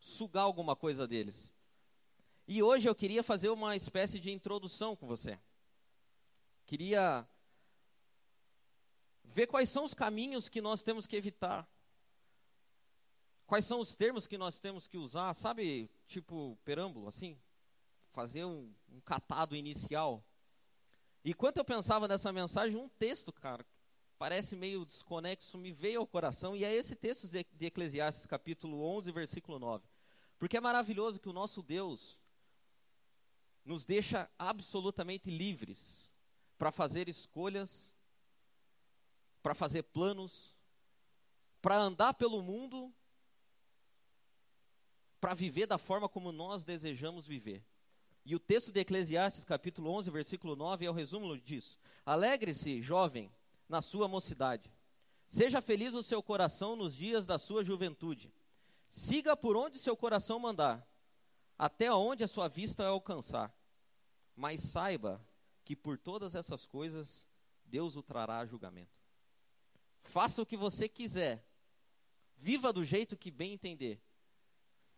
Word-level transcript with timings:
sugar 0.00 0.44
alguma 0.44 0.74
coisa 0.74 1.06
deles. 1.06 1.54
E 2.48 2.62
hoje 2.62 2.88
eu 2.88 2.94
queria 2.94 3.22
fazer 3.22 3.50
uma 3.50 3.76
espécie 3.76 4.18
de 4.18 4.32
introdução 4.32 4.96
com 4.96 5.06
você. 5.06 5.38
Queria 6.66 7.28
ver 9.22 9.46
quais 9.46 9.68
são 9.68 9.84
os 9.84 9.94
caminhos 9.94 10.48
que 10.48 10.60
nós 10.60 10.82
temos 10.82 11.06
que 11.06 11.14
evitar. 11.14 11.68
Quais 13.46 13.64
são 13.64 13.80
os 13.80 13.94
termos 13.94 14.26
que 14.26 14.38
nós 14.38 14.58
temos 14.58 14.88
que 14.88 14.96
usar, 14.96 15.32
sabe? 15.34 15.90
Tipo, 16.06 16.58
perâmbulo, 16.64 17.08
assim? 17.08 17.38
Fazer 18.12 18.44
um, 18.44 18.72
um 18.88 19.00
catado 19.00 19.54
inicial. 19.54 20.24
E 21.24 21.34
quando 21.34 21.58
eu 21.58 21.64
pensava 21.64 22.08
nessa 22.08 22.32
mensagem, 22.32 22.76
um 22.76 22.88
texto, 22.88 23.32
cara, 23.32 23.64
parece 24.18 24.54
meio 24.54 24.84
desconexo, 24.84 25.58
me 25.58 25.72
veio 25.72 26.00
ao 26.00 26.06
coração, 26.06 26.56
e 26.56 26.64
é 26.64 26.74
esse 26.74 26.94
texto 26.94 27.26
de, 27.26 27.66
Eclesiastes, 27.66 28.26
capítulo 28.26 28.82
11, 28.82 29.10
versículo 29.12 29.58
9. 29.58 29.84
Porque 30.40 30.56
é 30.56 30.60
maravilhoso 30.60 31.20
que 31.20 31.28
o 31.28 31.34
nosso 31.34 31.62
Deus 31.62 32.18
nos 33.62 33.84
deixa 33.84 34.26
absolutamente 34.38 35.30
livres 35.30 36.10
para 36.56 36.72
fazer 36.72 37.10
escolhas, 37.10 37.94
para 39.42 39.54
fazer 39.54 39.82
planos, 39.82 40.56
para 41.60 41.76
andar 41.76 42.14
pelo 42.14 42.40
mundo, 42.42 42.90
para 45.20 45.34
viver 45.34 45.66
da 45.66 45.76
forma 45.76 46.08
como 46.08 46.32
nós 46.32 46.64
desejamos 46.64 47.26
viver. 47.26 47.62
E 48.24 48.34
o 48.34 48.40
texto 48.40 48.72
de 48.72 48.80
Eclesiastes, 48.80 49.44
capítulo 49.44 49.90
11, 49.90 50.10
versículo 50.10 50.56
9, 50.56 50.86
é 50.86 50.90
o 50.90 50.94
resumo 50.94 51.36
disso. 51.36 51.78
Alegre-se, 52.06 52.80
jovem, 52.80 53.30
na 53.68 53.82
sua 53.82 54.08
mocidade. 54.08 54.72
Seja 55.28 55.60
feliz 55.60 55.94
o 55.94 56.02
seu 56.02 56.22
coração 56.22 56.76
nos 56.76 56.96
dias 56.96 57.26
da 57.26 57.38
sua 57.38 57.62
juventude. 57.62 58.32
Siga 58.90 59.36
por 59.36 59.56
onde 59.56 59.78
seu 59.78 59.96
coração 59.96 60.38
mandar, 60.40 60.86
até 61.56 61.92
onde 61.92 62.24
a 62.24 62.28
sua 62.28 62.48
vista 62.48 62.84
alcançar. 62.84 63.54
Mas 64.34 64.60
saiba 64.60 65.24
que 65.64 65.76
por 65.76 65.96
todas 65.96 66.34
essas 66.34 66.66
coisas 66.66 67.28
Deus 67.64 67.94
o 67.94 68.02
trará 68.02 68.40
a 68.40 68.46
julgamento. 68.46 68.98
Faça 70.02 70.42
o 70.42 70.46
que 70.46 70.56
você 70.56 70.88
quiser, 70.88 71.46
viva 72.36 72.72
do 72.72 72.82
jeito 72.82 73.16
que 73.16 73.30
bem 73.30 73.52
entender, 73.52 74.02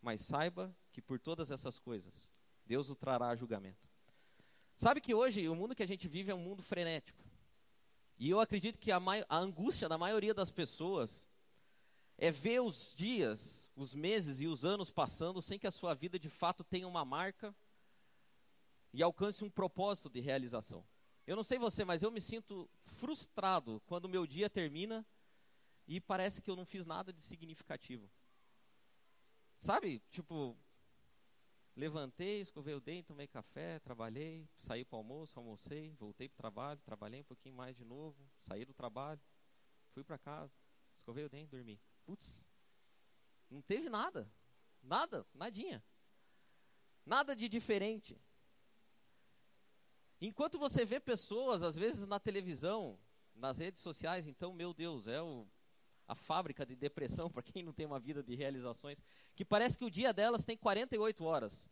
mas 0.01 0.21
saiba 0.21 0.75
que 0.91 1.01
por 1.01 1.19
todas 1.19 1.51
essas 1.51 1.77
coisas 1.77 2.31
Deus 2.65 2.89
o 2.89 2.95
trará 2.95 3.29
a 3.29 3.35
julgamento. 3.35 3.87
Sabe 4.75 4.99
que 4.99 5.13
hoje 5.13 5.47
o 5.47 5.55
mundo 5.55 5.75
que 5.75 5.83
a 5.83 5.87
gente 5.87 6.07
vive 6.07 6.31
é 6.31 6.35
um 6.35 6.39
mundo 6.39 6.63
frenético. 6.63 7.23
E 8.17 8.29
eu 8.29 8.39
acredito 8.39 8.79
que 8.79 8.91
a, 8.91 8.99
a 9.29 9.37
angústia 9.37 9.87
da 9.87 9.97
maioria 9.97 10.33
das 10.33 10.51
pessoas 10.51 11.29
é 12.23 12.31
ver 12.31 12.61
os 12.61 12.93
dias, 12.95 13.69
os 13.75 13.93
meses 13.93 14.39
e 14.39 14.47
os 14.47 14.63
anos 14.63 14.89
passando 14.89 15.41
sem 15.41 15.59
que 15.59 15.67
a 15.67 15.71
sua 15.71 15.93
vida 15.93 16.17
de 16.17 16.29
fato 16.29 16.63
tenha 16.63 16.87
uma 16.87 17.03
marca 17.03 17.53
e 18.93 19.03
alcance 19.03 19.43
um 19.43 19.49
propósito 19.49 20.09
de 20.09 20.21
realização. 20.21 20.85
Eu 21.27 21.35
não 21.35 21.43
sei 21.43 21.59
você, 21.59 21.83
mas 21.83 22.01
eu 22.01 22.09
me 22.09 22.21
sinto 22.21 22.69
frustrado 22.85 23.81
quando 23.87 24.07
meu 24.07 24.25
dia 24.25 24.49
termina 24.49 25.05
e 25.85 25.99
parece 25.99 26.41
que 26.41 26.49
eu 26.49 26.55
não 26.55 26.65
fiz 26.65 26.85
nada 26.85 27.11
de 27.11 27.21
significativo. 27.21 28.09
Sabe? 29.57 30.01
Tipo, 30.09 30.55
levantei, 31.75 32.39
escovei 32.39 32.73
o 32.73 32.79
dente, 32.79 33.07
tomei 33.07 33.27
café, 33.27 33.79
trabalhei, 33.79 34.47
saí 34.55 34.85
para 34.85 34.95
o 34.95 34.99
almoço, 34.99 35.37
almocei, 35.37 35.93
voltei 35.99 36.29
para 36.29 36.35
o 36.35 36.37
trabalho, 36.37 36.81
trabalhei 36.85 37.19
um 37.19 37.25
pouquinho 37.25 37.55
mais 37.55 37.75
de 37.75 37.83
novo, 37.83 38.17
saí 38.43 38.63
do 38.63 38.73
trabalho, 38.73 39.19
fui 39.91 40.05
para 40.05 40.17
casa, 40.17 40.53
escovei 40.95 41.25
o 41.25 41.29
dente, 41.29 41.51
dormi. 41.51 41.77
Putz, 42.05 42.43
não 43.49 43.61
teve 43.61 43.89
nada, 43.89 44.29
nada, 44.81 45.25
nadinha. 45.33 45.83
Nada 47.05 47.35
de 47.35 47.49
diferente. 47.49 48.19
Enquanto 50.19 50.57
você 50.57 50.85
vê 50.85 50.99
pessoas, 50.99 51.61
às 51.61 51.75
vezes 51.75 52.07
na 52.07 52.19
televisão, 52.19 52.97
nas 53.35 53.57
redes 53.57 53.81
sociais, 53.81 54.25
então, 54.25 54.53
meu 54.53 54.73
Deus, 54.73 55.07
é 55.07 55.21
o, 55.21 55.45
a 56.07 56.15
fábrica 56.15 56.65
de 56.65 56.75
depressão 56.75 57.29
para 57.31 57.43
quem 57.43 57.61
não 57.61 57.73
tem 57.73 57.85
uma 57.85 57.99
vida 57.99 58.23
de 58.23 58.35
realizações, 58.35 59.01
que 59.35 59.43
parece 59.43 59.77
que 59.77 59.85
o 59.85 59.91
dia 59.91 60.13
delas 60.13 60.45
tem 60.45 60.57
48 60.57 61.23
horas. 61.23 61.69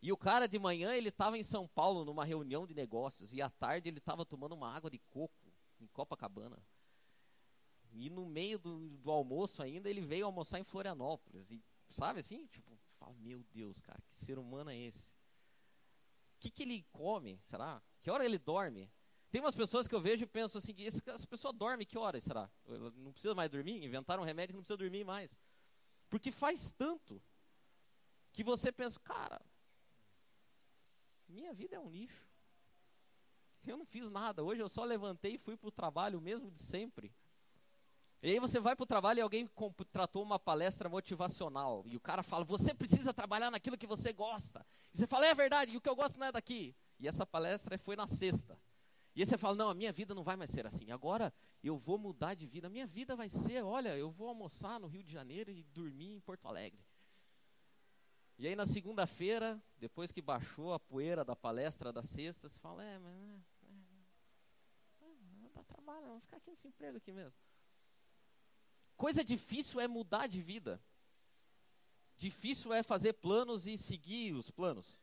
E 0.00 0.10
o 0.10 0.16
cara 0.16 0.48
de 0.48 0.58
manhã 0.58 0.94
ele 0.94 1.10
estava 1.10 1.38
em 1.38 1.44
São 1.44 1.68
Paulo 1.68 2.04
numa 2.04 2.24
reunião 2.24 2.66
de 2.66 2.74
negócios 2.74 3.32
e 3.32 3.40
à 3.40 3.48
tarde 3.48 3.88
ele 3.88 3.98
estava 3.98 4.26
tomando 4.26 4.54
uma 4.54 4.74
água 4.74 4.90
de 4.90 4.98
coco 4.98 5.52
em 5.78 5.86
Copacabana. 5.86 6.58
E 7.92 8.10
no 8.10 8.24
meio 8.26 8.58
do, 8.58 8.88
do 8.98 9.10
almoço 9.10 9.62
ainda 9.62 9.88
ele 9.88 10.00
veio 10.00 10.26
almoçar 10.26 10.58
em 10.58 10.64
Florianópolis. 10.64 11.50
E 11.50 11.62
sabe 11.88 12.20
assim? 12.20 12.46
Tipo, 12.46 12.78
fala, 12.98 13.14
meu 13.14 13.44
Deus, 13.52 13.80
cara, 13.80 14.00
que 14.08 14.14
ser 14.14 14.38
humano 14.38 14.70
é 14.70 14.76
esse? 14.76 15.14
que, 16.42 16.50
que 16.50 16.62
ele 16.64 16.84
come, 16.90 17.38
será? 17.44 17.80
Que 18.02 18.10
hora 18.10 18.24
ele 18.24 18.38
dorme? 18.38 18.90
Tem 19.30 19.40
umas 19.40 19.54
pessoas 19.54 19.86
que 19.86 19.94
eu 19.94 20.00
vejo 20.00 20.24
e 20.24 20.26
penso 20.26 20.58
assim, 20.58 20.74
essa 20.84 21.26
pessoa 21.26 21.52
dorme 21.52 21.86
que 21.86 21.96
horas, 21.96 22.24
será? 22.24 22.50
Não 22.96 23.12
precisa 23.12 23.34
mais 23.34 23.48
dormir? 23.48 23.82
Inventaram 23.82 24.22
um 24.22 24.26
remédio 24.26 24.52
que 24.52 24.56
não 24.56 24.62
precisa 24.62 24.76
dormir 24.76 25.04
mais. 25.04 25.38
Porque 26.10 26.32
faz 26.32 26.72
tanto 26.72 27.22
que 28.32 28.42
você 28.42 28.72
pensa, 28.72 28.98
cara, 29.00 29.40
minha 31.28 31.54
vida 31.54 31.76
é 31.76 31.80
um 31.80 31.88
lixo. 31.88 32.28
Eu 33.64 33.76
não 33.76 33.86
fiz 33.86 34.10
nada. 34.10 34.42
Hoje 34.42 34.60
eu 34.60 34.68
só 34.68 34.82
levantei 34.84 35.34
e 35.34 35.38
fui 35.38 35.56
para 35.56 35.68
o 35.68 35.72
trabalho 35.72 36.20
mesmo 36.20 36.50
de 36.50 36.60
sempre. 36.60 37.14
E 38.22 38.30
aí 38.30 38.38
você 38.38 38.60
vai 38.60 38.76
para 38.76 38.84
o 38.84 38.86
trabalho 38.86 39.18
e 39.18 39.20
alguém 39.20 39.48
contratou 39.48 40.22
uma 40.22 40.38
palestra 40.38 40.88
motivacional. 40.88 41.82
E 41.86 41.96
o 41.96 42.00
cara 42.00 42.22
fala, 42.22 42.44
você 42.44 42.72
precisa 42.72 43.12
trabalhar 43.12 43.50
naquilo 43.50 43.76
que 43.76 43.86
você 43.86 44.12
gosta. 44.12 44.64
E 44.94 44.98
você 44.98 45.08
fala, 45.08 45.26
é 45.26 45.34
verdade, 45.34 45.72
e 45.72 45.76
o 45.76 45.80
que 45.80 45.88
eu 45.88 45.96
gosto 45.96 46.20
não 46.20 46.26
é 46.28 46.32
daqui. 46.32 46.72
E 47.00 47.08
essa 47.08 47.26
palestra 47.26 47.76
foi 47.76 47.96
na 47.96 48.06
sexta. 48.06 48.56
E 49.16 49.20
aí 49.20 49.26
você 49.26 49.36
fala, 49.36 49.56
não, 49.56 49.70
a 49.70 49.74
minha 49.74 49.92
vida 49.92 50.14
não 50.14 50.22
vai 50.22 50.36
mais 50.36 50.50
ser 50.50 50.64
assim. 50.66 50.92
Agora 50.92 51.34
eu 51.64 51.76
vou 51.76 51.98
mudar 51.98 52.34
de 52.34 52.46
vida. 52.46 52.68
A 52.68 52.70
minha 52.70 52.86
vida 52.86 53.16
vai 53.16 53.28
ser, 53.28 53.64
olha, 53.64 53.98
eu 53.98 54.08
vou 54.08 54.28
almoçar 54.28 54.78
no 54.78 54.86
Rio 54.86 55.02
de 55.02 55.10
Janeiro 55.10 55.50
e 55.50 55.64
dormir 55.64 56.14
em 56.14 56.20
Porto 56.20 56.46
Alegre. 56.46 56.80
E 58.38 58.46
aí 58.46 58.54
na 58.54 58.64
segunda-feira, 58.64 59.60
depois 59.76 60.12
que 60.12 60.22
baixou 60.22 60.72
a 60.72 60.78
poeira 60.78 61.24
da 61.24 61.34
palestra 61.34 61.92
da 61.92 62.04
sexta, 62.04 62.48
você 62.48 62.58
fala, 62.60 62.84
é, 62.84 62.98
mas... 63.00 63.14
É, 65.00 65.04
é, 65.04 65.44
é, 65.44 65.48
dá 65.52 65.64
trabalho, 65.64 66.06
vamos 66.06 66.22
ficar 66.22 66.36
aqui 66.36 66.50
nesse 66.50 66.68
emprego 66.68 66.96
aqui 66.98 67.12
mesmo. 67.12 67.38
Coisa 69.02 69.24
difícil 69.24 69.80
é 69.80 69.88
mudar 69.88 70.28
de 70.28 70.40
vida. 70.40 70.80
Difícil 72.16 72.72
é 72.72 72.84
fazer 72.84 73.14
planos 73.14 73.66
e 73.66 73.76
seguir 73.76 74.32
os 74.32 74.48
planos. 74.48 75.02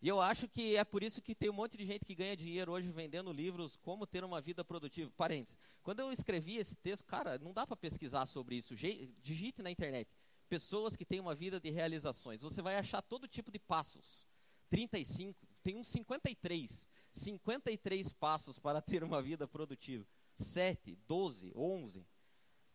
E 0.00 0.08
eu 0.08 0.18
acho 0.18 0.48
que 0.48 0.74
é 0.74 0.82
por 0.82 1.02
isso 1.02 1.20
que 1.20 1.34
tem 1.34 1.50
um 1.50 1.52
monte 1.52 1.76
de 1.76 1.84
gente 1.84 2.06
que 2.06 2.14
ganha 2.14 2.34
dinheiro 2.34 2.72
hoje 2.72 2.90
vendendo 2.90 3.30
livros 3.30 3.76
como 3.76 4.06
ter 4.06 4.24
uma 4.24 4.40
vida 4.40 4.64
produtiva. 4.64 5.12
Parênteses. 5.14 5.58
Quando 5.82 6.00
eu 6.00 6.10
escrevi 6.10 6.56
esse 6.56 6.74
texto, 6.74 7.04
cara, 7.04 7.38
não 7.38 7.52
dá 7.52 7.66
para 7.66 7.76
pesquisar 7.76 8.24
sobre 8.24 8.56
isso. 8.56 8.74
Digite 8.74 9.60
na 9.60 9.70
internet. 9.70 10.10
Pessoas 10.48 10.96
que 10.96 11.04
têm 11.04 11.20
uma 11.20 11.34
vida 11.34 11.60
de 11.60 11.68
realizações. 11.68 12.40
Você 12.40 12.62
vai 12.62 12.78
achar 12.78 13.02
todo 13.02 13.28
tipo 13.28 13.52
de 13.52 13.58
passos. 13.58 14.26
35, 14.70 15.46
tem 15.62 15.76
uns 15.76 15.88
53. 15.88 16.88
53 17.10 18.12
passos 18.14 18.58
para 18.58 18.80
ter 18.80 19.04
uma 19.04 19.20
vida 19.20 19.46
produtiva. 19.46 20.06
7, 20.34 20.96
12, 21.06 21.52
11 21.54 22.13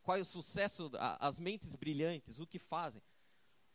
qual 0.09 0.17
é 0.17 0.21
o 0.21 0.25
sucesso, 0.25 0.89
as 1.19 1.37
mentes 1.37 1.75
brilhantes, 1.75 2.39
o 2.39 2.47
que 2.47 2.57
fazem. 2.57 2.99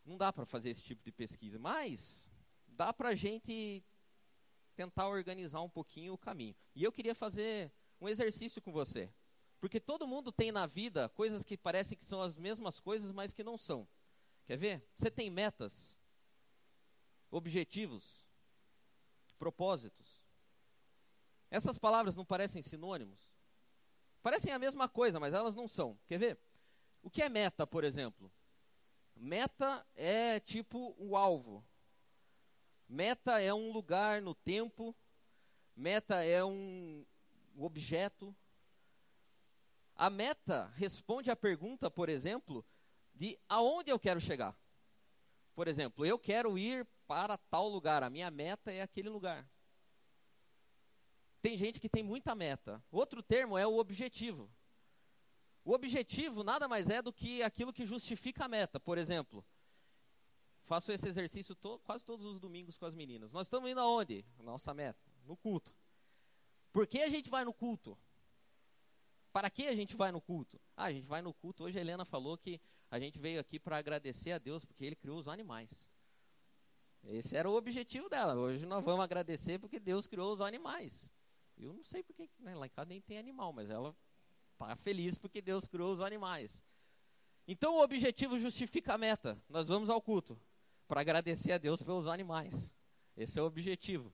Não 0.03 0.17
dá 0.17 0.33
para 0.33 0.45
fazer 0.45 0.69
esse 0.69 0.83
tipo 0.83 1.01
de 1.01 1.09
pesquisa, 1.09 1.57
mas 1.57 2.29
dá 2.67 2.91
para 2.91 3.07
a 3.07 3.15
gente 3.15 3.81
tentar 4.75 5.07
organizar 5.07 5.61
um 5.61 5.69
pouquinho 5.69 6.11
o 6.11 6.17
caminho. 6.17 6.53
E 6.75 6.83
eu 6.83 6.91
queria 6.91 7.15
fazer 7.15 7.71
um 8.01 8.09
exercício 8.09 8.61
com 8.61 8.69
você. 8.69 9.09
Porque 9.61 9.79
todo 9.79 10.05
mundo 10.05 10.29
tem 10.29 10.51
na 10.51 10.65
vida 10.65 11.07
coisas 11.07 11.41
que 11.41 11.55
parecem 11.55 11.97
que 11.97 12.03
são 12.03 12.21
as 12.21 12.35
mesmas 12.35 12.81
coisas, 12.81 13.13
mas 13.13 13.31
que 13.31 13.41
não 13.41 13.57
são. 13.57 13.87
Quer 14.45 14.57
ver? 14.57 14.85
Você 14.93 15.09
tem 15.09 15.29
metas, 15.29 15.97
objetivos, 17.31 18.25
propósitos. 19.39 20.21
Essas 21.49 21.77
palavras 21.77 22.13
não 22.13 22.25
parecem 22.25 22.61
sinônimos? 22.61 23.34
Parecem 24.25 24.51
a 24.51 24.57
mesma 24.57 24.89
coisa, 24.89 25.19
mas 25.19 25.35
elas 25.35 25.53
não 25.53 25.67
são. 25.67 25.99
Quer 26.07 26.17
ver? 26.17 26.39
O 27.03 27.11
que 27.11 27.21
é 27.21 27.29
meta, 27.29 27.67
por 27.67 27.83
exemplo? 27.83 28.33
Meta 29.15 29.85
é 29.93 30.39
tipo 30.39 30.95
o 30.97 31.15
alvo. 31.15 31.63
Meta 32.89 33.39
é 33.39 33.53
um 33.53 33.71
lugar 33.71 34.23
no 34.23 34.33
tempo. 34.33 34.95
Meta 35.75 36.25
é 36.25 36.43
um 36.43 37.05
objeto. 37.55 38.35
A 39.95 40.09
meta 40.09 40.73
responde 40.75 41.29
à 41.29 41.35
pergunta, 41.35 41.91
por 41.91 42.09
exemplo, 42.09 42.65
de 43.13 43.37
aonde 43.47 43.91
eu 43.91 43.99
quero 43.99 44.19
chegar. 44.19 44.57
Por 45.53 45.67
exemplo, 45.67 46.03
eu 46.03 46.17
quero 46.17 46.57
ir 46.57 46.83
para 47.05 47.37
tal 47.37 47.69
lugar. 47.69 48.01
A 48.01 48.09
minha 48.09 48.31
meta 48.31 48.71
é 48.71 48.81
aquele 48.81 49.07
lugar. 49.07 49.47
Tem 51.45 51.55
gente 51.55 51.79
que 51.79 51.87
tem 51.87 52.01
muita 52.01 52.33
meta. 52.33 52.83
Outro 52.91 53.21
termo 53.21 53.55
é 53.55 53.67
o 53.67 53.77
objetivo. 53.77 54.49
O 55.63 55.73
objetivo 55.73 56.43
nada 56.43 56.67
mais 56.67 56.89
é 56.89 57.03
do 57.03 57.13
que 57.13 57.43
aquilo 57.43 57.71
que 57.71 57.85
justifica 57.85 58.45
a 58.45 58.47
meta. 58.47 58.79
Por 58.79 58.97
exemplo, 58.97 59.45
Faço 60.63 60.91
esse 60.91 61.07
exercício 61.07 61.53
to 61.53 61.77
quase 61.83 62.03
todos 62.03 62.25
os 62.25 62.39
domingos 62.39 62.75
com 62.75 62.87
as 62.87 62.95
meninas. 62.95 63.31
Nós 63.31 63.45
estamos 63.45 63.69
indo 63.69 63.79
aonde? 63.79 64.25
Nossa 64.39 64.73
meta, 64.73 64.99
no 65.23 65.37
culto. 65.37 65.71
Por 66.73 66.87
que 66.87 67.03
a 67.03 67.09
gente 67.09 67.29
vai 67.29 67.45
no 67.45 67.53
culto? 67.53 67.95
Para 69.31 69.47
que 69.51 69.67
a 69.67 69.75
gente 69.75 69.95
vai 69.95 70.11
no 70.11 70.19
culto? 70.19 70.59
Ah, 70.75 70.85
a 70.85 70.91
gente 70.91 71.07
vai 71.07 71.21
no 71.21 71.31
culto. 71.31 71.65
Hoje 71.65 71.77
a 71.77 71.81
Helena 71.81 72.05
falou 72.05 72.35
que 72.35 72.59
a 72.89 72.99
gente 72.99 73.19
veio 73.19 73.39
aqui 73.39 73.59
para 73.59 73.77
agradecer 73.77 74.31
a 74.31 74.39
Deus 74.39 74.65
porque 74.65 74.83
Ele 74.83 74.95
criou 74.95 75.19
os 75.19 75.27
animais. 75.27 75.91
Esse 77.03 77.37
era 77.37 77.47
o 77.47 77.55
objetivo 77.55 78.09
dela. 78.09 78.33
Hoje 78.33 78.65
nós 78.65 78.83
vamos 78.83 79.03
agradecer 79.03 79.59
porque 79.59 79.79
Deus 79.79 80.07
criou 80.07 80.33
os 80.33 80.41
animais. 80.41 81.13
Eu 81.57 81.73
não 81.73 81.83
sei 81.83 82.03
porque, 82.03 82.29
né, 82.39 82.55
lá 82.55 82.65
em 82.65 82.69
casa 82.69 82.89
nem 82.89 83.01
tem 83.01 83.17
animal, 83.17 83.53
mas 83.53 83.69
ela 83.69 83.95
está 84.53 84.75
feliz 84.75 85.17
porque 85.17 85.41
Deus 85.41 85.67
criou 85.67 85.93
os 85.93 86.01
animais. 86.01 86.63
Então 87.47 87.75
o 87.75 87.83
objetivo 87.83 88.37
justifica 88.37 88.93
a 88.93 88.97
meta. 88.97 89.41
Nós 89.47 89.67
vamos 89.67 89.89
ao 89.89 90.01
culto 90.01 90.39
para 90.87 91.01
agradecer 91.01 91.51
a 91.51 91.57
Deus 91.57 91.81
pelos 91.81 92.07
animais. 92.07 92.73
Esse 93.15 93.39
é 93.39 93.41
o 93.41 93.45
objetivo. 93.45 94.13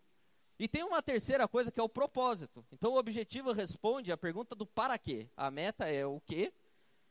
E 0.59 0.67
tem 0.67 0.83
uma 0.83 1.01
terceira 1.01 1.47
coisa 1.47 1.71
que 1.71 1.79
é 1.79 1.83
o 1.83 1.89
propósito. 1.89 2.65
Então 2.71 2.93
o 2.93 2.97
objetivo 2.97 3.51
responde 3.51 4.11
à 4.11 4.17
pergunta 4.17 4.53
do 4.53 4.65
para 4.65 4.97
quê. 4.97 5.27
A 5.35 5.49
meta 5.49 5.87
é 5.87 6.05
o 6.05 6.19
quê 6.21 6.53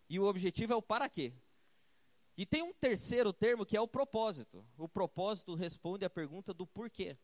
e 0.08 0.20
o 0.20 0.24
objetivo 0.24 0.72
é 0.72 0.76
o 0.76 0.82
para 0.82 1.08
quê. 1.08 1.32
E 2.36 2.46
tem 2.46 2.62
um 2.62 2.72
terceiro 2.72 3.32
termo 3.32 3.66
que 3.66 3.76
é 3.76 3.80
o 3.80 3.88
propósito. 3.88 4.64
O 4.78 4.88
propósito 4.88 5.54
responde 5.54 6.04
à 6.04 6.10
pergunta 6.10 6.54
do 6.54 6.66
porquê. 6.66 7.16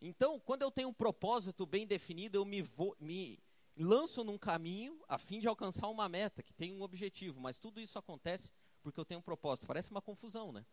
Então, 0.00 0.38
quando 0.40 0.62
eu 0.62 0.70
tenho 0.70 0.88
um 0.88 0.94
propósito 0.94 1.64
bem 1.64 1.86
definido, 1.86 2.36
eu 2.36 2.44
me, 2.44 2.62
vou, 2.62 2.96
me 3.00 3.38
lanço 3.76 4.22
num 4.22 4.38
caminho 4.38 5.02
a 5.08 5.18
fim 5.18 5.38
de 5.38 5.48
alcançar 5.48 5.88
uma 5.88 6.08
meta 6.08 6.42
que 6.42 6.52
tem 6.52 6.72
um 6.72 6.82
objetivo, 6.82 7.40
mas 7.40 7.58
tudo 7.58 7.80
isso 7.80 7.98
acontece 7.98 8.52
porque 8.82 9.00
eu 9.00 9.04
tenho 9.04 9.20
um 9.20 9.22
propósito. 9.22 9.66
Parece 9.66 9.90
uma 9.90 10.02
confusão, 10.02 10.52
né? 10.52 10.64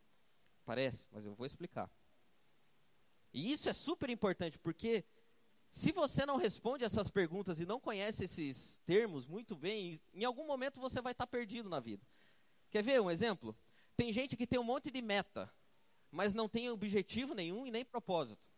Parece, 0.65 1.07
mas 1.11 1.25
eu 1.25 1.33
vou 1.33 1.45
explicar. 1.45 1.89
E 3.33 3.51
isso 3.51 3.67
é 3.67 3.73
super 3.73 4.09
importante 4.09 4.59
porque 4.59 5.03
se 5.69 5.91
você 5.91 6.25
não 6.25 6.37
responde 6.37 6.83
essas 6.83 7.09
perguntas 7.09 7.59
e 7.59 7.65
não 7.65 7.79
conhece 7.79 8.25
esses 8.25 8.77
termos 8.85 9.25
muito 9.25 9.55
bem, 9.55 9.99
em 10.13 10.23
algum 10.23 10.45
momento 10.45 10.79
você 10.79 11.01
vai 11.01 11.13
estar 11.13 11.25
perdido 11.25 11.67
na 11.67 11.79
vida. 11.79 12.05
Quer 12.69 12.83
ver 12.83 13.01
um 13.01 13.09
exemplo? 13.09 13.57
Tem 13.97 14.13
gente 14.13 14.37
que 14.37 14.45
tem 14.45 14.59
um 14.59 14.63
monte 14.63 14.91
de 14.91 15.01
meta, 15.01 15.51
mas 16.11 16.33
não 16.33 16.47
tem 16.47 16.69
objetivo 16.69 17.33
nenhum 17.33 17.65
e 17.65 17.71
nem 17.71 17.83
propósito. 17.83 18.52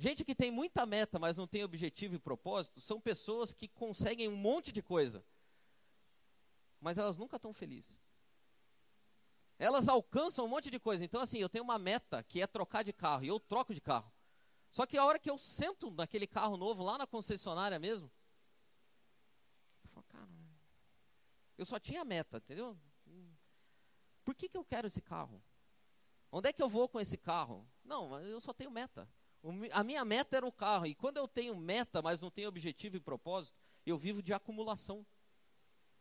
Gente 0.00 0.24
que 0.24 0.34
tem 0.34 0.50
muita 0.50 0.86
meta, 0.86 1.18
mas 1.18 1.36
não 1.36 1.46
tem 1.46 1.62
objetivo 1.62 2.14
e 2.14 2.18
propósito, 2.18 2.80
são 2.80 2.98
pessoas 2.98 3.52
que 3.52 3.68
conseguem 3.68 4.28
um 4.28 4.34
monte 4.34 4.72
de 4.72 4.80
coisa, 4.80 5.22
mas 6.80 6.96
elas 6.96 7.18
nunca 7.18 7.36
estão 7.36 7.52
felizes. 7.52 8.02
Elas 9.58 9.90
alcançam 9.90 10.46
um 10.46 10.48
monte 10.48 10.70
de 10.70 10.80
coisa. 10.80 11.04
Então, 11.04 11.20
assim, 11.20 11.36
eu 11.36 11.50
tenho 11.50 11.62
uma 11.62 11.78
meta 11.78 12.22
que 12.22 12.40
é 12.40 12.46
trocar 12.46 12.82
de 12.82 12.94
carro, 12.94 13.24
e 13.24 13.28
eu 13.28 13.38
troco 13.38 13.74
de 13.74 13.80
carro. 13.82 14.10
Só 14.70 14.86
que 14.86 14.96
a 14.96 15.04
hora 15.04 15.18
que 15.18 15.28
eu 15.28 15.36
sento 15.36 15.90
naquele 15.90 16.26
carro 16.26 16.56
novo, 16.56 16.82
lá 16.82 16.96
na 16.96 17.06
concessionária 17.06 17.78
mesmo, 17.78 18.10
eu 19.84 19.90
falo, 19.90 20.06
cara, 20.08 20.30
eu 21.58 21.66
só 21.66 21.78
tinha 21.78 22.06
meta, 22.06 22.38
entendeu? 22.38 22.74
Por 24.24 24.34
que, 24.34 24.48
que 24.48 24.56
eu 24.56 24.64
quero 24.64 24.86
esse 24.86 25.02
carro? 25.02 25.44
Onde 26.32 26.48
é 26.48 26.54
que 26.54 26.62
eu 26.62 26.70
vou 26.70 26.88
com 26.88 26.98
esse 26.98 27.18
carro? 27.18 27.68
Não, 27.84 28.18
eu 28.20 28.40
só 28.40 28.54
tenho 28.54 28.70
meta. 28.70 29.06
A 29.72 29.82
minha 29.82 30.04
meta 30.04 30.36
era 30.36 30.46
o 30.46 30.52
carro. 30.52 30.86
E 30.86 30.94
quando 30.94 31.16
eu 31.16 31.26
tenho 31.26 31.56
meta, 31.56 32.02
mas 32.02 32.20
não 32.20 32.30
tenho 32.30 32.48
objetivo 32.48 32.96
e 32.96 33.00
propósito, 33.00 33.58
eu 33.86 33.96
vivo 33.96 34.22
de 34.22 34.32
acumulação. 34.32 35.06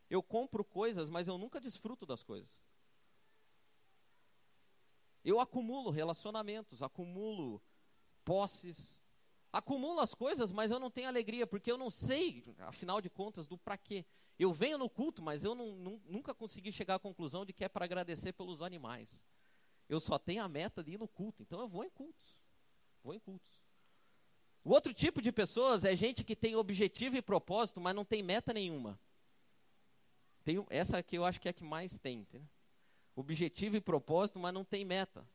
Eu 0.09 0.23
compro 0.23 0.65
coisas, 0.65 1.09
mas 1.09 1.27
eu 1.27 1.37
nunca 1.37 1.61
desfruto 1.61 2.05
das 2.05 2.23
coisas. 2.23 2.61
Eu 5.23 5.39
acumulo 5.39 5.91
relacionamentos, 5.91 6.81
acumulo 6.81 7.61
posses, 8.23 9.01
acumulo 9.51 9.99
as 9.99 10.13
coisas, 10.13 10.51
mas 10.51 10.71
eu 10.71 10.79
não 10.79 10.89
tenho 10.89 11.07
alegria, 11.07 11.45
porque 11.45 11.71
eu 11.71 11.77
não 11.77 11.89
sei, 11.89 12.43
afinal 12.59 13.01
de 13.01 13.09
contas, 13.09 13.47
do 13.47 13.57
para 13.57 13.77
quê. 13.77 14.05
Eu 14.37 14.53
venho 14.53 14.77
no 14.77 14.89
culto, 14.89 15.21
mas 15.21 15.43
eu 15.43 15.53
não, 15.53 15.75
nunca 16.05 16.33
consegui 16.33 16.71
chegar 16.71 16.95
à 16.95 16.99
conclusão 16.99 17.45
de 17.45 17.51
que 17.51 17.65
é 17.65 17.69
para 17.69 17.85
agradecer 17.85 18.31
pelos 18.33 18.61
animais. 18.61 19.23
Eu 19.89 19.99
só 19.99 20.17
tenho 20.17 20.43
a 20.43 20.47
meta 20.47 20.83
de 20.83 20.93
ir 20.93 20.97
no 20.97 21.07
culto, 21.07 21.43
então 21.43 21.59
eu 21.59 21.67
vou 21.67 21.83
em 21.83 21.89
cultos. 21.89 22.38
Vou 23.03 23.13
em 23.13 23.19
cultos. 23.19 23.59
O 24.63 24.71
outro 24.71 24.93
tipo 24.93 25.21
de 25.21 25.31
pessoas 25.31 25.85
é 25.85 25.95
gente 25.95 26.23
que 26.23 26.35
tem 26.35 26.55
objetivo 26.55 27.15
e 27.15 27.21
propósito, 27.21 27.79
mas 27.79 27.95
não 27.95 28.05
tem 28.05 28.21
meta 28.21 28.53
nenhuma. 28.53 28.99
Tem, 30.43 30.63
essa 30.69 30.97
aqui 30.97 31.15
eu 31.15 31.25
acho 31.25 31.39
que 31.39 31.47
é 31.47 31.51
a 31.51 31.53
que 31.53 31.63
mais 31.63 31.97
tem. 31.97 32.19
Entendeu? 32.19 32.47
Objetivo 33.15 33.77
e 33.77 33.81
propósito, 33.81 34.39
mas 34.39 34.53
não 34.53 34.63
tem 34.63 34.83
meta. 34.83 35.27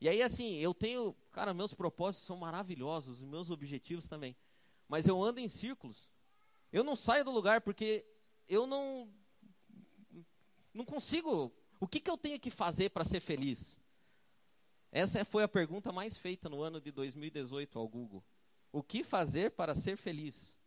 E 0.00 0.08
aí, 0.08 0.22
assim, 0.22 0.56
eu 0.56 0.74
tenho. 0.74 1.14
Cara, 1.32 1.54
meus 1.54 1.72
propósitos 1.72 2.26
são 2.26 2.36
maravilhosos, 2.36 3.22
meus 3.22 3.50
objetivos 3.50 4.06
também. 4.06 4.36
Mas 4.88 5.06
eu 5.06 5.22
ando 5.22 5.40
em 5.40 5.48
círculos. 5.48 6.10
Eu 6.72 6.84
não 6.84 6.94
saio 6.94 7.24
do 7.24 7.30
lugar 7.30 7.62
porque 7.62 8.04
eu 8.48 8.66
não. 8.66 9.08
Não 10.72 10.84
consigo. 10.84 11.52
O 11.80 11.86
que, 11.86 12.00
que 12.00 12.10
eu 12.10 12.16
tenho 12.16 12.38
que 12.38 12.50
fazer 12.50 12.90
para 12.90 13.04
ser 13.04 13.20
feliz? 13.20 13.80
Essa 14.96 15.26
foi 15.26 15.42
a 15.42 15.48
pergunta 15.48 15.92
mais 15.92 16.16
feita 16.16 16.48
no 16.48 16.62
ano 16.62 16.80
de 16.80 16.90
2018 16.90 17.78
ao 17.78 17.86
Google. 17.86 18.24
O 18.72 18.82
que 18.82 19.04
fazer 19.04 19.50
para 19.50 19.74
ser 19.74 19.94
feliz? 19.94 20.58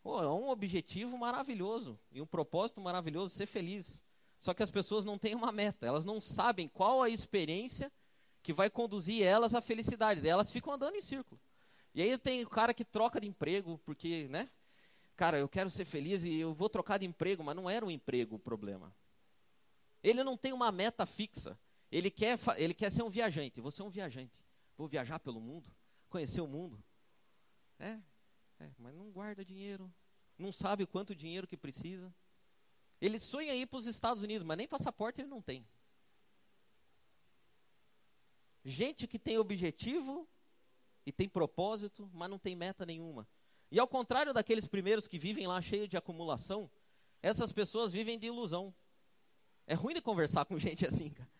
Pô, 0.00 0.22
é 0.22 0.30
um 0.30 0.48
objetivo 0.48 1.18
maravilhoso 1.18 1.98
e 2.12 2.22
um 2.22 2.26
propósito 2.26 2.80
maravilhoso 2.80 3.34
ser 3.34 3.46
feliz. 3.46 4.04
Só 4.38 4.54
que 4.54 4.62
as 4.62 4.70
pessoas 4.70 5.04
não 5.04 5.18
têm 5.18 5.34
uma 5.34 5.50
meta, 5.50 5.84
elas 5.84 6.04
não 6.04 6.20
sabem 6.20 6.68
qual 6.68 7.02
a 7.02 7.10
experiência 7.10 7.90
que 8.40 8.52
vai 8.52 8.70
conduzir 8.70 9.24
elas 9.24 9.52
à 9.52 9.60
felicidade. 9.60 10.24
Elas 10.24 10.52
ficam 10.52 10.72
andando 10.72 10.94
em 10.94 11.02
círculo. 11.02 11.40
E 11.96 12.00
aí 12.00 12.16
tem 12.18 12.44
o 12.44 12.48
cara 12.48 12.72
que 12.72 12.84
troca 12.84 13.20
de 13.20 13.26
emprego, 13.26 13.80
porque, 13.84 14.28
né? 14.30 14.48
Cara, 15.16 15.38
eu 15.38 15.48
quero 15.48 15.70
ser 15.70 15.84
feliz 15.84 16.22
e 16.22 16.38
eu 16.38 16.54
vou 16.54 16.68
trocar 16.68 16.98
de 16.98 17.06
emprego, 17.06 17.42
mas 17.42 17.56
não 17.56 17.68
era 17.68 17.84
um 17.84 17.90
emprego 17.90 18.36
o 18.36 18.38
problema. 18.38 18.94
Ele 20.04 20.22
não 20.22 20.36
tem 20.36 20.52
uma 20.52 20.70
meta 20.70 21.04
fixa. 21.04 21.58
Ele 21.90 22.10
quer, 22.10 22.38
ele 22.56 22.74
quer 22.74 22.90
ser 22.90 23.02
um 23.02 23.10
viajante. 23.10 23.60
Você 23.60 23.80
é 23.80 23.84
um 23.84 23.90
viajante. 23.90 24.44
Vou 24.76 24.86
viajar 24.86 25.18
pelo 25.18 25.40
mundo, 25.40 25.70
conhecer 26.08 26.40
o 26.40 26.46
mundo. 26.46 26.82
É, 27.78 27.98
é 28.60 28.70
mas 28.78 28.94
não 28.94 29.10
guarda 29.10 29.44
dinheiro, 29.44 29.92
não 30.36 30.52
sabe 30.52 30.86
quanto 30.86 31.14
dinheiro 31.14 31.46
que 31.46 31.56
precisa. 31.56 32.14
Ele 33.00 33.18
sonha 33.18 33.54
ir 33.54 33.66
para 33.66 33.78
os 33.78 33.86
Estados 33.86 34.22
Unidos, 34.22 34.46
mas 34.46 34.56
nem 34.56 34.68
passaporte 34.68 35.20
ele 35.20 35.28
não 35.28 35.40
tem. 35.40 35.66
Gente 38.64 39.06
que 39.06 39.18
tem 39.18 39.38
objetivo 39.38 40.28
e 41.06 41.12
tem 41.12 41.28
propósito, 41.28 42.10
mas 42.12 42.28
não 42.28 42.38
tem 42.38 42.54
meta 42.54 42.84
nenhuma. 42.84 43.26
E 43.70 43.78
ao 43.78 43.88
contrário 43.88 44.34
daqueles 44.34 44.66
primeiros 44.66 45.06
que 45.06 45.18
vivem 45.18 45.46
lá 45.46 45.60
cheio 45.60 45.86
de 45.88 45.96
acumulação, 45.96 46.70
essas 47.22 47.52
pessoas 47.52 47.92
vivem 47.92 48.18
de 48.18 48.26
ilusão. 48.26 48.74
É 49.66 49.74
ruim 49.74 49.94
de 49.94 50.00
conversar 50.00 50.44
com 50.44 50.58
gente 50.58 50.86
assim, 50.86 51.10
cara. 51.10 51.30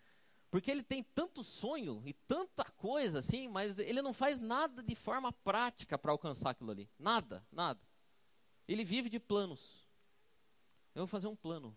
Porque 0.50 0.70
ele 0.70 0.82
tem 0.82 1.02
tanto 1.02 1.42
sonho 1.42 2.02
e 2.06 2.12
tanta 2.12 2.64
coisa 2.64 3.18
assim, 3.18 3.48
mas 3.48 3.78
ele 3.78 4.00
não 4.00 4.12
faz 4.12 4.38
nada 4.38 4.82
de 4.82 4.94
forma 4.94 5.30
prática 5.32 5.98
para 5.98 6.10
alcançar 6.10 6.50
aquilo 6.50 6.70
ali. 6.70 6.88
Nada, 6.98 7.46
nada. 7.52 7.80
Ele 8.66 8.84
vive 8.84 9.10
de 9.10 9.20
planos. 9.20 9.86
Eu 10.94 11.02
vou 11.02 11.06
fazer 11.06 11.26
um 11.26 11.36
plano. 11.36 11.76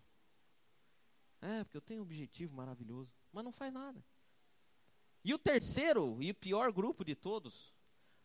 É, 1.40 1.64
porque 1.64 1.76
eu 1.76 1.82
tenho 1.82 2.00
um 2.00 2.04
objetivo 2.04 2.54
maravilhoso, 2.54 3.12
mas 3.32 3.44
não 3.44 3.52
faz 3.52 3.72
nada. 3.72 4.02
E 5.24 5.34
o 5.34 5.38
terceiro 5.38 6.22
e 6.22 6.32
pior 6.32 6.72
grupo 6.72 7.04
de 7.04 7.14
todos 7.14 7.74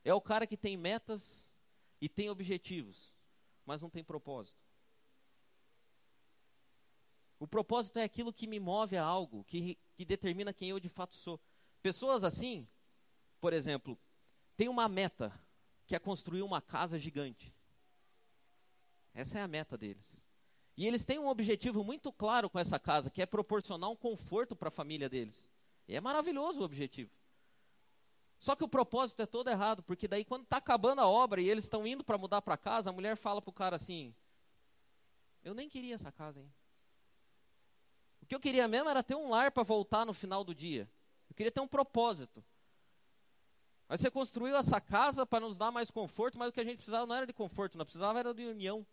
é 0.03 0.13
o 0.13 0.21
cara 0.21 0.47
que 0.47 0.55
tem 0.55 0.77
metas 0.77 1.51
e 1.99 2.07
tem 2.07 2.29
objetivos, 2.29 3.13
mas 3.65 3.81
não 3.81 3.89
tem 3.89 4.03
propósito. 4.03 4.66
O 7.39 7.47
propósito 7.47 7.99
é 7.99 8.03
aquilo 8.03 8.33
que 8.33 8.47
me 8.47 8.59
move 8.59 8.97
a 8.97 9.03
algo, 9.03 9.43
que, 9.43 9.77
que 9.95 10.03
determina 10.03 10.53
quem 10.53 10.69
eu 10.69 10.79
de 10.79 10.89
fato 10.89 11.15
sou. 11.15 11.39
Pessoas 11.81 12.23
assim, 12.23 12.67
por 13.39 13.53
exemplo, 13.53 13.97
têm 14.55 14.67
uma 14.67 14.89
meta, 14.89 15.31
que 15.85 15.95
é 15.95 15.99
construir 15.99 16.41
uma 16.41 16.61
casa 16.61 16.97
gigante. 16.97 17.53
Essa 19.13 19.39
é 19.39 19.41
a 19.41 19.47
meta 19.47 19.77
deles. 19.77 20.27
E 20.75 20.85
eles 20.85 21.05
têm 21.05 21.17
um 21.17 21.27
objetivo 21.27 21.83
muito 21.83 22.11
claro 22.11 22.49
com 22.49 22.59
essa 22.59 22.79
casa, 22.79 23.09
que 23.09 23.21
é 23.21 23.25
proporcionar 23.25 23.89
um 23.89 23.95
conforto 23.95 24.55
para 24.55 24.67
a 24.67 24.71
família 24.71 25.09
deles. 25.09 25.51
E 25.87 25.95
é 25.95 26.01
maravilhoso 26.01 26.59
o 26.59 26.63
objetivo. 26.63 27.11
Só 28.39 28.55
que 28.55 28.63
o 28.63 28.67
propósito 28.67 29.21
é 29.21 29.25
todo 29.25 29.49
errado, 29.49 29.81
porque 29.81 30.07
daí 30.07 30.23
quando 30.23 30.43
está 30.43 30.57
acabando 30.57 31.01
a 31.01 31.07
obra 31.07 31.41
e 31.41 31.49
eles 31.49 31.63
estão 31.63 31.87
indo 31.87 32.03
para 32.03 32.17
mudar 32.17 32.41
para 32.41 32.55
casa, 32.55 32.89
a 32.89 32.93
mulher 32.93 33.15
fala 33.15 33.41
para 33.41 33.49
o 33.49 33.53
cara 33.53 33.75
assim: 33.75 34.13
Eu 35.43 35.55
nem 35.55 35.67
queria 35.67 35.95
essa 35.95 36.11
casa, 36.11 36.41
hein? 36.41 36.53
O 38.27 38.29
que 38.29 38.35
eu 38.35 38.41
queria 38.41 38.67
mesmo 38.67 38.89
era 38.89 39.01
ter 39.01 39.15
um 39.15 39.29
lar 39.29 39.51
para 39.51 39.63
voltar 39.63 40.05
no 40.05 40.13
final 40.13 40.43
do 40.43 40.53
dia. 40.53 40.85
Eu 41.29 41.33
queria 41.33 41.49
ter 41.49 41.61
um 41.61 41.67
propósito. 41.67 42.43
Mas 43.87 44.01
você 44.01 44.11
construiu 44.11 44.57
essa 44.57 44.81
casa 44.81 45.25
para 45.25 45.39
nos 45.39 45.57
dar 45.57 45.71
mais 45.71 45.89
conforto, 45.89 46.37
mas 46.37 46.49
o 46.49 46.51
que 46.51 46.59
a 46.59 46.63
gente 46.65 46.75
precisava 46.75 47.05
não 47.05 47.15
era 47.15 47.25
de 47.25 47.31
conforto, 47.31 47.77
nós 47.77 47.85
precisava 47.85 48.19
era 48.19 48.33
de 48.33 48.45
união. 48.45 48.85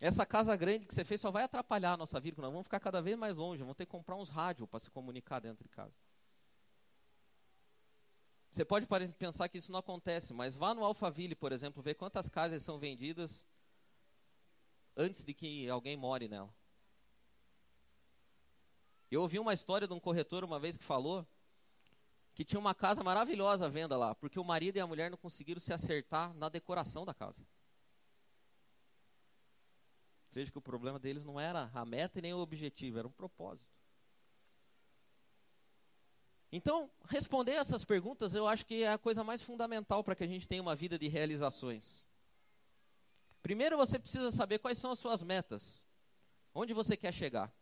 Essa 0.00 0.26
casa 0.26 0.56
grande 0.56 0.84
que 0.84 0.92
você 0.92 1.04
fez 1.04 1.20
só 1.20 1.30
vai 1.30 1.44
atrapalhar 1.44 1.92
a 1.92 1.96
nossa 1.96 2.18
vida, 2.18 2.42
nós 2.42 2.50
vamos 2.50 2.64
ficar 2.64 2.80
cada 2.80 3.00
vez 3.00 3.16
mais 3.16 3.36
longe, 3.36 3.62
vamos 3.62 3.76
ter 3.76 3.86
que 3.86 3.92
comprar 3.92 4.16
uns 4.16 4.28
rádios 4.28 4.68
para 4.68 4.80
se 4.80 4.90
comunicar 4.90 5.38
dentro 5.38 5.62
de 5.62 5.70
casa. 5.70 5.94
Você 8.50 8.64
pode 8.64 8.84
pensar 9.16 9.48
que 9.48 9.58
isso 9.58 9.70
não 9.70 9.78
acontece, 9.78 10.34
mas 10.34 10.56
vá 10.56 10.74
no 10.74 10.82
Alphaville, 10.82 11.36
por 11.36 11.52
exemplo, 11.52 11.80
ver 11.80 11.94
quantas 11.94 12.28
casas 12.28 12.64
são 12.64 12.80
vendidas 12.80 13.46
antes 14.96 15.22
de 15.22 15.32
que 15.32 15.70
alguém 15.70 15.96
more 15.96 16.26
nela. 16.26 16.52
Eu 19.12 19.20
ouvi 19.20 19.38
uma 19.38 19.52
história 19.52 19.86
de 19.86 19.92
um 19.92 20.00
corretor 20.00 20.42
uma 20.42 20.58
vez 20.58 20.74
que 20.74 20.82
falou 20.82 21.26
que 22.34 22.46
tinha 22.46 22.58
uma 22.58 22.74
casa 22.74 23.04
maravilhosa 23.04 23.66
à 23.66 23.68
venda 23.68 23.94
lá, 23.94 24.14
porque 24.14 24.40
o 24.40 24.44
marido 24.44 24.78
e 24.78 24.80
a 24.80 24.86
mulher 24.86 25.10
não 25.10 25.18
conseguiram 25.18 25.60
se 25.60 25.70
acertar 25.70 26.32
na 26.32 26.48
decoração 26.48 27.04
da 27.04 27.12
casa. 27.12 27.46
Veja 30.32 30.50
que 30.50 30.56
o 30.56 30.62
problema 30.62 30.98
deles 30.98 31.26
não 31.26 31.38
era 31.38 31.70
a 31.74 31.84
meta 31.84 32.18
e 32.18 32.22
nem 32.22 32.32
o 32.32 32.38
objetivo, 32.38 32.98
era 32.98 33.06
um 33.06 33.12
propósito. 33.12 33.70
Então, 36.50 36.90
responder 37.04 37.52
essas 37.52 37.84
perguntas 37.84 38.34
eu 38.34 38.46
acho 38.46 38.64
que 38.64 38.82
é 38.82 38.92
a 38.92 38.98
coisa 38.98 39.22
mais 39.22 39.42
fundamental 39.42 40.02
para 40.02 40.14
que 40.14 40.24
a 40.24 40.26
gente 40.26 40.48
tenha 40.48 40.62
uma 40.62 40.74
vida 40.74 40.98
de 40.98 41.08
realizações. 41.08 42.08
Primeiro 43.42 43.76
você 43.76 43.98
precisa 43.98 44.30
saber 44.30 44.58
quais 44.58 44.78
são 44.78 44.90
as 44.90 44.98
suas 44.98 45.22
metas. 45.22 45.86
Onde 46.54 46.72
você 46.72 46.96
quer 46.96 47.12
chegar? 47.12 47.52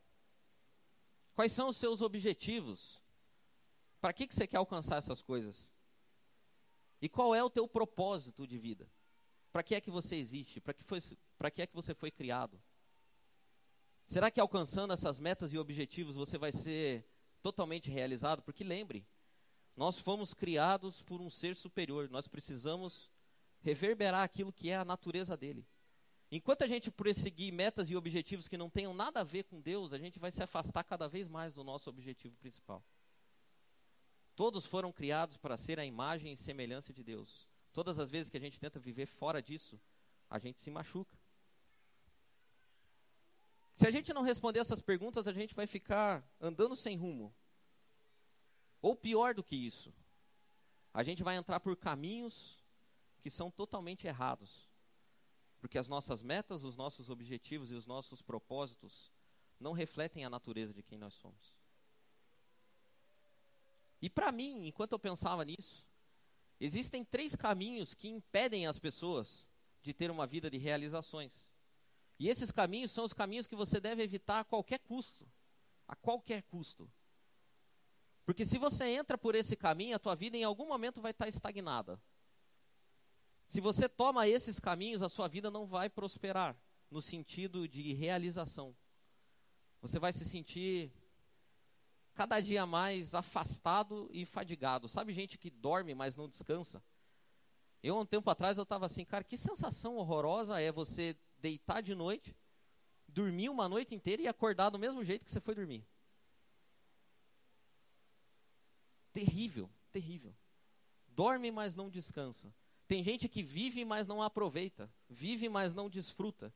Quais 1.41 1.53
são 1.53 1.69
os 1.69 1.79
seus 1.79 2.03
objetivos? 2.03 3.03
Para 3.99 4.13
que, 4.13 4.27
que 4.27 4.35
você 4.35 4.47
quer 4.47 4.59
alcançar 4.59 4.99
essas 4.99 5.23
coisas? 5.23 5.73
E 7.01 7.09
qual 7.09 7.35
é 7.35 7.43
o 7.43 7.49
teu 7.49 7.67
propósito 7.67 8.47
de 8.47 8.59
vida? 8.59 8.87
Para 9.51 9.63
que 9.63 9.75
é 9.75 9.81
que 9.81 9.91
você 9.91 10.17
existe? 10.17 10.61
Para 10.61 10.75
que, 10.75 10.85
foi, 10.85 11.01
que 11.01 11.63
é 11.63 11.67
que 11.67 11.75
você 11.75 11.95
foi 11.95 12.11
criado? 12.11 12.63
Será 14.05 14.31
que 14.31 14.39
alcançando 14.39 14.93
essas 14.93 15.19
metas 15.19 15.51
e 15.51 15.57
objetivos 15.57 16.15
você 16.15 16.37
vai 16.37 16.53
ser 16.53 17.09
totalmente 17.41 17.91
realizado? 17.91 18.43
Porque 18.43 18.63
lembre, 18.63 19.09
nós 19.75 19.99
fomos 19.99 20.35
criados 20.35 21.03
por 21.03 21.23
um 21.23 21.31
ser 21.31 21.57
superior, 21.57 22.11
nós 22.11 22.29
precisamos 22.29 23.11
reverberar 23.61 24.25
aquilo 24.25 24.53
que 24.53 24.69
é 24.69 24.77
a 24.77 24.85
natureza 24.85 25.39
dele. 25.39 25.67
Enquanto 26.33 26.63
a 26.63 26.67
gente 26.69 26.91
perseguir 26.93 27.53
metas 27.53 27.91
e 27.91 27.97
objetivos 27.97 28.47
que 28.47 28.57
não 28.57 28.71
tenham 28.71 28.95
nada 28.95 29.21
a 29.21 29.25
ver 29.25 29.45
com 29.45 29.61
Deus, 29.61 29.93
a 29.93 29.99
gente 29.99 30.19
vai 30.19 30.31
se 30.31 30.43
afastar 30.43 30.85
cada 30.85 31.09
vez 31.09 31.27
mais 31.27 31.53
do 31.53 31.65
nosso 31.65 31.91
objetivo 31.91 32.37
principal. 32.37 32.85
Todos 34.37 34.65
foram 34.65 34.93
criados 34.93 35.37
para 35.37 35.57
ser 35.57 35.81
a 35.81 35.85
imagem 35.85 36.33
e 36.33 36.37
semelhança 36.37 36.93
de 36.93 37.03
Deus. 37.03 37.49
Todas 37.73 37.99
as 37.99 38.09
vezes 38.09 38.31
que 38.31 38.37
a 38.37 38.41
gente 38.41 38.61
tenta 38.61 38.79
viver 38.79 39.07
fora 39.07 39.43
disso, 39.43 39.81
a 40.31 40.39
gente 40.39 40.63
se 40.63 40.71
machuca. 40.71 41.19
Se 43.77 43.87
a 43.87 43.91
gente 43.91 44.13
não 44.13 44.23
responder 44.23 44.61
essas 44.61 44.81
perguntas, 44.81 45.27
a 45.27 45.33
gente 45.33 45.55
vai 45.55 45.67
ficar 45.67 46.25
andando 46.41 46.77
sem 46.77 46.97
rumo. 46.97 47.35
Ou 48.81 48.95
pior 48.95 49.35
do 49.35 49.43
que 49.43 49.57
isso, 49.57 49.93
a 50.95 51.03
gente 51.03 51.25
vai 51.25 51.37
entrar 51.37 51.59
por 51.59 51.77
caminhos 51.77 52.63
que 53.21 53.31
são 53.31 53.51
totalmente 53.51 54.07
errados. 54.07 54.70
Porque 55.61 55.79
as 55.79 55.89
nossas 55.89 56.23
metas, 56.23 56.65
os 56.65 56.77
nossos 56.77 57.11
objetivos 57.11 57.71
e 57.71 57.75
os 57.75 57.87
nossos 57.87 58.23
propósitos 58.23 59.13
não 59.59 59.73
refletem 59.73 60.25
a 60.25 60.31
natureza 60.31 60.73
de 60.73 60.83
quem 60.83 60.99
nós 60.99 61.15
somos. 61.15 61.55
E 64.01 64.09
para 64.09 64.33
mim, 64.33 64.67
enquanto 64.67 64.93
eu 64.93 64.99
pensava 64.99 65.45
nisso, 65.45 65.85
existem 66.59 67.05
três 67.05 67.37
caminhos 67.37 67.93
que 67.93 68.09
impedem 68.09 68.67
as 68.67 68.79
pessoas 68.79 69.47
de 69.83 69.93
ter 69.93 70.11
uma 70.11 70.27
vida 70.27 70.51
de 70.51 70.57
realizações. 70.57 71.53
E 72.19 72.29
esses 72.29 72.51
caminhos 72.51 72.91
são 72.91 73.05
os 73.05 73.13
caminhos 73.13 73.47
que 73.47 73.57
você 73.57 73.79
deve 73.79 74.03
evitar 74.03 74.41
a 74.41 74.45
qualquer 74.45 74.79
custo. 74.79 75.27
A 75.87 75.95
qualquer 75.95 76.43
custo. 76.45 76.91
Porque 78.25 78.45
se 78.45 78.59
você 78.59 78.85
entra 78.87 79.19
por 79.19 79.35
esse 79.35 79.57
caminho, 79.57 79.97
a 79.97 79.99
tua 79.99 80.15
vida 80.15 80.37
em 80.37 80.45
algum 80.45 80.67
momento 80.67 81.01
vai 81.01 81.11
estar 81.11 81.29
estagnada. 81.29 82.01
Se 83.51 83.61
você 83.61 83.89
toma 83.89 84.29
esses 84.29 84.61
caminhos, 84.61 85.03
a 85.03 85.09
sua 85.09 85.27
vida 85.27 85.51
não 85.51 85.67
vai 85.67 85.91
prosperar 85.91 86.57
no 86.89 87.03
sentido 87.03 87.67
de 87.67 87.93
realização. 87.93 88.77
Você 89.83 89.99
vai 89.99 90.13
se 90.13 90.25
sentir 90.25 90.93
cada 92.15 92.39
dia 92.41 92.65
mais 92.65 93.13
afastado 93.13 94.09
e 94.13 94.25
fadigado. 94.25 94.87
Sabe 94.87 95.13
gente 95.13 95.37
que 95.37 95.51
dorme, 95.51 95.97
mas 95.97 96.15
não 96.15 96.29
descansa? 96.29 96.81
Eu, 97.83 97.99
um 97.99 98.07
tempo 98.07 98.31
atrás, 98.31 98.57
eu 98.57 98.63
estava 98.63 98.87
assim, 98.87 99.05
cara, 99.05 99.25
que 99.25 99.37
sensação 99.37 99.97
horrorosa 99.97 100.61
é 100.61 100.71
você 100.71 101.17
deitar 101.41 101.83
de 101.83 101.93
noite, 101.93 102.37
dormir 103.09 103.49
uma 103.49 103.69
noite 103.69 103.97
inteira 103.97 104.23
e 104.23 104.29
acordar 104.29 104.71
do 104.71 104.79
mesmo 104.79 105.03
jeito 105.03 105.25
que 105.25 105.31
você 105.31 105.41
foi 105.41 105.57
dormir. 105.57 105.85
Terrível, 109.13 109.69
terrível. 109.91 110.37
Dorme, 111.09 111.51
mas 111.51 111.75
não 111.75 111.91
descansa. 111.91 112.55
Tem 112.91 113.05
gente 113.05 113.29
que 113.29 113.41
vive, 113.41 113.85
mas 113.85 114.09
não 114.09 114.21
aproveita. 114.21 114.93
Vive, 115.09 115.49
mas 115.49 115.73
não 115.73 115.89
desfruta. 115.89 116.53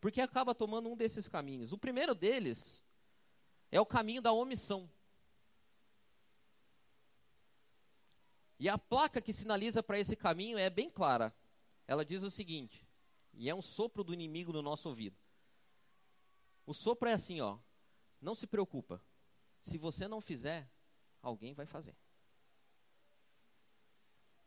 Porque 0.00 0.20
acaba 0.20 0.54
tomando 0.54 0.88
um 0.88 0.96
desses 0.96 1.26
caminhos. 1.26 1.72
O 1.72 1.76
primeiro 1.76 2.14
deles 2.14 2.84
é 3.68 3.80
o 3.80 3.84
caminho 3.84 4.22
da 4.22 4.32
omissão. 4.32 4.88
E 8.60 8.68
a 8.68 8.78
placa 8.78 9.20
que 9.20 9.32
sinaliza 9.32 9.82
para 9.82 9.98
esse 9.98 10.14
caminho 10.14 10.56
é 10.56 10.70
bem 10.70 10.88
clara. 10.88 11.34
Ela 11.88 12.04
diz 12.04 12.22
o 12.22 12.30
seguinte, 12.30 12.86
e 13.34 13.50
é 13.50 13.54
um 13.54 13.60
sopro 13.60 14.04
do 14.04 14.14
inimigo 14.14 14.52
no 14.52 14.62
nosso 14.62 14.88
ouvido. 14.88 15.18
O 16.64 16.72
sopro 16.72 17.08
é 17.08 17.14
assim, 17.14 17.40
ó. 17.40 17.58
Não 18.20 18.36
se 18.36 18.46
preocupa. 18.46 19.02
Se 19.60 19.78
você 19.78 20.06
não 20.06 20.20
fizer, 20.20 20.70
alguém 21.20 21.52
vai 21.52 21.66
fazer. 21.66 21.96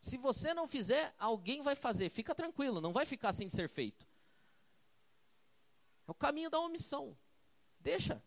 Se 0.06 0.18
você 0.18 0.54
não 0.54 0.68
fizer, 0.68 1.16
alguém 1.18 1.64
vai 1.64 1.76
fazer. 1.76 2.12
Fica 2.12 2.36
tranquilo, 2.36 2.80
não 2.80 2.94
vai 2.94 3.08
ficar 3.08 3.34
sem 3.34 3.50
ser 3.50 3.68
feito. 3.68 4.08
É 6.08 6.12
o 6.12 6.14
caminho 6.14 6.48
da 6.48 6.60
omissão. 6.60 7.18
Deixa. 7.80 8.22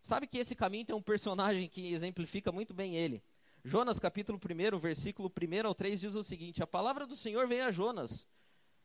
Sabe 0.00 0.26
que 0.26 0.38
esse 0.38 0.56
caminho 0.56 0.86
tem 0.86 0.96
um 0.96 1.02
personagem 1.02 1.68
que 1.68 1.92
exemplifica 1.92 2.50
muito 2.50 2.72
bem 2.72 2.96
ele. 2.96 3.22
Jonas 3.62 3.98
capítulo 3.98 4.40
1, 4.42 4.78
versículo 4.78 5.30
1 5.30 5.66
ao 5.66 5.74
3 5.74 6.00
diz 6.00 6.14
o 6.14 6.22
seguinte: 6.22 6.62
A 6.62 6.66
palavra 6.66 7.06
do 7.06 7.14
Senhor 7.14 7.46
veio 7.46 7.66
a 7.66 7.70
Jonas, 7.70 8.26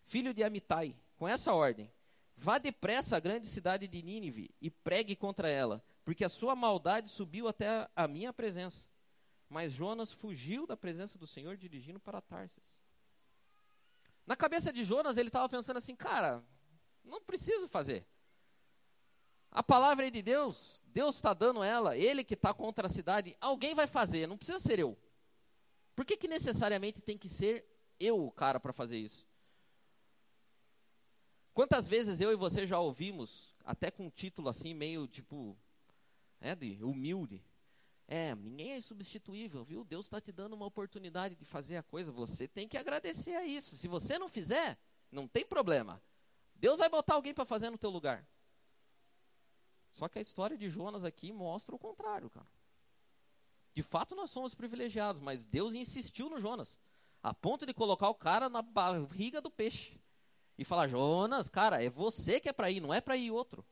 filho 0.03 0.33
de 0.33 0.43
Amitai, 0.43 0.97
com 1.15 1.25
essa 1.25 1.53
ordem: 1.53 1.89
Vá 2.35 2.57
depressa 2.57 3.15
à 3.15 3.21
grande 3.21 3.47
cidade 3.47 3.87
de 3.87 4.03
Nínive 4.03 4.53
e 4.59 4.69
pregue 4.69 5.15
contra 5.15 5.49
ela, 5.49 5.81
porque 6.03 6.25
a 6.25 6.29
sua 6.29 6.57
maldade 6.57 7.07
subiu 7.07 7.47
até 7.47 7.89
a 7.95 8.05
minha 8.05 8.33
presença. 8.33 8.91
Mas 9.53 9.71
Jonas 9.71 10.11
fugiu 10.11 10.65
da 10.65 10.75
presença 10.75 11.15
do 11.19 11.27
Senhor 11.27 11.55
dirigindo 11.55 11.99
para 11.99 12.19
Tarsis. 12.19 12.81
Na 14.25 14.35
cabeça 14.35 14.73
de 14.73 14.83
Jonas, 14.83 15.15
ele 15.15 15.29
estava 15.29 15.47
pensando 15.47 15.77
assim: 15.77 15.95
cara, 15.95 16.43
não 17.03 17.21
preciso 17.21 17.67
fazer. 17.67 18.03
A 19.51 19.61
palavra 19.61 20.07
é 20.07 20.09
de 20.09 20.23
Deus, 20.23 20.81
Deus 20.87 21.13
está 21.13 21.35
dando 21.35 21.63
ela, 21.63 21.95
ele 21.95 22.23
que 22.23 22.33
está 22.33 22.51
contra 22.51 22.87
a 22.87 22.89
cidade, 22.89 23.37
alguém 23.39 23.75
vai 23.75 23.85
fazer, 23.85 24.25
não 24.25 24.35
precisa 24.35 24.57
ser 24.57 24.79
eu. 24.79 24.97
Por 25.95 26.03
que, 26.03 26.17
que 26.17 26.27
necessariamente 26.27 26.99
tem 26.99 27.15
que 27.15 27.29
ser 27.29 27.63
eu 27.99 28.25
o 28.25 28.31
cara 28.31 28.59
para 28.59 28.73
fazer 28.73 28.97
isso? 28.97 29.27
Quantas 31.53 31.87
vezes 31.87 32.19
eu 32.19 32.31
e 32.31 32.35
você 32.35 32.65
já 32.65 32.79
ouvimos, 32.79 33.53
até 33.63 33.91
com 33.91 34.07
um 34.07 34.09
título 34.09 34.49
assim, 34.49 34.73
meio 34.73 35.07
tipo, 35.07 35.55
é, 36.41 36.55
de 36.55 36.83
humilde. 36.83 37.39
É, 38.07 38.35
ninguém 38.35 38.73
é 38.73 38.77
insubstituível, 38.77 39.63
viu? 39.63 39.83
Deus 39.83 40.05
está 40.05 40.19
te 40.19 40.31
dando 40.31 40.53
uma 40.53 40.65
oportunidade 40.65 41.35
de 41.35 41.45
fazer 41.45 41.77
a 41.77 41.83
coisa, 41.83 42.11
você 42.11 42.47
tem 42.47 42.67
que 42.67 42.77
agradecer 42.77 43.35
a 43.35 43.45
isso. 43.45 43.75
Se 43.75 43.87
você 43.87 44.19
não 44.19 44.27
fizer, 44.27 44.77
não 45.11 45.27
tem 45.27 45.45
problema. 45.45 46.01
Deus 46.55 46.79
vai 46.79 46.89
botar 46.89 47.15
alguém 47.15 47.33
para 47.33 47.45
fazer 47.45 47.69
no 47.69 47.77
teu 47.77 47.89
lugar. 47.89 48.27
Só 49.89 50.07
que 50.07 50.17
a 50.17 50.21
história 50.21 50.57
de 50.57 50.69
Jonas 50.69 51.03
aqui 51.03 51.31
mostra 51.31 51.75
o 51.75 51.79
contrário, 51.79 52.29
cara. 52.29 52.47
De 53.73 53.81
fato, 53.81 54.15
nós 54.15 54.31
somos 54.31 54.53
privilegiados, 54.53 55.19
mas 55.19 55.45
Deus 55.45 55.73
insistiu 55.73 56.29
no 56.29 56.39
Jonas, 56.39 56.79
a 57.21 57.33
ponto 57.33 57.65
de 57.65 57.73
colocar 57.73 58.09
o 58.09 58.15
cara 58.15 58.49
na 58.49 58.61
barriga 58.61 59.41
do 59.41 59.49
peixe 59.49 59.99
e 60.57 60.63
falar: 60.63 60.87
Jonas, 60.87 61.49
cara, 61.49 61.83
é 61.83 61.89
você 61.89 62.39
que 62.39 62.49
é 62.49 62.53
para 62.53 62.69
ir, 62.69 62.81
não 62.81 62.93
é 62.93 63.01
para 63.01 63.17
ir 63.17 63.31
outro. 63.31 63.65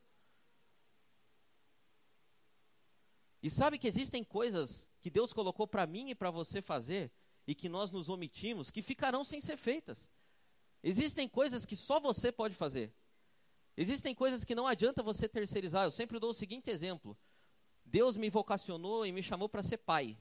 E 3.42 3.50
sabe 3.50 3.78
que 3.78 3.88
existem 3.88 4.24
coisas 4.24 4.88
que 5.02 5.10
Deus 5.10 5.34
colocou 5.34 5.68
para 5.68 5.88
mim 5.88 6.10
e 6.10 6.16
para 6.16 6.30
você 6.30 6.62
fazer 6.62 7.12
e 7.48 7.56
que 7.56 7.68
nós 7.68 7.90
nos 7.90 8.08
omitimos, 8.08 8.70
que 8.70 8.82
ficarão 8.82 9.24
sem 9.24 9.42
ser 9.42 9.58
feitas. 9.58 10.10
Existem 10.84 11.28
coisas 11.28 11.66
que 11.66 11.76
só 11.76 12.00
você 12.00 12.32
pode 12.32 12.56
fazer. 12.56 12.94
Existem 13.76 14.14
coisas 14.14 14.44
que 14.44 14.54
não 14.54 14.68
adianta 14.68 15.02
você 15.02 15.28
terceirizar. 15.28 15.86
Eu 15.86 15.92
sempre 15.92 16.20
dou 16.20 16.32
o 16.32 16.36
seguinte 16.36 16.70
exemplo: 16.70 17.18
Deus 17.84 18.16
me 18.16 18.30
vocacionou 18.30 19.06
e 19.06 19.12
me 19.12 19.24
chamou 19.24 19.50
para 19.50 19.64
ser 19.64 19.78
pai. 19.78 20.18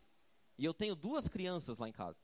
E 0.56 0.64
eu 0.64 0.72
tenho 0.72 0.94
duas 0.94 1.28
crianças 1.28 1.78
lá 1.78 1.88
em 1.88 1.92
casa. 1.92 2.18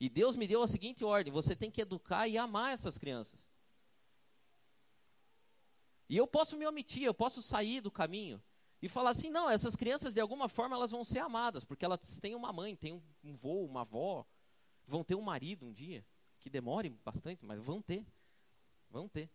E 0.00 0.08
Deus 0.08 0.36
me 0.36 0.46
deu 0.46 0.62
a 0.62 0.68
seguinte 0.68 1.04
ordem: 1.04 1.32
você 1.32 1.56
tem 1.56 1.70
que 1.70 1.80
educar 1.80 2.28
e 2.28 2.38
amar 2.38 2.72
essas 2.72 2.96
crianças. 2.96 3.50
E 6.08 6.16
eu 6.16 6.26
posso 6.26 6.56
me 6.56 6.66
omitir, 6.66 7.02
eu 7.02 7.14
posso 7.14 7.42
sair 7.42 7.80
do 7.80 7.90
caminho 7.90 8.42
e 8.80 8.88
falar 8.88 9.10
assim: 9.10 9.30
não, 9.30 9.50
essas 9.50 9.74
crianças 9.74 10.14
de 10.14 10.20
alguma 10.20 10.48
forma 10.48 10.76
elas 10.76 10.90
vão 10.90 11.04
ser 11.04 11.18
amadas, 11.18 11.64
porque 11.64 11.84
elas 11.84 12.18
têm 12.20 12.34
uma 12.34 12.52
mãe, 12.52 12.76
têm 12.76 12.92
um, 12.92 13.02
um 13.24 13.34
vô, 13.34 13.64
uma 13.64 13.82
avó, 13.82 14.24
vão 14.86 15.02
ter 15.02 15.14
um 15.14 15.22
marido 15.22 15.66
um 15.66 15.72
dia, 15.72 16.04
que 16.40 16.48
demore 16.48 16.90
bastante, 16.90 17.44
mas 17.44 17.60
vão 17.60 17.82
ter. 17.82 18.06
Vão 18.90 19.08
ter. 19.08 19.30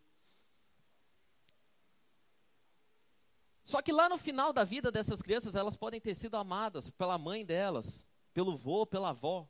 Só 3.63 3.81
que 3.81 3.93
lá 3.93 4.09
no 4.09 4.17
final 4.17 4.51
da 4.51 4.63
vida 4.63 4.91
dessas 4.91 5.21
crianças, 5.21 5.55
elas 5.55 5.75
podem 5.75 6.01
ter 6.01 6.15
sido 6.15 6.35
amadas 6.35 6.89
pela 6.89 7.17
mãe 7.17 7.45
delas, 7.45 8.05
pelo 8.33 8.57
vô, 8.57 8.85
pela 8.85 9.09
avó. 9.09 9.47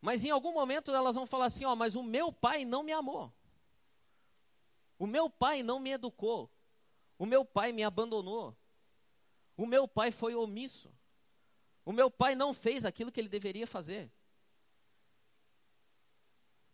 Mas 0.00 0.24
em 0.24 0.30
algum 0.30 0.52
momento 0.52 0.90
elas 0.90 1.14
vão 1.14 1.26
falar 1.26 1.46
assim: 1.46 1.64
ó, 1.64 1.76
mas 1.76 1.94
o 1.94 2.02
meu 2.02 2.32
pai 2.32 2.64
não 2.64 2.82
me 2.82 2.92
amou. 2.92 3.32
O 4.98 5.06
meu 5.06 5.30
pai 5.30 5.62
não 5.62 5.78
me 5.78 5.90
educou. 5.90 6.50
O 7.18 7.26
meu 7.26 7.44
pai 7.44 7.72
me 7.72 7.84
abandonou. 7.84 8.56
O 9.60 9.66
meu 9.66 9.86
pai 9.86 10.10
foi 10.10 10.34
omisso. 10.34 10.90
O 11.84 11.92
meu 11.92 12.10
pai 12.10 12.34
não 12.34 12.54
fez 12.54 12.86
aquilo 12.86 13.12
que 13.12 13.20
ele 13.20 13.28
deveria 13.28 13.66
fazer. 13.66 14.10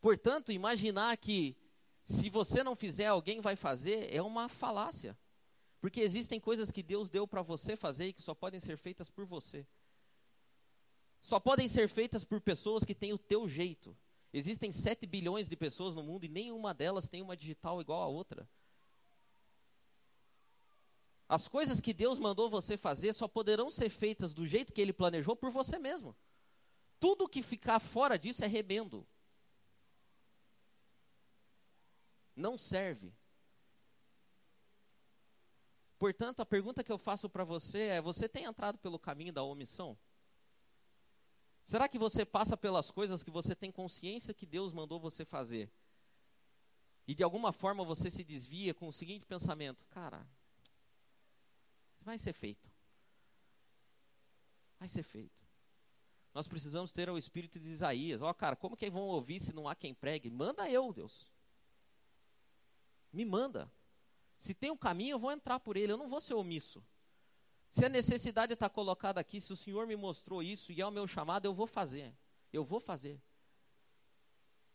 Portanto, 0.00 0.52
imaginar 0.52 1.16
que 1.16 1.56
se 2.04 2.30
você 2.30 2.62
não 2.62 2.76
fizer, 2.76 3.06
alguém 3.06 3.40
vai 3.40 3.56
fazer, 3.56 4.14
é 4.14 4.22
uma 4.22 4.48
falácia. 4.48 5.18
Porque 5.80 6.00
existem 6.00 6.38
coisas 6.38 6.70
que 6.70 6.80
Deus 6.80 7.10
deu 7.10 7.26
para 7.26 7.42
você 7.42 7.74
fazer 7.74 8.06
e 8.06 8.12
que 8.12 8.22
só 8.22 8.36
podem 8.36 8.60
ser 8.60 8.76
feitas 8.76 9.10
por 9.10 9.26
você. 9.26 9.66
Só 11.20 11.40
podem 11.40 11.66
ser 11.66 11.88
feitas 11.88 12.22
por 12.22 12.40
pessoas 12.40 12.84
que 12.84 12.94
têm 12.94 13.12
o 13.12 13.18
teu 13.18 13.48
jeito. 13.48 13.96
Existem 14.32 14.70
7 14.70 15.08
bilhões 15.08 15.48
de 15.48 15.56
pessoas 15.56 15.96
no 15.96 16.04
mundo 16.04 16.22
e 16.22 16.28
nenhuma 16.28 16.72
delas 16.72 17.08
tem 17.08 17.20
uma 17.20 17.36
digital 17.36 17.80
igual 17.80 18.00
a 18.00 18.06
outra. 18.06 18.48
As 21.28 21.48
coisas 21.48 21.80
que 21.80 21.92
Deus 21.92 22.18
mandou 22.18 22.48
você 22.48 22.76
fazer 22.76 23.12
só 23.12 23.26
poderão 23.26 23.70
ser 23.70 23.90
feitas 23.90 24.32
do 24.32 24.46
jeito 24.46 24.72
que 24.72 24.80
Ele 24.80 24.92
planejou 24.92 25.34
por 25.34 25.50
você 25.50 25.78
mesmo. 25.78 26.16
Tudo 27.00 27.28
que 27.28 27.42
ficar 27.42 27.80
fora 27.80 28.18
disso 28.18 28.44
é 28.44 28.46
rebendo. 28.46 29.06
Não 32.34 32.56
serve. 32.56 33.12
Portanto, 35.98 36.40
a 36.40 36.46
pergunta 36.46 36.84
que 36.84 36.92
eu 36.92 36.98
faço 36.98 37.28
para 37.28 37.42
você 37.42 37.80
é: 37.80 38.00
você 38.00 38.28
tem 38.28 38.44
entrado 38.44 38.78
pelo 38.78 38.98
caminho 38.98 39.32
da 39.32 39.42
omissão? 39.42 39.98
Será 41.64 41.88
que 41.88 41.98
você 41.98 42.24
passa 42.24 42.56
pelas 42.56 42.90
coisas 42.90 43.24
que 43.24 43.30
você 43.30 43.54
tem 43.54 43.72
consciência 43.72 44.32
que 44.32 44.46
Deus 44.46 44.72
mandou 44.72 45.00
você 45.00 45.24
fazer? 45.24 45.68
E 47.08 47.14
de 47.14 47.22
alguma 47.22 47.50
forma 47.52 47.84
você 47.84 48.10
se 48.10 48.22
desvia 48.22 48.72
com 48.72 48.86
o 48.86 48.92
seguinte 48.92 49.24
pensamento: 49.24 49.84
cara, 49.86 50.24
vai 52.06 52.16
ser 52.18 52.32
feito. 52.32 52.70
Vai 54.78 54.88
ser 54.88 55.02
feito. 55.02 55.44
Nós 56.32 56.46
precisamos 56.46 56.92
ter 56.92 57.10
o 57.10 57.18
espírito 57.18 57.58
de 57.58 57.68
Isaías. 57.68 58.22
Ó, 58.22 58.30
oh, 58.30 58.34
cara, 58.34 58.54
como 58.54 58.76
que 58.76 58.88
vão 58.88 59.02
ouvir 59.02 59.40
se 59.40 59.52
não 59.52 59.68
há 59.68 59.74
quem 59.74 59.92
pregue? 59.92 60.30
Manda 60.30 60.70
eu, 60.70 60.92
Deus. 60.92 61.32
Me 63.12 63.24
manda. 63.24 63.70
Se 64.38 64.54
tem 64.54 64.70
um 64.70 64.76
caminho, 64.76 65.14
eu 65.14 65.18
vou 65.18 65.32
entrar 65.32 65.58
por 65.58 65.76
ele, 65.76 65.92
eu 65.92 65.96
não 65.96 66.08
vou 66.08 66.20
ser 66.20 66.34
omisso. 66.34 66.84
Se 67.70 67.84
a 67.84 67.88
necessidade 67.88 68.52
está 68.52 68.68
colocada 68.68 69.20
aqui, 69.20 69.40
se 69.40 69.52
o 69.52 69.56
Senhor 69.56 69.86
me 69.86 69.96
mostrou 69.96 70.42
isso 70.42 70.70
e 70.72 70.80
é 70.80 70.86
o 70.86 70.90
meu 70.90 71.06
chamado, 71.08 71.46
eu 71.46 71.54
vou 71.54 71.66
fazer. 71.66 72.14
Eu 72.52 72.64
vou 72.64 72.78
fazer. 72.78 73.20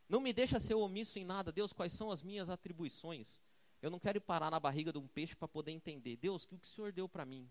Não 0.09 0.19
me 0.19 0.33
deixa 0.33 0.59
ser 0.59 0.73
omisso 0.73 1.17
em 1.17 1.23
nada. 1.23 1.51
Deus, 1.51 1.71
quais 1.71 1.93
são 1.93 2.11
as 2.11 2.21
minhas 2.21 2.49
atribuições? 2.49 3.41
Eu 3.81 3.89
não 3.89 3.99
quero 3.99 4.21
parar 4.21 4.51
na 4.51 4.59
barriga 4.59 4.91
de 4.91 4.97
um 4.97 5.07
peixe 5.07 5.35
para 5.35 5.47
poder 5.47 5.71
entender. 5.71 6.15
Deus, 6.15 6.43
o 6.43 6.47
que 6.47 6.55
o 6.55 6.65
Senhor 6.65 6.91
deu 6.91 7.09
para 7.09 7.25
mim? 7.25 7.49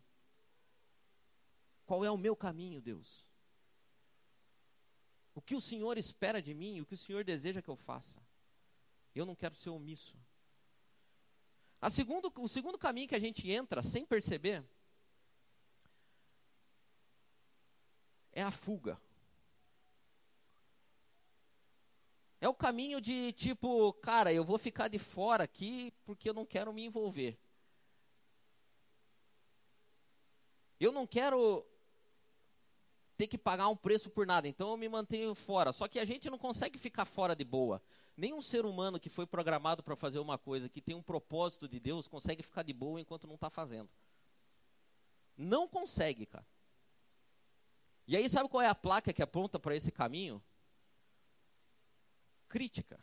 Qual 1.85 2.05
é 2.05 2.11
o 2.11 2.17
meu 2.17 2.37
caminho, 2.37 2.81
Deus? 2.81 3.27
O 5.35 5.43
que 5.43 5.57
o 5.57 5.61
Senhor 5.61 5.99
espera 5.99 6.41
de 6.41 6.55
mim? 6.55 6.81
O 6.81 6.87
que 6.87 6.95
o 6.95 6.99
Senhor 6.99 7.25
deseja 7.25 7.61
que 7.61 7.69
eu 7.69 7.77
faça? 7.77 8.23
Eu 9.15 9.27
não 9.27 9.35
quero 9.35 9.55
ser 9.57 9.71
omisso. 9.71 10.17
Segundo, 11.91 12.33
o 12.37 12.49
segundo 12.49 12.79
caminho 12.79 13.09
que 13.09 13.15
a 13.15 13.21
gente 13.21 13.51
entra 13.51 13.83
sem 13.83 14.05
perceber 14.05 14.63
é 18.33 18.43
a 18.43 18.51
fuga. 18.51 19.01
É 22.41 22.49
o 22.49 22.55
caminho 22.55 23.01
de 23.01 23.33
tipo, 23.33 23.93
cara, 23.95 24.33
eu 24.33 24.45
vou 24.45 24.57
ficar 24.57 24.89
de 24.89 24.99
fora 24.99 25.45
aqui 25.45 25.93
porque 26.05 26.29
eu 26.29 26.35
não 26.35 26.47
quero 26.47 26.73
me 26.73 26.85
envolver. 26.85 27.39
Eu 30.79 30.91
não 30.91 31.07
quero 31.07 31.67
ter 33.19 33.27
que 33.27 33.37
pagar 33.37 33.69
um 33.69 33.77
preço 33.77 34.09
por 34.09 34.27
nada, 34.27 34.49
então 34.49 34.71
eu 34.71 34.79
me 34.79 34.89
mantenho 34.89 35.35
fora. 35.35 35.73
Só 35.73 35.87
que 35.87 35.99
a 35.99 36.05
gente 36.07 36.31
não 36.31 36.39
consegue 36.39 36.79
ficar 36.79 37.05
fora 37.05 37.37
de 37.37 37.45
boa. 37.45 37.83
Nenhum 38.17 38.41
ser 38.41 38.65
humano 38.65 38.99
que 38.99 39.11
foi 39.11 39.27
programado 39.27 39.83
para 39.83 39.95
fazer 39.95 40.19
uma 40.19 40.39
coisa 40.39 40.71
que 40.71 40.81
tem 40.81 40.95
um 40.95 41.03
propósito 41.03 41.69
de 41.69 41.79
Deus 41.79 42.09
consegue 42.09 42.43
ficar 42.43 42.63
de 42.63 42.73
boa 42.73 42.99
enquanto 42.99 43.27
não 43.27 43.35
está 43.35 43.51
fazendo. 43.51 43.91
Não 45.37 45.69
consegue, 45.69 46.25
cara. 46.25 46.47
E 48.07 48.17
aí, 48.17 48.27
sabe 48.31 48.49
qual 48.49 48.63
é 48.63 48.69
a 48.69 48.75
placa 48.75 49.13
que 49.13 49.23
aponta 49.23 49.59
para 49.61 49.77
esse 49.77 49.93
caminho? 49.93 50.43
Crítica. 52.51 53.01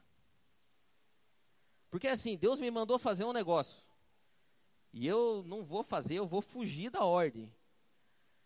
Porque 1.90 2.08
assim, 2.08 2.38
Deus 2.38 2.60
me 2.60 2.70
mandou 2.70 3.00
fazer 3.00 3.24
um 3.24 3.34
negócio. 3.34 3.82
E 4.94 5.08
eu 5.08 5.44
não 5.48 5.64
vou 5.64 5.84
fazer, 5.84 6.16
eu 6.16 6.28
vou 6.28 6.42
fugir 6.42 6.92
da 6.92 7.04
ordem. 7.04 7.52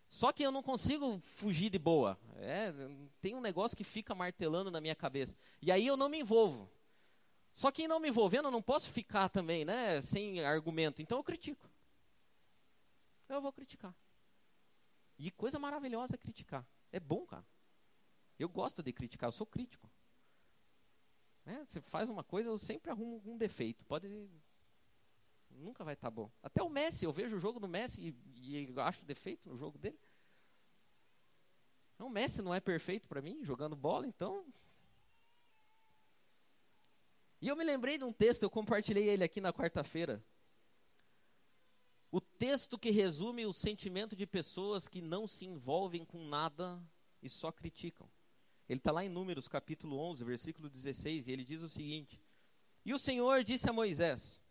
Só 0.08 0.32
que 0.32 0.44
eu 0.44 0.52
não 0.52 0.62
consigo 0.62 1.20
fugir 1.26 1.70
de 1.72 1.80
boa. 1.80 2.20
É, 2.36 2.72
tem 3.20 3.34
um 3.34 3.42
negócio 3.42 3.76
que 3.76 3.84
fica 3.84 4.14
martelando 4.14 4.70
na 4.70 4.80
minha 4.80 4.96
cabeça. 4.96 5.36
E 5.62 5.72
aí 5.72 5.88
eu 5.88 5.98
não 5.98 6.08
me 6.08 6.20
envolvo. 6.20 6.70
Só 7.56 7.72
que 7.72 7.88
não 7.88 8.00
me 8.00 8.10
envolvendo, 8.10 8.46
eu 8.46 8.52
não 8.52 8.62
posso 8.62 8.92
ficar 8.92 9.30
também, 9.30 9.66
né, 9.66 10.02
sem 10.02 10.44
argumento. 10.44 11.02
Então 11.02 11.18
eu 11.18 11.24
critico. 11.24 11.70
Eu 13.28 13.42
vou 13.42 13.52
criticar. 13.52 13.96
E 15.18 15.32
coisa 15.32 15.58
maravilhosa 15.58 16.16
é 16.16 16.18
criticar. 16.18 16.66
É 16.92 17.00
bom, 17.00 17.26
cara. 17.26 17.46
Eu 18.38 18.50
gosto 18.50 18.84
de 18.84 18.92
criticar, 18.92 19.30
eu 19.30 19.32
sou 19.32 19.48
crítico. 19.48 19.90
É, 21.45 21.65
você 21.65 21.82
faz 21.82 22.10
uma 22.10 22.23
coisa, 22.23 22.49
eu 22.49 22.58
sempre 22.58 22.91
arrumo 22.91 23.21
um 23.25 23.38
defeito. 23.38 23.86
Pode. 23.86 24.30
Nunca 25.49 25.84
vai 25.84 25.93
estar 25.93 26.08
tá 26.08 26.12
bom. 26.12 26.32
Até 26.41 26.62
o 26.63 26.69
Messi, 26.69 27.06
eu 27.06 27.12
vejo 27.12 27.36
o 27.36 27.39
jogo 27.39 27.60
do 27.60 27.67
Messi 27.67 28.15
e, 28.36 28.63
e 28.63 28.80
acho 28.80 29.06
defeito 29.06 29.49
no 29.49 29.58
jogo 29.58 29.77
dele. 29.77 29.99
Não, 31.97 32.08
o 32.08 32.10
Messi 32.10 32.41
não 32.41 32.54
é 32.54 32.60
perfeito 32.60 33.08
para 33.08 33.21
mim, 33.21 33.43
jogando 33.43 33.75
bola, 33.75 34.08
então. 34.08 34.45
E 37.41 37.47
eu 37.47 37.56
me 37.56 37.63
lembrei 37.63 37.97
de 37.97 38.04
um 38.04 38.13
texto, 38.13 38.43
eu 38.43 38.49
compartilhei 38.49 39.10
ele 39.10 39.23
aqui 39.23 39.41
na 39.41 39.51
quarta-feira. 39.51 40.23
O 42.12 42.19
texto 42.19 42.77
que 42.77 42.91
resume 42.91 43.45
o 43.45 43.54
sentimento 43.54 44.15
de 44.15 44.27
pessoas 44.27 44.88
que 44.88 45.01
não 45.01 45.27
se 45.27 45.45
envolvem 45.45 46.04
com 46.04 46.23
nada 46.23 46.82
e 47.21 47.30
só 47.30 47.51
criticam. 47.51 48.10
Ele 48.71 48.79
está 48.79 48.89
lá 48.89 49.03
em 49.03 49.10
Números 49.10 49.49
capítulo 49.49 49.97
11, 49.97 50.23
versículo 50.23 50.69
16, 50.69 51.27
e 51.27 51.31
ele 51.34 51.43
diz 51.43 51.62
o 51.62 51.67
seguinte: 51.67 52.17
E 52.86 52.93
o 52.93 52.97
Senhor 52.97 53.43
disse 53.43 53.69
a 53.69 53.73
Moisés: 53.73 54.41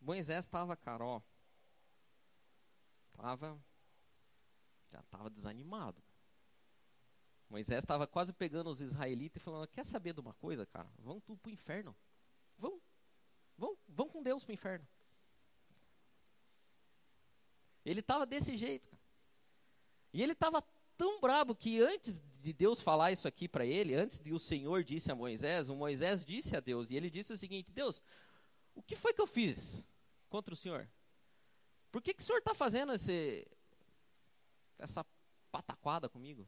Moisés 0.00 0.44
estava, 0.44 0.76
cara, 0.76 1.04
ó, 1.04 1.20
estava 3.08 3.60
já 4.92 5.00
estava 5.00 5.28
desanimado. 5.28 6.00
Moisés 7.48 7.82
estava 7.82 8.06
quase 8.06 8.32
pegando 8.32 8.70
os 8.70 8.80
israelitas 8.80 9.42
e 9.42 9.44
falando: 9.44 9.66
Quer 9.66 9.84
saber 9.84 10.12
de 10.12 10.20
uma 10.20 10.34
coisa, 10.34 10.64
cara? 10.64 10.88
Vão 11.00 11.20
tudo 11.20 11.40
para 11.40 11.50
o 11.50 11.52
inferno. 11.52 11.96
Vão. 12.56 12.80
Vão, 13.58 13.76
vão 13.88 14.08
com 14.08 14.22
Deus 14.22 14.44
para 14.44 14.52
o 14.52 14.54
inferno. 14.54 14.86
Ele 17.84 17.98
estava 17.98 18.24
desse 18.24 18.56
jeito, 18.56 18.88
cara. 18.88 19.02
E 20.12 20.22
ele 20.22 20.34
estava 20.34 20.64
tão 21.00 21.18
brabo 21.18 21.54
que 21.54 21.80
antes 21.80 22.20
de 22.42 22.52
Deus 22.52 22.82
falar 22.82 23.10
isso 23.10 23.26
aqui 23.26 23.48
para 23.48 23.64
ele, 23.64 23.94
antes 23.94 24.20
de 24.20 24.34
o 24.34 24.38
Senhor 24.38 24.84
disse 24.84 25.10
a 25.10 25.14
Moisés, 25.14 25.70
o 25.70 25.74
Moisés 25.74 26.26
disse 26.26 26.54
a 26.54 26.60
Deus, 26.60 26.90
e 26.90 26.94
ele 26.94 27.08
disse 27.08 27.32
o 27.32 27.38
seguinte: 27.38 27.72
Deus, 27.72 28.02
o 28.74 28.82
que 28.82 28.94
foi 28.94 29.14
que 29.14 29.20
eu 29.22 29.26
fiz 29.26 29.88
contra 30.28 30.52
o 30.52 30.56
Senhor? 30.56 30.86
Por 31.90 32.02
que, 32.02 32.12
que 32.12 32.22
o 32.22 32.26
Senhor 32.26 32.40
está 32.40 32.54
fazendo 32.54 32.92
esse, 32.92 33.50
essa 34.78 35.02
pataquada 35.50 36.06
comigo? 36.06 36.46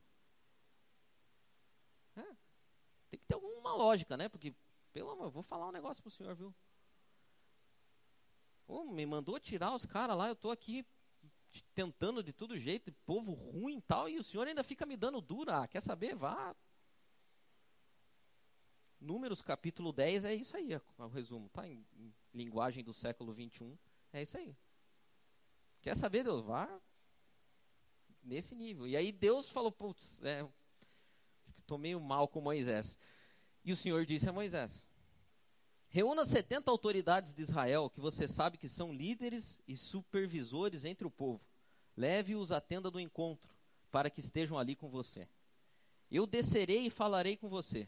É, 2.15 2.37
tem 3.09 3.21
que 3.21 3.27
ter 3.27 3.35
alguma 3.35 3.73
lógica, 3.73 4.19
né? 4.19 4.29
Porque, 4.29 4.55
pelo 4.93 5.12
amor, 5.12 5.29
eu 5.29 5.31
vou 5.31 5.43
falar 5.43 5.67
um 5.67 5.73
negócio 5.73 6.03
pro 6.03 6.12
senhor, 6.12 6.35
viu? 6.35 6.55
Oh, 8.69 8.85
me 8.85 9.07
mandou 9.07 9.41
tirar 9.41 9.75
os 9.75 9.87
caras 9.87 10.15
lá, 10.15 10.29
eu 10.29 10.37
tô 10.37 10.51
aqui 10.51 10.85
tentando 11.75 12.23
de 12.23 12.33
todo 12.33 12.57
jeito, 12.57 12.93
povo 13.05 13.33
ruim 13.33 13.79
e 13.79 13.83
tal, 13.83 14.09
e 14.09 14.19
o 14.19 14.23
senhor 14.23 14.47
ainda 14.47 14.65
fica 14.65 14.87
me 14.87 14.97
dando 14.97 15.21
dura. 15.21 15.62
Ah, 15.62 15.69
quer 15.69 15.81
saber? 15.81 16.15
Vá. 16.15 16.55
Números 19.01 19.43
capítulo 19.43 19.93
10 19.93 20.25
é 20.25 20.35
isso 20.35 20.57
aí, 20.57 20.73
é 20.75 20.81
o 20.99 21.09
resumo, 21.09 21.49
tá? 21.49 21.67
Em, 21.69 21.85
linguagem 22.33 22.83
do 22.83 22.95
século 22.95 23.33
21. 23.33 23.77
É 24.12 24.23
isso 24.23 24.38
aí. 24.38 24.57
Quer 25.81 25.97
saber, 25.97 26.25
Deus? 26.25 26.43
Vá 26.43 26.81
nesse 28.23 28.55
nível. 28.55 28.87
E 28.87 28.97
aí 28.97 29.11
Deus 29.11 29.51
falou, 29.51 29.73
putz, 29.73 30.23
é, 30.23 30.47
estou 31.59 31.77
meio 31.79 32.01
mal 32.01 32.29
com 32.29 32.41
Moisés. 32.41 32.99
E 33.65 33.73
o 33.73 33.77
Senhor 33.77 34.05
disse 34.05 34.29
a 34.29 34.33
Moisés: 34.33 34.87
Reúna 35.94 36.24
70 36.24 36.70
autoridades 36.70 37.35
de 37.35 37.42
Israel, 37.42 37.90
que 37.90 38.00
você 38.00 38.26
sabe 38.26 38.57
que 38.57 38.66
são 38.66 38.94
líderes 38.94 39.61
e 39.68 39.76
supervisores 39.76 40.87
entre 40.87 41.07
o 41.07 41.11
povo. 41.11 41.44
Leve-os 41.94 42.50
à 42.50 42.62
tenda 42.62 42.90
do 42.90 42.98
encontro, 42.98 43.55
para 43.90 44.09
que 44.09 44.20
estejam 44.20 44.59
ali 44.59 44.74
com 44.74 44.88
você. 44.88 45.28
Eu 46.11 46.26
descerei 46.26 46.87
e 46.87 46.90
falarei 46.90 47.37
com 47.37 47.46
você. 47.46 47.87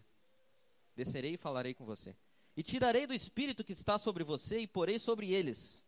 Descerei 0.95 1.33
e 1.33 1.39
falarei 1.39 1.73
com 1.73 1.87
você. 1.87 2.15
E 2.55 2.63
tirarei 2.63 3.07
do 3.07 3.15
espírito 3.15 3.65
que 3.65 3.73
está 3.73 3.97
sobre 3.97 4.23
você 4.23 4.59
e 4.59 4.67
porei 4.67 4.99
sobre 4.99 5.33
eles. 5.33 5.83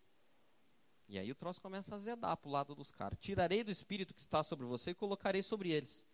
E 1.07 1.19
aí 1.19 1.31
o 1.31 1.35
troço 1.35 1.61
começa 1.61 1.95
a 1.95 1.97
azedar 1.97 2.35
para 2.39 2.49
o 2.49 2.53
lado 2.53 2.75
dos 2.75 2.91
caras. 2.91 3.19
Tirarei 3.21 3.63
do 3.63 3.71
espírito 3.71 4.15
que 4.15 4.21
está 4.21 4.43
sobre 4.43 4.65
você 4.65 4.93
e 4.93 4.95
colocarei 4.95 5.43
sobre 5.43 5.71
eles. 5.71 6.07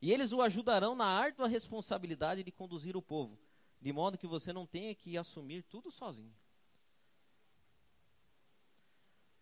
E 0.00 0.12
eles 0.12 0.30
o 0.30 0.40
ajudarão 0.40 0.94
na 0.94 1.06
árdua 1.06 1.48
responsabilidade 1.48 2.44
de 2.44 2.52
conduzir 2.52 2.96
o 2.96 3.02
povo, 3.02 3.36
de 3.80 3.92
modo 3.92 4.18
que 4.18 4.26
você 4.26 4.52
não 4.52 4.66
tenha 4.66 4.94
que 4.94 5.16
assumir 5.16 5.62
tudo 5.62 5.90
sozinho. 5.90 6.34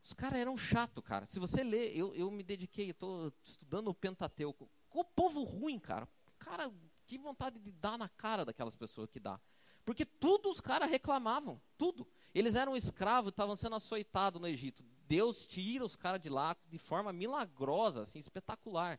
Os 0.03 0.13
caras 0.13 0.39
eram 0.39 0.57
chato, 0.57 1.01
cara. 1.01 1.25
Se 1.25 1.39
você 1.39 1.65
ler, 1.65 1.97
eu, 1.97 2.15
eu 2.15 2.31
me 2.31 2.43
dediquei, 2.43 2.91
estou 2.91 3.33
estudando 3.43 3.89
o 3.89 3.95
Pentateuco. 3.95 4.69
O 4.91 5.03
povo 5.03 5.43
ruim, 5.43 5.79
cara. 5.79 6.07
Cara, 6.39 6.71
que 7.07 7.17
vontade 7.17 7.59
de 7.59 7.73
dar 7.73 7.97
na 7.97 8.09
cara 8.09 8.45
daquelas 8.45 8.77
pessoas 8.77 9.11
que 9.11 9.19
dá. 9.19 9.41
Porque 9.85 10.05
tudo 10.05 10.51
os 10.51 10.61
caras 10.61 10.91
reclamavam, 10.91 11.61
tudo. 11.79 12.07
Eles 12.35 12.55
eram 12.55 12.77
escravos, 12.77 13.31
estavam 13.31 13.57
sendo 13.57 13.77
açoitados 13.77 14.41
no 14.41 14.47
Egito. 14.47 14.85
Deus 15.07 15.47
tira 15.47 15.85
os 15.85 15.97
caras 15.97 16.21
de 16.21 16.29
lá 16.29 16.57
de 16.69 16.79
forma 16.79 17.13
milagrosa, 17.13 18.03
assim, 18.03 18.19
espetacular. 18.19 18.99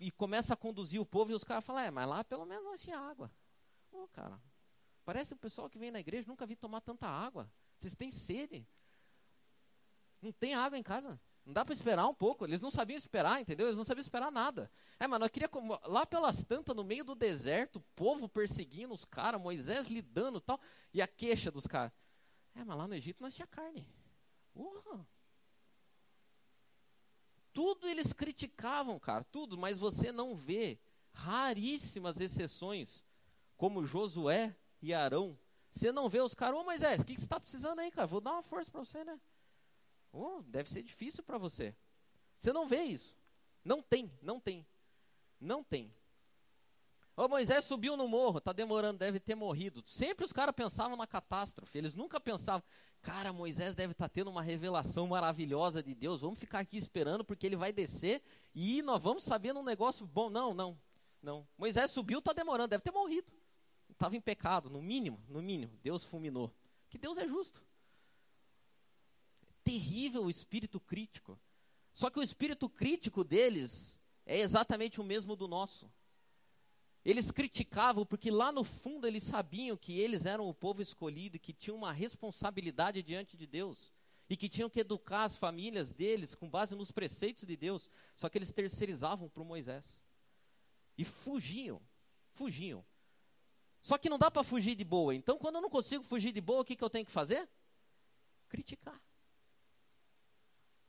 E, 0.00 0.06
e 0.06 0.10
começa 0.10 0.54
a 0.54 0.56
conduzir 0.56 1.00
o 1.00 1.06
povo 1.06 1.30
e 1.30 1.34
os 1.34 1.44
caras 1.44 1.64
falam, 1.64 1.82
é, 1.82 1.90
mas 1.90 2.08
lá 2.08 2.24
pelo 2.24 2.46
menos 2.46 2.64
nós 2.64 2.80
tinha 2.80 2.98
água. 2.98 3.30
Ô, 3.92 4.04
oh, 4.04 4.08
cara, 4.08 4.40
parece 5.04 5.34
o 5.34 5.36
pessoal 5.36 5.68
que 5.68 5.78
vem 5.78 5.90
na 5.90 6.00
igreja, 6.00 6.28
nunca 6.28 6.46
vi 6.46 6.56
tomar 6.56 6.80
tanta 6.80 7.06
água. 7.06 7.50
Vocês 7.76 7.94
têm 7.94 8.10
sede. 8.10 8.66
Não 10.20 10.32
tem 10.32 10.54
água 10.54 10.78
em 10.78 10.82
casa. 10.82 11.20
Não 11.48 11.52
dá 11.54 11.64
para 11.64 11.72
esperar 11.72 12.06
um 12.06 12.14
pouco. 12.14 12.44
Eles 12.44 12.60
não 12.60 12.70
sabiam 12.70 12.98
esperar, 12.98 13.40
entendeu? 13.40 13.68
Eles 13.68 13.78
não 13.78 13.84
sabiam 13.84 14.02
esperar 14.02 14.30
nada. 14.30 14.70
É, 15.00 15.06
mas 15.06 15.18
nós 15.18 15.30
queria 15.30 15.48
lá 15.84 16.04
pelas 16.04 16.44
tantas, 16.44 16.76
no 16.76 16.84
meio 16.84 17.04
do 17.04 17.14
deserto, 17.14 17.76
o 17.76 17.84
povo 17.96 18.28
perseguindo 18.28 18.92
os 18.92 19.04
caras, 19.04 19.40
Moisés 19.40 19.88
lidando 19.88 20.40
tal, 20.40 20.60
e 20.92 21.00
a 21.00 21.06
queixa 21.06 21.50
dos 21.50 21.66
caras. 21.66 21.90
É, 22.54 22.64
mas 22.64 22.76
lá 22.76 22.86
no 22.86 22.94
Egito 22.94 23.22
nós 23.22 23.34
tinha 23.34 23.46
carne. 23.46 23.88
Urra. 24.54 25.06
Tudo 27.52 27.88
eles 27.88 28.12
criticavam, 28.12 28.98
cara, 28.98 29.24
tudo, 29.24 29.56
mas 29.56 29.78
você 29.78 30.12
não 30.12 30.34
vê 30.34 30.78
raríssimas 31.12 32.20
exceções, 32.20 33.04
como 33.58 33.84
Josué 33.84 34.56
e 34.80 34.94
Arão. 34.94 35.38
Você 35.70 35.92
não 35.92 36.08
vê 36.08 36.22
os 36.22 36.32
caras, 36.32 36.58
ô 36.58 36.64
Moisés, 36.64 37.02
o 37.02 37.04
que, 37.04 37.14
você 37.14 37.24
está 37.24 37.38
precisando 37.38 37.80
aí, 37.80 37.90
cara? 37.90 38.06
Vou 38.06 38.22
dar 38.22 38.32
uma 38.32 38.42
força 38.42 38.70
para 38.70 38.82
você, 38.82 39.04
né? 39.04 39.20
Oh, 40.10 40.40
deve 40.46 40.70
ser 40.70 40.82
difícil 40.82 41.22
para 41.22 41.36
você. 41.36 41.74
Você 42.38 42.52
não 42.52 42.66
vê 42.66 42.84
isso. 42.84 43.14
Não 43.62 43.82
tem, 43.82 44.10
não 44.22 44.40
tem. 44.40 44.66
Não 45.38 45.62
tem. 45.62 45.92
Ô, 47.16 47.28
Moisés 47.28 47.64
subiu 47.64 47.96
no 47.96 48.06
morro, 48.06 48.40
tá 48.40 48.52
demorando, 48.52 49.00
deve 49.00 49.18
ter 49.18 49.34
morrido. 49.34 49.82
Sempre 49.86 50.24
os 50.24 50.32
caras 50.32 50.54
pensavam 50.54 50.96
na 50.96 51.06
catástrofe. 51.06 51.76
Eles 51.76 51.96
nunca 51.96 52.20
pensavam, 52.20 52.62
cara, 53.02 53.32
Moisés 53.32 53.74
deve 53.74 53.92
estar 53.92 54.08
tá 54.08 54.08
tendo 54.08 54.30
uma 54.30 54.40
revelação 54.40 55.08
maravilhosa 55.08 55.82
de 55.82 55.94
Deus. 55.96 56.20
Vamos 56.20 56.38
ficar 56.38 56.60
aqui 56.60 56.76
esperando 56.76 57.24
porque 57.24 57.44
ele 57.44 57.56
vai 57.56 57.72
descer 57.72 58.22
e 58.54 58.82
nós 58.82 59.02
vamos 59.02 59.24
sabendo 59.24 59.58
um 59.58 59.64
negócio 59.64 60.06
bom. 60.06 60.30
Não, 60.30 60.54
não, 60.54 60.78
não. 61.20 61.46
Moisés 61.58 61.90
subiu, 61.90 62.22
tá 62.22 62.32
demorando, 62.32 62.68
deve 62.68 62.84
ter 62.84 62.92
morrido. 62.92 63.26
Estava 63.98 64.16
em 64.16 64.20
pecado, 64.20 64.70
no 64.70 64.80
mínimo, 64.80 65.22
no 65.28 65.42
mínimo. 65.42 65.76
Deus 65.82 66.04
fulminou. 66.04 66.54
Que 66.88 66.96
Deus 66.96 67.18
é 67.18 67.28
justo 67.28 67.62
terrível 69.68 70.24
o 70.24 70.30
espírito 70.30 70.80
crítico. 70.80 71.38
Só 71.92 72.08
que 72.08 72.18
o 72.18 72.22
espírito 72.22 72.70
crítico 72.70 73.22
deles 73.22 74.00
é 74.24 74.38
exatamente 74.38 74.98
o 74.98 75.04
mesmo 75.04 75.36
do 75.36 75.46
nosso. 75.46 75.92
Eles 77.04 77.30
criticavam 77.30 78.06
porque 78.06 78.30
lá 78.30 78.50
no 78.50 78.64
fundo 78.64 79.06
eles 79.06 79.24
sabiam 79.24 79.76
que 79.76 80.00
eles 80.00 80.24
eram 80.24 80.48
o 80.48 80.54
povo 80.54 80.80
escolhido 80.80 81.36
e 81.36 81.38
que 81.38 81.52
tinham 81.52 81.76
uma 81.76 81.92
responsabilidade 81.92 83.02
diante 83.02 83.36
de 83.36 83.46
Deus. 83.46 83.92
E 84.30 84.38
que 84.38 84.48
tinham 84.48 84.70
que 84.70 84.80
educar 84.80 85.24
as 85.24 85.36
famílias 85.36 85.92
deles 85.92 86.34
com 86.34 86.48
base 86.48 86.74
nos 86.74 86.90
preceitos 86.90 87.46
de 87.46 87.56
Deus. 87.56 87.90
Só 88.16 88.30
que 88.30 88.38
eles 88.38 88.52
terceirizavam 88.52 89.28
para 89.28 89.44
Moisés. 89.44 90.02
E 90.96 91.04
fugiam. 91.04 91.78
Fugiam. 92.32 92.82
Só 93.82 93.96
que 93.96 94.08
não 94.08 94.18
dá 94.18 94.30
para 94.30 94.44
fugir 94.44 94.74
de 94.74 94.84
boa. 94.84 95.14
Então, 95.14 95.38
quando 95.38 95.56
eu 95.56 95.62
não 95.62 95.70
consigo 95.70 96.04
fugir 96.04 96.32
de 96.32 96.40
boa, 96.40 96.60
o 96.60 96.64
que, 96.64 96.76
que 96.76 96.84
eu 96.84 96.90
tenho 96.90 97.06
que 97.06 97.12
fazer? 97.12 97.48
Criticar. 98.48 99.00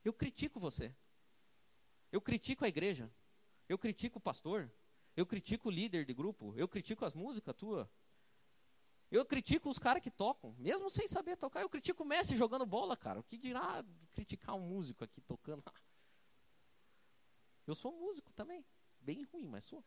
Eu 0.04 0.12
critico 0.12 0.58
você. 0.58 0.94
Eu 2.10 2.20
critico 2.20 2.64
a 2.64 2.68
igreja. 2.68 3.10
Eu 3.68 3.78
critico 3.78 4.18
o 4.18 4.20
pastor. 4.20 4.70
Eu 5.16 5.26
critico 5.26 5.68
o 5.68 5.70
líder 5.70 6.04
de 6.04 6.14
grupo. 6.14 6.54
Eu 6.56 6.66
critico 6.66 7.04
as 7.04 7.14
músicas 7.14 7.54
tua. 7.54 7.90
Eu 9.10 9.24
critico 9.24 9.68
os 9.68 9.78
caras 9.78 10.02
que 10.02 10.10
tocam, 10.10 10.54
mesmo 10.56 10.88
sem 10.88 11.08
saber 11.08 11.36
tocar. 11.36 11.62
Eu 11.62 11.68
critico 11.68 12.04
o 12.04 12.06
Messi 12.06 12.36
jogando 12.36 12.64
bola, 12.64 12.96
cara. 12.96 13.18
O 13.18 13.24
que 13.24 13.36
dirá 13.36 13.84
criticar 14.12 14.54
um 14.54 14.60
músico 14.60 15.02
aqui 15.02 15.20
tocando? 15.20 15.64
Eu 17.66 17.74
sou 17.74 17.92
músico 17.92 18.32
também. 18.32 18.64
Bem 19.00 19.24
ruim, 19.24 19.48
mas 19.48 19.64
sou. 19.64 19.84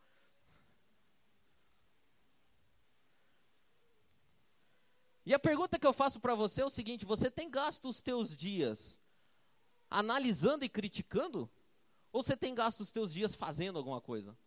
E 5.26 5.34
a 5.34 5.40
pergunta 5.40 5.80
que 5.80 5.88
eu 5.88 5.94
faço 5.94 6.20
para 6.20 6.36
você 6.36 6.62
é 6.62 6.66
o 6.66 6.70
seguinte: 6.70 7.06
você 7.06 7.32
tem 7.32 7.50
gasto 7.50 7.88
os 7.88 8.02
teus 8.02 8.36
dias 8.36 9.02
analisando 9.90 10.66
e 10.66 10.70
criticando? 10.70 11.50
Ou 12.12 12.22
você 12.22 12.36
tem 12.36 12.54
gasto 12.54 12.82
os 12.82 12.92
teus 12.92 13.12
dias 13.14 13.34
fazendo 13.34 13.78
alguma 13.78 14.02
coisa? 14.02 14.38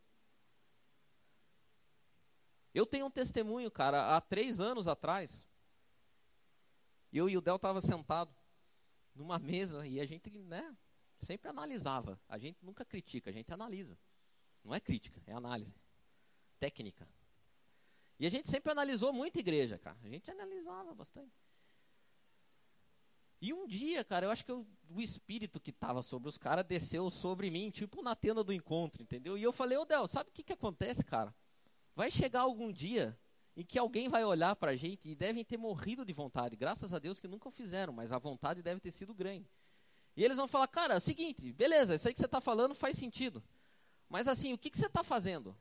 Eu 2.73 2.85
tenho 2.85 3.07
um 3.07 3.11
testemunho, 3.11 3.71
cara, 3.71 4.15
há 4.15 4.21
três 4.21 4.61
anos 4.61 4.87
atrás, 4.87 5.49
eu 7.11 7.29
e 7.29 7.37
o 7.37 7.41
Del 7.41 7.59
tava 7.59 7.81
sentado 7.81 8.35
numa 9.15 9.39
mesa 9.39 9.87
e 9.87 9.99
a 9.99 10.05
gente, 10.05 10.31
né, 10.31 10.77
sempre 11.21 11.49
analisava. 11.49 12.21
A 12.29 12.37
gente 12.37 12.63
nunca 12.63 12.85
critica, 12.85 13.31
a 13.31 13.33
gente 13.33 13.51
analisa. 13.51 13.99
Não 14.63 14.75
é 14.75 14.81
crítica, 14.81 15.23
é 15.27 15.33
análise. 15.33 15.75
Técnica. 16.61 17.09
E 18.19 18.27
a 18.27 18.31
gente 18.31 18.49
sempre 18.49 18.73
analisou 18.73 19.13
muito 19.13 19.39
igreja, 19.39 19.79
cara. 19.79 19.99
A 20.03 20.09
gente 20.09 20.31
analisava 20.31 20.95
bastante. 20.95 21.35
E 23.41 23.53
um 23.53 23.67
dia, 23.67 24.03
cara, 24.03 24.27
eu 24.27 24.31
acho 24.31 24.45
que 24.45 24.51
eu, 24.51 24.67
o 24.89 25.01
espírito 25.01 25.61
que 25.61 25.71
estava 25.71 26.03
sobre 26.03 26.29
os 26.29 26.39
caras 26.39 26.65
desceu 26.65 27.11
sobre 27.11 27.51
mim, 27.51 27.71
tipo 27.71 28.03
na 28.03 28.17
tenda 28.17 28.43
do 28.43 28.53
encontro, 28.53 29.03
entendeu? 29.03 29.37
E 29.37 29.43
eu 29.43 29.53
falei, 29.53 29.77
ô 29.77 29.85
Del, 29.85 30.07
sabe 30.07 30.31
o 30.31 30.33
que, 30.33 30.43
que 30.43 30.55
acontece, 30.55 31.05
cara? 31.05 31.35
Vai 31.95 32.11
chegar 32.11 32.41
algum 32.41 32.73
dia 32.73 33.19
em 33.55 33.65
que 33.65 33.79
alguém 33.79 34.09
vai 34.09 34.25
olhar 34.25 34.57
para 34.57 34.73
a 34.73 34.77
gente 34.77 35.09
e 35.09 35.15
devem 35.15 35.45
ter 35.45 35.57
morrido 35.59 36.05
de 36.05 36.13
vontade. 36.13 36.57
Graças 36.57 36.93
a 36.95 36.99
Deus 36.99 37.21
que 37.21 37.29
nunca 37.29 37.49
o 37.49 37.53
fizeram, 37.53 37.93
mas 37.93 38.13
a 38.13 38.19
vontade 38.19 38.63
deve 38.63 38.81
ter 38.81 38.91
sido 38.91 39.15
grande. 39.15 39.51
E 40.17 40.25
eles 40.25 40.39
vão 40.39 40.49
falar, 40.49 40.67
cara, 40.69 40.95
é 40.95 40.97
o 40.97 41.01
seguinte, 41.01 41.53
beleza, 41.53 41.95
isso 41.95 42.09
aí 42.09 42.15
que 42.15 42.21
você 42.21 42.27
está 42.27 42.41
falando 42.41 42.75
faz 42.75 42.97
sentido. 42.97 43.43
Mas 44.09 44.29
assim, 44.29 44.53
o 44.55 44.59
que, 44.59 44.71
que 44.71 44.79
você 44.79 44.87
está 44.87 45.05
fazendo? 45.05 45.57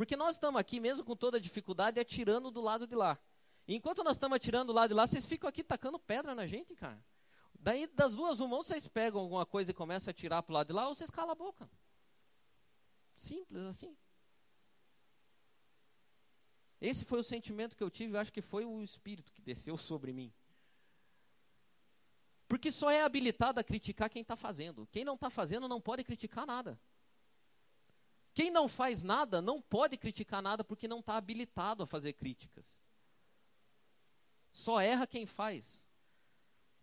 Porque 0.00 0.16
nós 0.16 0.36
estamos 0.36 0.58
aqui, 0.58 0.80
mesmo 0.80 1.04
com 1.04 1.14
toda 1.14 1.36
a 1.36 1.40
dificuldade, 1.40 2.00
atirando 2.00 2.50
do 2.50 2.62
lado 2.62 2.86
de 2.86 2.94
lá. 2.94 3.20
Enquanto 3.68 4.02
nós 4.02 4.16
estamos 4.16 4.34
atirando 4.34 4.72
lá 4.72 4.86
de 4.86 4.94
lá, 4.94 5.06
vocês 5.06 5.26
ficam 5.26 5.46
aqui 5.46 5.62
tacando 5.62 5.98
pedra 5.98 6.34
na 6.34 6.46
gente, 6.46 6.74
cara. 6.74 7.04
Daí, 7.58 7.86
das 7.86 8.16
duas, 8.16 8.40
uma, 8.40 8.56
ou 8.56 8.64
vocês 8.64 8.88
pegam 8.88 9.20
alguma 9.20 9.44
coisa 9.44 9.72
e 9.72 9.74
começam 9.74 10.10
a 10.10 10.12
atirar 10.12 10.42
para 10.42 10.52
o 10.52 10.54
lado 10.54 10.68
de 10.68 10.72
lá, 10.72 10.88
ou 10.88 10.94
vocês 10.94 11.10
calam 11.10 11.32
a 11.32 11.34
boca. 11.34 11.70
Simples 13.14 13.62
assim. 13.64 13.94
Esse 16.80 17.04
foi 17.04 17.18
o 17.18 17.22
sentimento 17.22 17.76
que 17.76 17.82
eu 17.82 17.90
tive, 17.90 18.14
eu 18.14 18.20
acho 18.20 18.32
que 18.32 18.40
foi 18.40 18.64
o 18.64 18.82
Espírito 18.82 19.30
que 19.30 19.42
desceu 19.42 19.76
sobre 19.76 20.14
mim. 20.14 20.32
Porque 22.48 22.72
só 22.72 22.90
é 22.90 23.02
habilitado 23.02 23.60
a 23.60 23.62
criticar 23.62 24.08
quem 24.08 24.22
está 24.22 24.34
fazendo. 24.34 24.86
Quem 24.86 25.04
não 25.04 25.16
está 25.16 25.28
fazendo 25.28 25.68
não 25.68 25.78
pode 25.78 26.02
criticar 26.04 26.46
nada. 26.46 26.80
Quem 28.32 28.50
não 28.50 28.68
faz 28.68 29.02
nada 29.02 29.42
não 29.42 29.60
pode 29.60 29.96
criticar 29.96 30.40
nada 30.40 30.62
porque 30.62 30.86
não 30.86 31.00
está 31.00 31.16
habilitado 31.16 31.82
a 31.82 31.86
fazer 31.86 32.12
críticas. 32.12 32.82
Só 34.52 34.80
erra 34.80 35.06
quem 35.06 35.26
faz. 35.26 35.88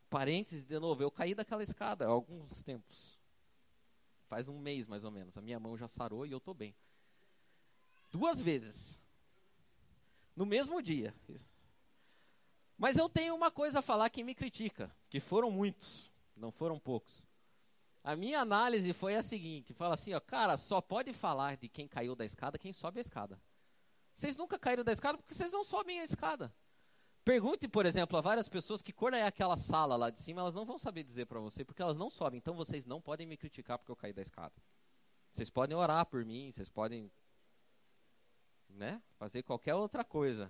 Parênteses, 0.09 0.65
de 0.65 0.79
novo, 0.79 1.03
eu 1.03 1.11
caí 1.11 1.35
daquela 1.35 1.63
escada 1.63 2.05
há 2.05 2.09
alguns 2.09 2.61
tempos. 2.63 3.17
Faz 4.27 4.47
um 4.47 4.59
mês 4.59 4.87
mais 4.87 5.03
ou 5.03 5.11
menos. 5.11 5.37
A 5.37 5.41
minha 5.41 5.59
mão 5.59 5.77
já 5.77 5.87
sarou 5.87 6.25
e 6.25 6.31
eu 6.31 6.37
estou 6.37 6.53
bem. 6.53 6.75
Duas 8.11 8.41
vezes. 8.41 8.97
No 10.35 10.45
mesmo 10.45 10.81
dia. 10.81 11.13
Mas 12.77 12.97
eu 12.97 13.09
tenho 13.09 13.35
uma 13.35 13.49
coisa 13.49 13.79
a 13.79 13.81
falar 13.81 14.09
que 14.09 14.23
me 14.23 14.35
critica, 14.35 14.93
que 15.09 15.19
foram 15.19 15.49
muitos, 15.49 16.11
não 16.35 16.51
foram 16.51 16.77
poucos. 16.77 17.23
A 18.07 18.15
minha 18.15 18.39
análise 18.39 18.93
foi 18.93 19.17
a 19.17 19.21
seguinte: 19.21 19.73
fala 19.73 19.95
assim, 19.95 20.13
ó, 20.13 20.19
cara, 20.21 20.55
só 20.55 20.79
pode 20.79 21.11
falar 21.11 21.57
de 21.57 21.67
quem 21.67 21.89
caiu 21.89 22.15
da 22.15 22.23
escada 22.23 22.57
quem 22.57 22.71
sobe 22.71 22.99
a 22.99 23.01
escada. 23.01 23.37
Vocês 24.13 24.37
nunca 24.37 24.57
caíram 24.57 24.81
da 24.81 24.93
escada 24.93 25.17
porque 25.17 25.35
vocês 25.35 25.51
não 25.51 25.61
sobem 25.61 25.99
a 25.99 26.05
escada. 26.05 26.55
Pergunte, 27.25 27.67
por 27.67 27.85
exemplo, 27.85 28.17
a 28.17 28.21
várias 28.21 28.47
pessoas 28.47 28.81
que 28.81 28.93
cor 28.93 29.13
é 29.13 29.23
aquela 29.23 29.57
sala 29.57 29.97
lá 29.97 30.09
de 30.09 30.21
cima, 30.21 30.39
elas 30.39 30.55
não 30.55 30.63
vão 30.63 30.77
saber 30.77 31.03
dizer 31.03 31.25
para 31.25 31.41
você, 31.41 31.65
porque 31.65 31.81
elas 31.81 31.97
não 31.97 32.09
sobem. 32.09 32.37
Então 32.37 32.55
vocês 32.55 32.85
não 32.85 33.01
podem 33.01 33.27
me 33.27 33.35
criticar 33.35 33.77
porque 33.77 33.91
eu 33.91 33.95
caí 33.97 34.13
da 34.13 34.21
escada. 34.21 34.55
Vocês 35.29 35.49
podem 35.49 35.75
orar 35.75 36.05
por 36.05 36.23
mim, 36.23 36.49
vocês 36.49 36.69
podem 36.69 37.11
né, 38.69 39.01
fazer 39.17 39.43
qualquer 39.43 39.75
outra 39.75 40.05
coisa. 40.05 40.49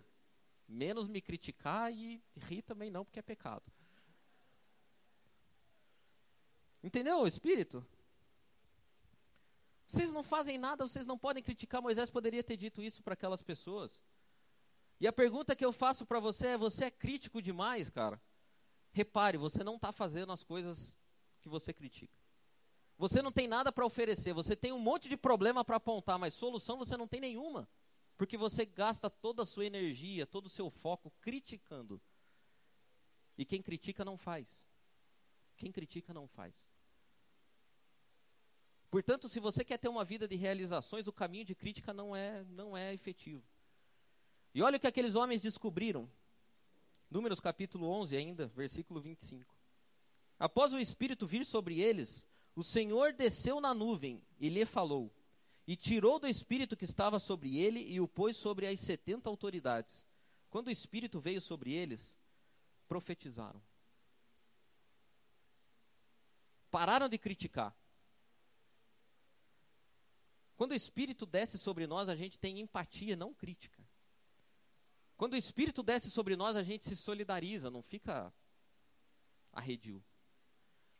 Menos 0.67 1.07
me 1.07 1.23
criticar 1.23 1.91
e 1.91 2.21
rir 2.35 2.61
também 2.61 2.91
não, 2.91 3.03
porque 3.03 3.17
é 3.17 3.23
pecado. 3.23 3.63
Entendeu 6.83 7.21
o 7.21 7.27
espírito? 7.27 7.85
Vocês 9.87 10.11
não 10.11 10.23
fazem 10.23 10.57
nada, 10.57 10.85
vocês 10.87 11.07
não 11.07 11.17
podem 11.17 11.41
criticar. 11.41 11.81
Moisés 11.81 12.09
poderia 12.09 12.43
ter 12.43 12.57
dito 12.57 12.81
isso 12.81 13.01
para 13.01 13.13
aquelas 13.13 13.41
pessoas. 13.41 14.03
E 14.99 15.07
a 15.07 15.13
pergunta 15.13 15.55
que 15.55 15.63
eu 15.63 15.71
faço 15.71 16.05
para 16.05 16.19
você 16.19 16.47
é: 16.47 16.57
você 16.57 16.85
é 16.85 16.91
crítico 16.91 17.41
demais, 17.41 17.89
cara? 17.89 18.21
Repare, 18.91 19.37
você 19.37 19.63
não 19.63 19.75
está 19.75 19.91
fazendo 19.91 20.31
as 20.31 20.43
coisas 20.43 20.99
que 21.41 21.47
você 21.47 21.71
critica. 21.71 22.17
Você 22.97 23.21
não 23.21 23.31
tem 23.31 23.47
nada 23.47 23.71
para 23.71 23.85
oferecer, 23.85 24.33
você 24.33 24.55
tem 24.55 24.71
um 24.71 24.79
monte 24.79 25.07
de 25.07 25.15
problema 25.15 25.63
para 25.63 25.75
apontar, 25.75 26.17
mas 26.17 26.33
solução 26.33 26.77
você 26.77 26.97
não 26.97 27.07
tem 27.07 27.21
nenhuma. 27.21 27.69
Porque 28.17 28.35
você 28.35 28.65
gasta 28.65 29.07
toda 29.09 29.43
a 29.43 29.45
sua 29.45 29.65
energia, 29.65 30.25
todo 30.25 30.47
o 30.47 30.49
seu 30.49 30.71
foco 30.71 31.13
criticando. 31.21 32.01
E 33.37 33.45
quem 33.45 33.61
critica 33.61 34.03
não 34.03 34.17
faz. 34.17 34.65
Quem 35.57 35.71
critica 35.71 36.13
não 36.13 36.27
faz. 36.27 36.69
Portanto, 38.89 39.27
se 39.27 39.39
você 39.39 39.65
quer 39.65 39.77
ter 39.77 39.89
uma 39.89 40.05
vida 40.05 40.27
de 40.27 40.35
realizações, 40.35 41.07
o 41.07 41.11
caminho 41.11 41.43
de 41.43 41.53
crítica 41.53 41.93
não 41.93 42.15
é, 42.15 42.43
não 42.45 42.77
é 42.77 42.93
efetivo. 42.93 43.43
E 44.53 44.61
olha 44.61 44.77
o 44.77 44.79
que 44.79 44.87
aqueles 44.87 45.15
homens 45.15 45.41
descobriram. 45.41 46.09
Números 47.09 47.39
capítulo 47.39 47.87
11 47.87 48.15
ainda, 48.15 48.47
versículo 48.47 49.01
25. 49.01 49.53
Após 50.39 50.71
o 50.71 50.79
Espírito 50.79 51.27
vir 51.27 51.45
sobre 51.45 51.81
eles, 51.81 52.27
o 52.55 52.63
Senhor 52.63 53.13
desceu 53.13 53.59
na 53.59 53.73
nuvem 53.73 54.21
e 54.39 54.49
lhe 54.49 54.65
falou, 54.65 55.11
e 55.65 55.75
tirou 55.75 56.19
do 56.19 56.27
Espírito 56.27 56.77
que 56.77 56.85
estava 56.85 57.19
sobre 57.19 57.57
ele 57.57 57.81
e 57.81 57.99
o 57.99 58.07
pôs 58.07 58.37
sobre 58.37 58.67
as 58.67 58.79
setenta 58.79 59.29
autoridades. 59.29 60.07
Quando 60.49 60.67
o 60.67 60.71
Espírito 60.71 61.19
veio 61.19 61.41
sobre 61.41 61.73
eles, 61.73 62.17
profetizaram. 62.87 63.61
Pararam 66.77 67.09
de 67.09 67.17
criticar. 67.17 67.75
Quando 70.55 70.73
o 70.73 70.75
Espírito 70.75 71.25
desce 71.25 71.57
sobre 71.57 71.87
nós, 71.87 72.07
a 72.07 72.15
gente 72.15 72.37
tem 72.37 72.59
empatia, 72.59 73.15
não 73.15 73.33
crítica. 73.33 73.83
Quando 75.17 75.33
o 75.33 75.37
Espírito 75.37 75.81
desce 75.81 76.11
sobre 76.11 76.35
nós, 76.35 76.55
a 76.55 76.61
gente 76.61 76.85
se 76.85 76.95
solidariza, 76.95 77.71
não 77.71 77.81
fica 77.81 78.31
arredio. 79.51 80.05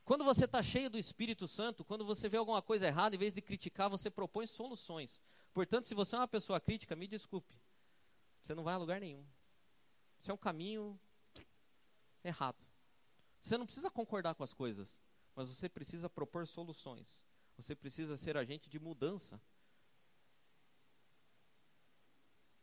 Quando 0.03 0.23
você 0.23 0.45
está 0.45 0.63
cheio 0.63 0.89
do 0.89 0.97
Espírito 0.97 1.47
Santo, 1.47 1.85
quando 1.85 2.03
você 2.03 2.27
vê 2.27 2.37
alguma 2.37 2.59
coisa 2.63 2.87
errada, 2.87 3.15
em 3.15 3.19
vez 3.19 3.31
de 3.31 3.41
criticar, 3.43 3.87
você 3.87 4.09
propõe 4.09 4.47
soluções. 4.47 5.21
Portanto, 5.53 5.85
se 5.85 5.93
você 5.93 6.15
é 6.15 6.17
uma 6.17 6.27
pessoa 6.27 6.59
crítica, 6.59 6.95
me 6.95 7.07
desculpe. 7.07 7.53
Você 8.41 8.55
não 8.55 8.63
vai 8.63 8.73
a 8.73 8.77
lugar 8.77 8.99
nenhum. 8.99 9.23
Isso 10.19 10.31
é 10.31 10.33
um 10.33 10.37
caminho 10.37 10.99
errado. 12.23 12.65
Você 13.39 13.59
não 13.59 13.67
precisa 13.67 13.91
concordar 13.91 14.33
com 14.33 14.43
as 14.43 14.55
coisas, 14.55 14.97
mas 15.37 15.47
você 15.47 15.69
precisa 15.69 16.09
propor 16.09 16.45
soluções. 16.45 17.25
Você 17.55 17.73
precisa 17.73 18.17
ser 18.17 18.35
agente 18.35 18.69
de 18.69 18.77
mudança 18.77 19.41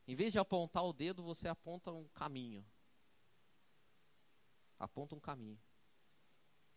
Em 0.06 0.14
vez 0.14 0.32
de 0.32 0.38
apontar 0.38 0.84
o 0.84 0.92
dedo, 0.92 1.22
você 1.22 1.48
aponta 1.48 1.90
um 1.90 2.06
caminho. 2.08 2.64
Aponta 4.78 5.14
um 5.14 5.20
caminho. 5.20 5.58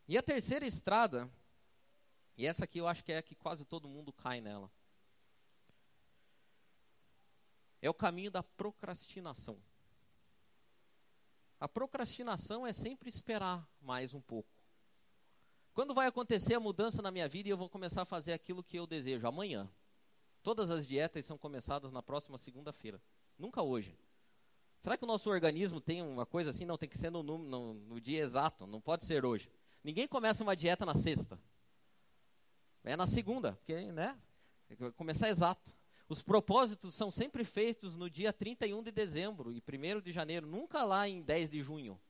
E 0.08 0.18
a 0.18 0.24
terceira 0.24 0.66
estrada, 0.66 1.30
e 2.38 2.46
essa 2.46 2.64
aqui 2.64 2.78
eu 2.80 2.88
acho 2.88 3.04
que 3.04 3.12
é 3.12 3.18
a 3.18 3.24
que 3.24 3.36
quase 3.36 3.66
todo 3.66 3.90
mundo 3.90 4.14
cai 4.14 4.40
nela, 4.40 4.72
é 7.82 7.90
o 7.90 7.94
caminho 7.94 8.32
da 8.32 8.42
procrastinação. 8.42 9.62
A 11.60 11.68
procrastinação 11.68 12.66
é 12.66 12.72
sempre 12.72 13.10
esperar 13.10 13.68
mais 13.82 14.14
um 14.14 14.22
pouco. 14.22 14.57
Quando 15.78 15.94
vai 15.94 16.08
acontecer 16.08 16.56
a 16.56 16.60
mudança 16.60 17.04
na 17.04 17.12
minha 17.12 17.30
vida 17.30 17.50
e 17.50 17.52
eu 17.52 17.56
vou 17.56 17.70
começar 17.70 18.02
a 18.02 18.06
fazer 18.06 18.34
aquilo 18.34 18.64
que 18.64 18.80
eu 18.80 18.88
desejo? 18.88 19.28
Amanhã. 19.28 19.70
Todas 20.42 20.72
as 20.72 20.88
dietas 20.88 21.24
são 21.24 21.38
começadas 21.38 21.92
na 21.92 22.02
próxima 22.02 22.36
segunda-feira. 22.36 23.00
Nunca 23.38 23.62
hoje. 23.62 23.96
Será 24.80 24.98
que 24.98 25.04
o 25.04 25.08
nosso 25.08 25.30
organismo 25.30 25.80
tem 25.80 26.02
uma 26.02 26.26
coisa 26.26 26.50
assim? 26.50 26.66
Não, 26.66 26.80
tem 26.80 26.90
que 26.90 26.98
ser 26.98 27.12
no, 27.12 27.22
no, 27.22 27.76
no 27.76 28.02
dia 28.02 28.24
exato, 28.24 28.66
não 28.66 28.82
pode 28.82 29.06
ser 29.06 29.24
hoje. 29.24 29.52
Ninguém 29.84 30.08
começa 30.08 30.42
uma 30.42 30.56
dieta 30.56 30.84
na 30.84 30.96
sexta. 30.96 31.40
É 32.84 32.96
na 32.96 33.06
segunda, 33.06 33.54
porque, 33.54 33.76
né? 33.92 34.20
Começar 34.96 35.30
exato. 35.30 35.78
Os 36.10 36.24
propósitos 36.24 36.96
são 36.96 37.12
sempre 37.12 37.44
feitos 37.44 37.96
no 37.96 38.10
dia 38.10 38.34
31 38.34 38.82
de 38.82 38.92
dezembro 38.92 39.54
e 39.54 39.62
1 39.62 40.02
de 40.02 40.12
janeiro, 40.12 40.48
nunca 40.48 40.84
lá 40.84 41.08
em 41.08 41.22
10 41.22 41.52
de 41.52 41.62
junho. 41.62 42.02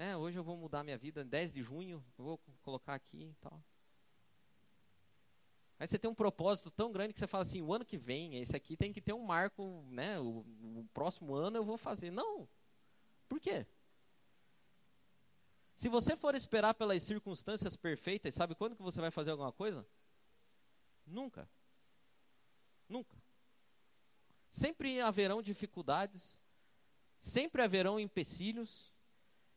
É, 0.00 0.16
hoje 0.16 0.38
eu 0.38 0.44
vou 0.44 0.56
mudar 0.56 0.84
minha 0.84 0.96
vida, 0.96 1.24
10 1.24 1.50
de 1.50 1.60
junho, 1.60 2.04
vou 2.16 2.38
colocar 2.62 2.94
aqui 2.94 3.24
e 3.24 3.34
tal. 3.40 3.60
Aí 5.76 5.88
você 5.88 5.98
tem 5.98 6.08
um 6.08 6.14
propósito 6.14 6.70
tão 6.70 6.92
grande 6.92 7.12
que 7.12 7.18
você 7.18 7.26
fala 7.26 7.42
assim, 7.42 7.62
o 7.62 7.74
ano 7.74 7.84
que 7.84 7.98
vem, 7.98 8.36
esse 8.36 8.54
aqui 8.54 8.76
tem 8.76 8.92
que 8.92 9.00
ter 9.00 9.12
um 9.12 9.24
marco, 9.24 9.84
né? 9.90 10.20
O, 10.20 10.46
o 10.62 10.88
próximo 10.94 11.34
ano 11.34 11.56
eu 11.56 11.64
vou 11.64 11.76
fazer. 11.76 12.12
Não. 12.12 12.48
Por 13.28 13.40
quê? 13.40 13.66
Se 15.74 15.88
você 15.88 16.16
for 16.16 16.32
esperar 16.36 16.74
pelas 16.74 17.02
circunstâncias 17.02 17.74
perfeitas, 17.74 18.34
sabe 18.34 18.54
quando 18.54 18.76
que 18.76 18.82
você 18.82 19.00
vai 19.00 19.10
fazer 19.10 19.32
alguma 19.32 19.52
coisa? 19.52 19.84
Nunca. 21.04 21.50
Nunca. 22.88 23.16
Sempre 24.48 25.00
haverão 25.00 25.42
dificuldades, 25.42 26.40
sempre 27.18 27.62
haverão 27.62 27.98
empecilhos, 27.98 28.96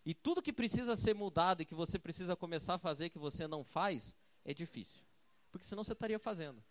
e 0.06 0.14
tudo 0.14 0.42
que 0.42 0.54
precisa 0.54 0.96
ser 0.96 1.14
mudado 1.14 1.62
e 1.62 1.66
que 1.66 1.76
você 1.76 2.00
precisa 2.00 2.36
começar 2.36 2.76
a 2.76 2.80
fazer 2.80 3.10
que 3.10 3.20
você 3.20 3.48
não 3.48 3.64
faz, 3.64 4.16
é 4.44 4.54
difícil 4.54 5.04
porque 5.52 5.66
senão 5.66 5.84
você 5.84 5.94
estaria 5.94 6.18
fazendo. 6.18 6.64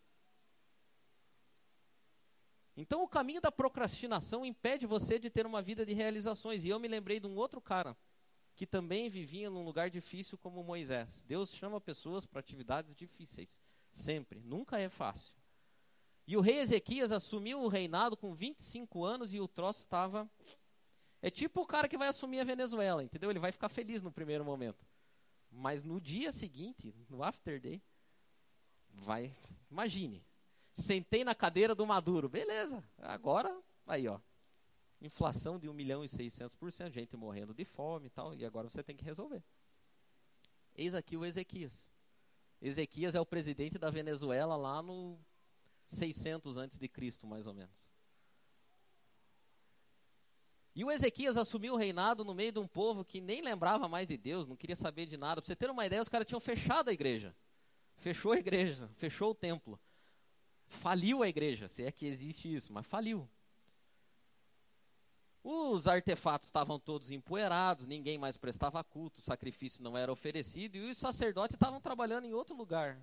Então 2.76 3.02
o 3.02 3.08
caminho 3.08 3.40
da 3.40 3.52
procrastinação 3.52 4.44
impede 4.44 4.86
você 4.86 5.18
de 5.18 5.28
ter 5.28 5.44
uma 5.44 5.60
vida 5.60 5.84
de 5.84 5.92
realizações. 5.92 6.64
E 6.64 6.68
eu 6.70 6.80
me 6.80 6.88
lembrei 6.88 7.20
de 7.20 7.26
um 7.26 7.36
outro 7.36 7.60
cara 7.60 7.96
que 8.56 8.66
também 8.66 9.08
vivia 9.08 9.50
num 9.50 9.64
lugar 9.64 9.90
difícil 9.90 10.38
como 10.38 10.64
Moisés. 10.64 11.22
Deus 11.22 11.54
chama 11.54 11.80
pessoas 11.80 12.24
para 12.24 12.40
atividades 12.40 12.94
difíceis, 12.94 13.62
sempre, 13.90 14.40
nunca 14.40 14.78
é 14.78 14.88
fácil. 14.88 15.34
E 16.26 16.36
o 16.36 16.40
rei 16.40 16.58
Ezequias 16.58 17.12
assumiu 17.12 17.60
o 17.60 17.68
reinado 17.68 18.16
com 18.16 18.34
25 18.34 19.04
anos 19.04 19.34
e 19.34 19.40
o 19.40 19.48
troço 19.48 19.80
estava 19.80 20.30
é 21.22 21.30
tipo 21.30 21.60
o 21.60 21.66
cara 21.66 21.88
que 21.88 21.98
vai 21.98 22.08
assumir 22.08 22.40
a 22.40 22.44
Venezuela, 22.44 23.02
entendeu? 23.02 23.30
Ele 23.30 23.38
vai 23.38 23.52
ficar 23.52 23.68
feliz 23.68 24.02
no 24.02 24.10
primeiro 24.10 24.44
momento. 24.44 24.86
Mas 25.50 25.82
no 25.82 26.00
dia 26.00 26.32
seguinte, 26.32 26.94
no 27.08 27.22
after 27.22 27.60
day, 27.60 27.82
vai, 28.88 29.32
imagine. 29.70 30.24
Sentei 30.72 31.24
na 31.24 31.34
cadeira 31.34 31.74
do 31.74 31.86
Maduro, 31.86 32.28
beleza. 32.28 32.82
Agora, 32.98 33.60
aí 33.86 34.06
ó, 34.06 34.20
inflação 35.00 35.58
de 35.58 35.68
1 35.68 35.74
milhão 35.74 36.04
e 36.04 36.08
600 36.08 36.54
por 36.54 36.72
cento, 36.72 36.92
gente 36.92 37.16
morrendo 37.16 37.52
de 37.52 37.64
fome 37.64 38.06
e 38.06 38.10
tal, 38.10 38.34
e 38.34 38.44
agora 38.44 38.68
você 38.68 38.82
tem 38.82 38.96
que 38.96 39.04
resolver. 39.04 39.42
Eis 40.74 40.94
aqui 40.94 41.16
o 41.16 41.24
Ezequias. 41.24 41.90
Ezequias 42.62 43.14
é 43.14 43.20
o 43.20 43.26
presidente 43.26 43.78
da 43.78 43.90
Venezuela 43.90 44.56
lá 44.56 44.82
no 44.82 45.18
600 45.86 46.56
antes 46.56 46.78
de 46.78 46.88
Cristo, 46.88 47.26
mais 47.26 47.46
ou 47.46 47.54
menos. 47.54 47.89
E 50.74 50.84
o 50.84 50.90
Ezequias 50.90 51.36
assumiu 51.36 51.74
o 51.74 51.76
reinado 51.76 52.24
no 52.24 52.34
meio 52.34 52.52
de 52.52 52.58
um 52.58 52.66
povo 52.66 53.04
que 53.04 53.20
nem 53.20 53.42
lembrava 53.42 53.88
mais 53.88 54.06
de 54.06 54.16
Deus, 54.16 54.46
não 54.46 54.56
queria 54.56 54.76
saber 54.76 55.06
de 55.06 55.16
nada. 55.16 55.40
Para 55.40 55.48
você 55.48 55.56
ter 55.56 55.70
uma 55.70 55.84
ideia, 55.84 56.00
os 56.00 56.08
caras 56.08 56.26
tinham 56.26 56.40
fechado 56.40 56.90
a 56.90 56.92
igreja. 56.92 57.34
Fechou 57.96 58.32
a 58.32 58.38
igreja, 58.38 58.88
fechou 58.96 59.32
o 59.32 59.34
templo. 59.34 59.78
Faliu 60.66 61.22
a 61.22 61.28
igreja, 61.28 61.66
se 61.66 61.82
é 61.82 61.90
que 61.90 62.06
existe 62.06 62.54
isso, 62.54 62.72
mas 62.72 62.86
faliu. 62.86 63.28
Os 65.42 65.88
artefatos 65.88 66.46
estavam 66.46 66.78
todos 66.78 67.10
empoeirados, 67.10 67.86
ninguém 67.86 68.18
mais 68.18 68.36
prestava 68.36 68.84
culto, 68.84 69.20
o 69.20 69.22
sacrifício 69.22 69.82
não 69.82 69.96
era 69.96 70.12
oferecido 70.12 70.76
e 70.76 70.90
os 70.90 70.98
sacerdotes 70.98 71.54
estavam 71.54 71.80
trabalhando 71.80 72.26
em 72.26 72.34
outro 72.34 72.54
lugar. 72.54 73.00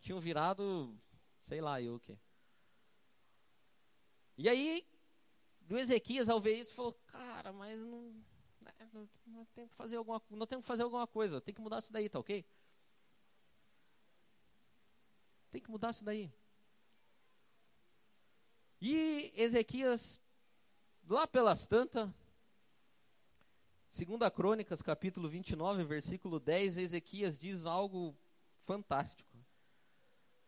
Tinham 0.00 0.20
virado, 0.20 0.96
sei 1.42 1.60
lá, 1.60 1.82
eu 1.82 1.96
o 1.96 2.00
quê. 2.00 2.16
E 4.36 4.48
aí, 4.48 4.86
o 5.74 5.78
Ezequias, 5.78 6.28
ao 6.28 6.40
ver 6.40 6.58
isso, 6.58 6.74
falou: 6.74 6.92
Cara, 7.06 7.52
mas 7.52 7.78
não, 7.78 8.14
não, 8.92 9.08
não 9.26 9.44
tem 9.46 9.68
que 9.68 9.74
fazer 9.74 9.96
alguma, 9.96 10.22
não 10.30 10.46
tem 10.46 10.60
que 10.60 10.66
fazer 10.66 10.82
alguma 10.82 11.06
coisa, 11.06 11.40
tem 11.40 11.54
que 11.54 11.60
mudar 11.60 11.78
isso 11.78 11.92
daí, 11.92 12.08
tá 12.08 12.18
ok? 12.18 12.44
Tem 15.50 15.60
que 15.60 15.70
mudar 15.70 15.90
isso 15.90 16.04
daí. 16.04 16.32
E 18.80 19.32
Ezequias, 19.34 20.20
lá 21.08 21.26
pelas 21.26 21.66
tantas, 21.66 22.08
Segunda 23.90 24.30
Crônicas, 24.30 24.82
capítulo 24.82 25.28
29, 25.28 25.82
versículo 25.82 26.38
10, 26.38 26.76
Ezequias 26.76 27.38
diz 27.38 27.66
algo 27.66 28.14
fantástico. 28.64 29.36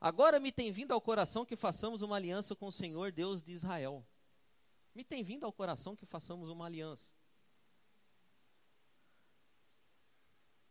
Agora 0.01 0.39
me 0.39 0.53
tem 0.53 0.71
vindo 0.71 0.93
ao 0.93 1.01
coração 1.01 1.45
que 1.45 1.57
façamos 1.57 2.03
uma 2.03 2.17
aliança 2.17 2.55
com 2.55 2.67
o 2.67 2.73
Senhor, 2.73 3.11
Deus 3.11 3.43
de 3.43 3.53
Israel. 3.53 4.07
Me 4.95 5.05
tem 5.05 5.23
vindo 5.23 5.45
ao 5.45 5.53
coração 5.53 5.95
que 5.97 6.07
façamos 6.07 6.49
uma 6.49 6.67
aliança. 6.67 7.13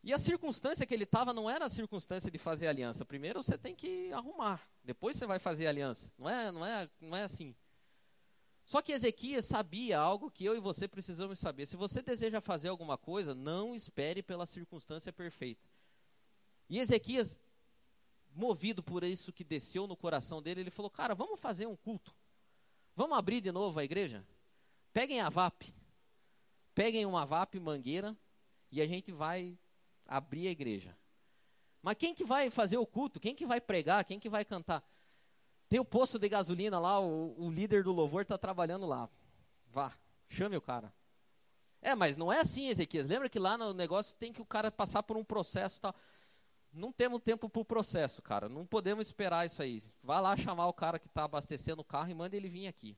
E 0.01 0.13
a 0.13 0.17
circunstância 0.17 0.85
que 0.85 0.93
ele 0.93 1.03
estava 1.03 1.33
não 1.33 1.49
era 1.49 1.65
a 1.65 1.69
circunstância 1.69 2.31
de 2.31 2.37
fazer 2.37 2.67
aliança. 2.67 3.05
Primeiro 3.05 3.43
você 3.43 3.57
tem 3.57 3.75
que 3.75 4.11
arrumar, 4.13 4.67
depois 4.83 5.17
você 5.17 5.25
vai 5.25 5.39
fazer 5.39 5.67
aliança. 5.67 6.11
Não 6.17 6.29
é, 6.29 6.51
não 6.51 6.65
é, 6.65 6.89
não 7.01 7.17
é 7.17 7.23
assim. 7.23 7.55
Só 8.65 8.81
que 8.81 8.91
Ezequias 8.91 9.45
sabia 9.45 9.99
algo 9.99 10.29
que 10.29 10.45
eu 10.45 10.55
e 10.55 10.59
você 10.59 10.87
precisamos 10.87 11.39
saber. 11.39 11.65
Se 11.65 11.75
você 11.75 12.01
deseja 12.01 12.39
fazer 12.39 12.69
alguma 12.69 12.97
coisa, 12.97 13.33
não 13.33 13.75
espere 13.75 14.21
pela 14.21 14.45
circunstância 14.45 15.11
perfeita. 15.11 15.67
E 16.69 16.77
Ezequias, 16.77 17.39
movido 18.31 18.83
por 18.83 19.03
isso 19.03 19.33
que 19.33 19.43
desceu 19.43 19.87
no 19.87 19.97
coração 19.97 20.39
dele, 20.39 20.61
ele 20.61 20.69
falou: 20.69 20.91
Cara, 20.91 21.15
vamos 21.15 21.39
fazer 21.39 21.65
um 21.65 21.75
culto. 21.75 22.15
Vamos 22.99 23.17
abrir 23.17 23.39
de 23.39 23.49
novo 23.49 23.79
a 23.79 23.83
igreja? 23.85 24.25
Peguem 24.91 25.21
a 25.21 25.29
VAP. 25.29 25.73
Peguem 26.75 27.05
uma 27.05 27.25
VAP 27.25 27.57
mangueira 27.57 28.13
e 28.69 28.81
a 28.81 28.85
gente 28.85 29.09
vai 29.09 29.57
abrir 30.05 30.49
a 30.49 30.51
igreja. 30.51 30.97
Mas 31.81 31.95
quem 31.95 32.13
que 32.13 32.25
vai 32.25 32.49
fazer 32.49 32.77
o 32.77 32.85
culto? 32.85 33.17
Quem 33.17 33.33
que 33.33 33.45
vai 33.45 33.61
pregar? 33.61 34.03
Quem 34.03 34.19
que 34.19 34.27
vai 34.27 34.43
cantar? 34.43 34.83
Tem 35.69 35.79
o 35.79 35.85
posto 35.85 36.19
de 36.19 36.27
gasolina 36.27 36.77
lá, 36.77 36.99
o, 36.99 37.41
o 37.41 37.49
líder 37.49 37.85
do 37.85 37.93
louvor 37.93 38.23
está 38.23 38.37
trabalhando 38.37 38.85
lá. 38.85 39.09
Vá, 39.67 39.93
chame 40.27 40.57
o 40.57 40.61
cara. 40.61 40.93
É, 41.81 41.95
mas 41.95 42.17
não 42.17 42.33
é 42.33 42.41
assim, 42.41 42.67
Ezequias. 42.67 43.07
Lembra 43.07 43.29
que 43.29 43.39
lá 43.39 43.57
no 43.57 43.73
negócio 43.73 44.13
tem 44.17 44.33
que 44.33 44.41
o 44.41 44.45
cara 44.45 44.69
passar 44.69 45.03
por 45.03 45.15
um 45.15 45.23
processo 45.23 45.79
tal. 45.79 45.95
Não 46.79 46.91
temos 46.91 47.21
tempo 47.21 47.49
para 47.49 47.61
o 47.61 47.65
processo, 47.65 48.21
cara. 48.21 48.47
Não 48.47 48.65
podemos 48.65 49.05
esperar 49.07 49.45
isso 49.45 49.61
aí. 49.61 49.83
Vá 50.01 50.19
lá 50.19 50.35
chamar 50.35 50.67
o 50.67 50.73
cara 50.73 50.97
que 50.97 51.07
está 51.07 51.25
abastecendo 51.25 51.81
o 51.81 51.85
carro 51.85 52.09
e 52.09 52.15
manda 52.15 52.35
ele 52.35 52.47
vir 52.47 52.67
aqui. 52.67 52.97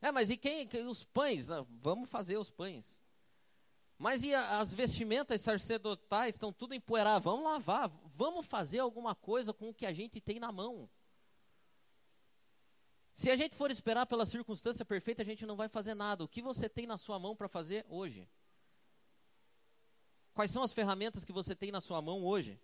É, 0.00 0.10
mas 0.10 0.30
e 0.30 0.36
quem? 0.36 0.66
Os 0.88 1.04
pães? 1.04 1.50
Ah, 1.50 1.64
vamos 1.68 2.08
fazer 2.08 2.38
os 2.38 2.50
pães. 2.50 3.00
Mas 3.98 4.24
e 4.24 4.34
as 4.34 4.72
vestimentas 4.72 5.42
sacerdotais 5.42 6.34
estão 6.34 6.50
tudo 6.50 6.74
empoeiradas? 6.74 7.22
Vamos 7.22 7.44
lavar, 7.44 7.90
vamos 8.06 8.46
fazer 8.46 8.78
alguma 8.78 9.14
coisa 9.14 9.52
com 9.52 9.68
o 9.68 9.74
que 9.74 9.84
a 9.84 9.92
gente 9.92 10.18
tem 10.22 10.40
na 10.40 10.50
mão. 10.50 10.88
Se 13.12 13.30
a 13.30 13.36
gente 13.36 13.54
for 13.54 13.70
esperar 13.70 14.06
pela 14.06 14.24
circunstância 14.24 14.86
perfeita, 14.86 15.20
a 15.20 15.24
gente 15.24 15.44
não 15.44 15.54
vai 15.54 15.68
fazer 15.68 15.92
nada. 15.92 16.24
O 16.24 16.28
que 16.28 16.40
você 16.40 16.66
tem 16.66 16.86
na 16.86 16.96
sua 16.96 17.18
mão 17.18 17.36
para 17.36 17.48
fazer 17.48 17.84
hoje? 17.90 18.26
Quais 20.40 20.52
são 20.52 20.62
as 20.62 20.72
ferramentas 20.72 21.22
que 21.22 21.34
você 21.34 21.54
tem 21.54 21.70
na 21.70 21.82
sua 21.82 22.00
mão 22.00 22.24
hoje? 22.24 22.58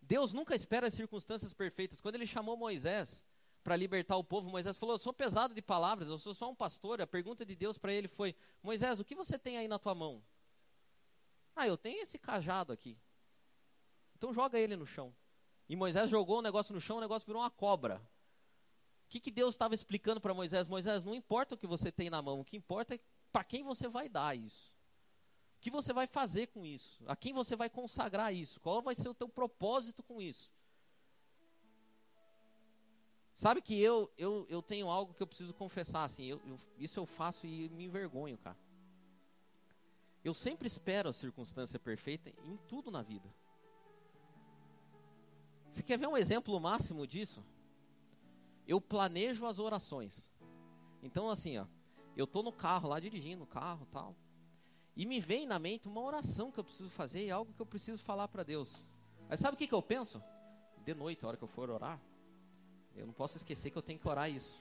Deus 0.00 0.32
nunca 0.32 0.54
espera 0.54 0.86
as 0.86 0.94
circunstâncias 0.94 1.52
perfeitas. 1.52 2.00
Quando 2.00 2.14
ele 2.14 2.28
chamou 2.28 2.56
Moisés 2.56 3.26
para 3.64 3.74
libertar 3.74 4.16
o 4.16 4.22
povo, 4.22 4.48
Moisés 4.48 4.76
falou: 4.76 4.94
Eu 4.94 5.00
sou 5.00 5.12
pesado 5.12 5.52
de 5.52 5.60
palavras, 5.60 6.08
eu 6.08 6.18
sou 6.18 6.32
só 6.32 6.48
um 6.48 6.54
pastor. 6.54 7.02
A 7.02 7.08
pergunta 7.08 7.44
de 7.44 7.56
Deus 7.56 7.76
para 7.76 7.92
ele 7.92 8.06
foi: 8.06 8.36
Moisés, 8.62 9.00
o 9.00 9.04
que 9.04 9.16
você 9.16 9.36
tem 9.36 9.58
aí 9.58 9.66
na 9.66 9.80
tua 9.80 9.96
mão? 9.96 10.22
Ah, 11.56 11.66
eu 11.66 11.76
tenho 11.76 12.00
esse 12.00 12.20
cajado 12.20 12.72
aqui. 12.72 12.96
Então 14.16 14.32
joga 14.32 14.60
ele 14.60 14.76
no 14.76 14.86
chão. 14.86 15.12
E 15.68 15.74
Moisés 15.74 16.08
jogou 16.08 16.38
o 16.38 16.42
negócio 16.42 16.72
no 16.72 16.80
chão, 16.80 16.98
o 16.98 17.00
negócio 17.00 17.26
virou 17.26 17.42
uma 17.42 17.50
cobra. 17.50 17.96
O 17.96 19.08
que, 19.08 19.18
que 19.18 19.32
Deus 19.32 19.56
estava 19.56 19.74
explicando 19.74 20.20
para 20.20 20.32
Moisés? 20.32 20.68
Moisés, 20.68 21.02
não 21.02 21.16
importa 21.16 21.56
o 21.56 21.58
que 21.58 21.66
você 21.66 21.90
tem 21.90 22.08
na 22.08 22.22
mão, 22.22 22.38
o 22.38 22.44
que 22.44 22.56
importa 22.56 22.94
é 22.94 23.00
para 23.32 23.42
quem 23.42 23.64
você 23.64 23.88
vai 23.88 24.08
dar 24.08 24.38
isso. 24.38 24.72
Que 25.62 25.70
você 25.70 25.92
vai 25.92 26.08
fazer 26.08 26.48
com 26.48 26.66
isso? 26.66 27.00
A 27.06 27.14
quem 27.14 27.32
você 27.32 27.54
vai 27.54 27.70
consagrar 27.70 28.34
isso? 28.34 28.58
Qual 28.58 28.82
vai 28.82 28.96
ser 28.96 29.08
o 29.08 29.14
teu 29.14 29.28
propósito 29.28 30.02
com 30.02 30.20
isso? 30.20 30.52
Sabe 33.32 33.62
que 33.62 33.80
eu, 33.80 34.12
eu, 34.18 34.44
eu 34.50 34.60
tenho 34.60 34.90
algo 34.90 35.14
que 35.14 35.22
eu 35.22 35.26
preciso 35.26 35.54
confessar, 35.54 36.02
assim, 36.02 36.24
eu, 36.24 36.42
eu, 36.44 36.58
isso 36.76 36.98
eu 36.98 37.06
faço 37.06 37.46
e 37.46 37.68
me 37.68 37.84
envergonho, 37.84 38.36
cara. 38.38 38.58
Eu 40.24 40.34
sempre 40.34 40.66
espero 40.66 41.08
a 41.08 41.12
circunstância 41.12 41.78
perfeita 41.78 42.28
em 42.44 42.56
tudo 42.68 42.90
na 42.90 43.00
vida. 43.00 43.32
Você 45.70 45.84
quer 45.84 45.96
ver 45.96 46.08
um 46.08 46.16
exemplo 46.16 46.58
máximo 46.58 47.06
disso? 47.06 47.42
Eu 48.66 48.80
planejo 48.80 49.46
as 49.46 49.60
orações. 49.60 50.28
Então, 51.04 51.30
assim, 51.30 51.56
ó, 51.56 51.66
eu 52.16 52.26
tô 52.26 52.42
no 52.42 52.52
carro 52.52 52.88
lá 52.88 52.98
dirigindo 52.98 53.44
o 53.44 53.46
carro 53.46 53.86
tal. 53.92 54.16
E 54.96 55.06
me 55.06 55.20
vem 55.20 55.46
na 55.46 55.58
mente 55.58 55.88
uma 55.88 56.02
oração 56.02 56.50
que 56.50 56.60
eu 56.60 56.64
preciso 56.64 56.90
fazer 56.90 57.26
e 57.26 57.30
algo 57.30 57.52
que 57.52 57.62
eu 57.62 57.66
preciso 57.66 58.02
falar 58.02 58.28
para 58.28 58.42
Deus. 58.42 58.84
Aí 59.28 59.36
sabe 59.36 59.54
o 59.54 59.58
que, 59.58 59.66
que 59.66 59.74
eu 59.74 59.82
penso? 59.82 60.22
De 60.84 60.94
noite, 60.94 61.24
a 61.24 61.28
hora 61.28 61.36
que 61.36 61.44
eu 61.44 61.48
for 61.48 61.70
orar, 61.70 62.00
eu 62.94 63.06
não 63.06 63.14
posso 63.14 63.36
esquecer 63.36 63.70
que 63.70 63.78
eu 63.78 63.82
tenho 63.82 63.98
que 63.98 64.08
orar 64.08 64.30
isso. 64.30 64.60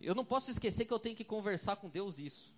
Eu 0.00 0.14
não 0.14 0.24
posso 0.24 0.50
esquecer 0.50 0.84
que 0.84 0.92
eu 0.92 0.98
tenho 0.98 1.16
que 1.16 1.24
conversar 1.24 1.76
com 1.76 1.88
Deus 1.88 2.18
isso. 2.18 2.52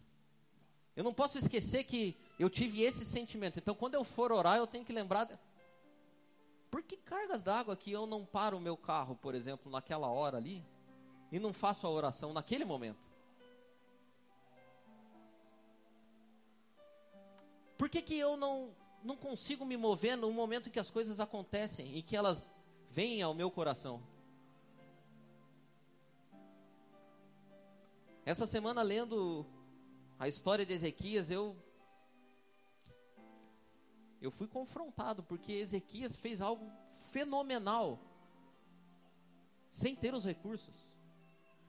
Eu 0.97 1.05
não 1.05 1.13
posso 1.13 1.37
esquecer 1.37 1.85
que 1.85 2.17
eu 2.39 2.49
tive 2.49 2.83
esse 2.83 3.05
sentimento. 3.05 3.59
Então, 3.59 3.75
quando 3.75 3.95
eu 3.95 4.03
for 4.03 4.33
orar, 4.33 4.57
eu 4.57 4.67
tenho 4.67 4.85
que 4.85 4.93
lembrar. 4.93 5.25
De... 5.25 5.39
Por 6.71 6.83
que 6.83 6.97
cargas 6.97 7.43
d'água 7.43 7.77
que 7.77 7.93
eu 7.93 8.07
não 8.07 8.25
paro 8.25 8.57
o 8.57 8.61
meu 8.61 8.77
carro, 8.77 9.15
por 9.15 9.35
exemplo, 9.35 9.71
naquela 9.71 10.09
hora 10.09 10.39
ali 10.39 10.65
e 11.31 11.39
não 11.39 11.53
faço 11.53 11.87
a 11.87 11.91
oração 11.91 12.33
naquele 12.33 12.65
momento? 12.65 13.16
Por 17.87 17.91
que, 17.91 18.03
que 18.03 18.19
eu 18.19 18.37
não, 18.37 18.75
não 19.01 19.17
consigo 19.17 19.65
me 19.65 19.77
mover 19.77 20.17
no 20.17 20.33
momento 20.33 20.69
em 20.69 20.73
que 20.73 20.81
as 20.81 20.91
coisas 20.91 21.21
acontecem 21.21 21.97
e 21.97 22.03
que 22.03 22.17
elas 22.17 22.45
vem 22.91 23.23
ao 23.23 23.33
meu 23.33 23.49
coração. 23.49 24.03
Essa 28.25 28.45
semana, 28.45 28.83
lendo 28.83 29.47
a 30.19 30.27
história 30.27 30.67
de 30.67 30.73
Ezequias, 30.73 31.31
eu. 31.31 31.57
Eu 34.21 34.33
fui 34.33 34.49
confrontado, 34.49 35.23
porque 35.23 35.53
Ezequias 35.53 36.17
fez 36.17 36.41
algo 36.41 36.69
fenomenal, 37.13 38.01
sem 39.71 39.95
ter 39.95 40.13
os 40.13 40.25
recursos. 40.25 40.75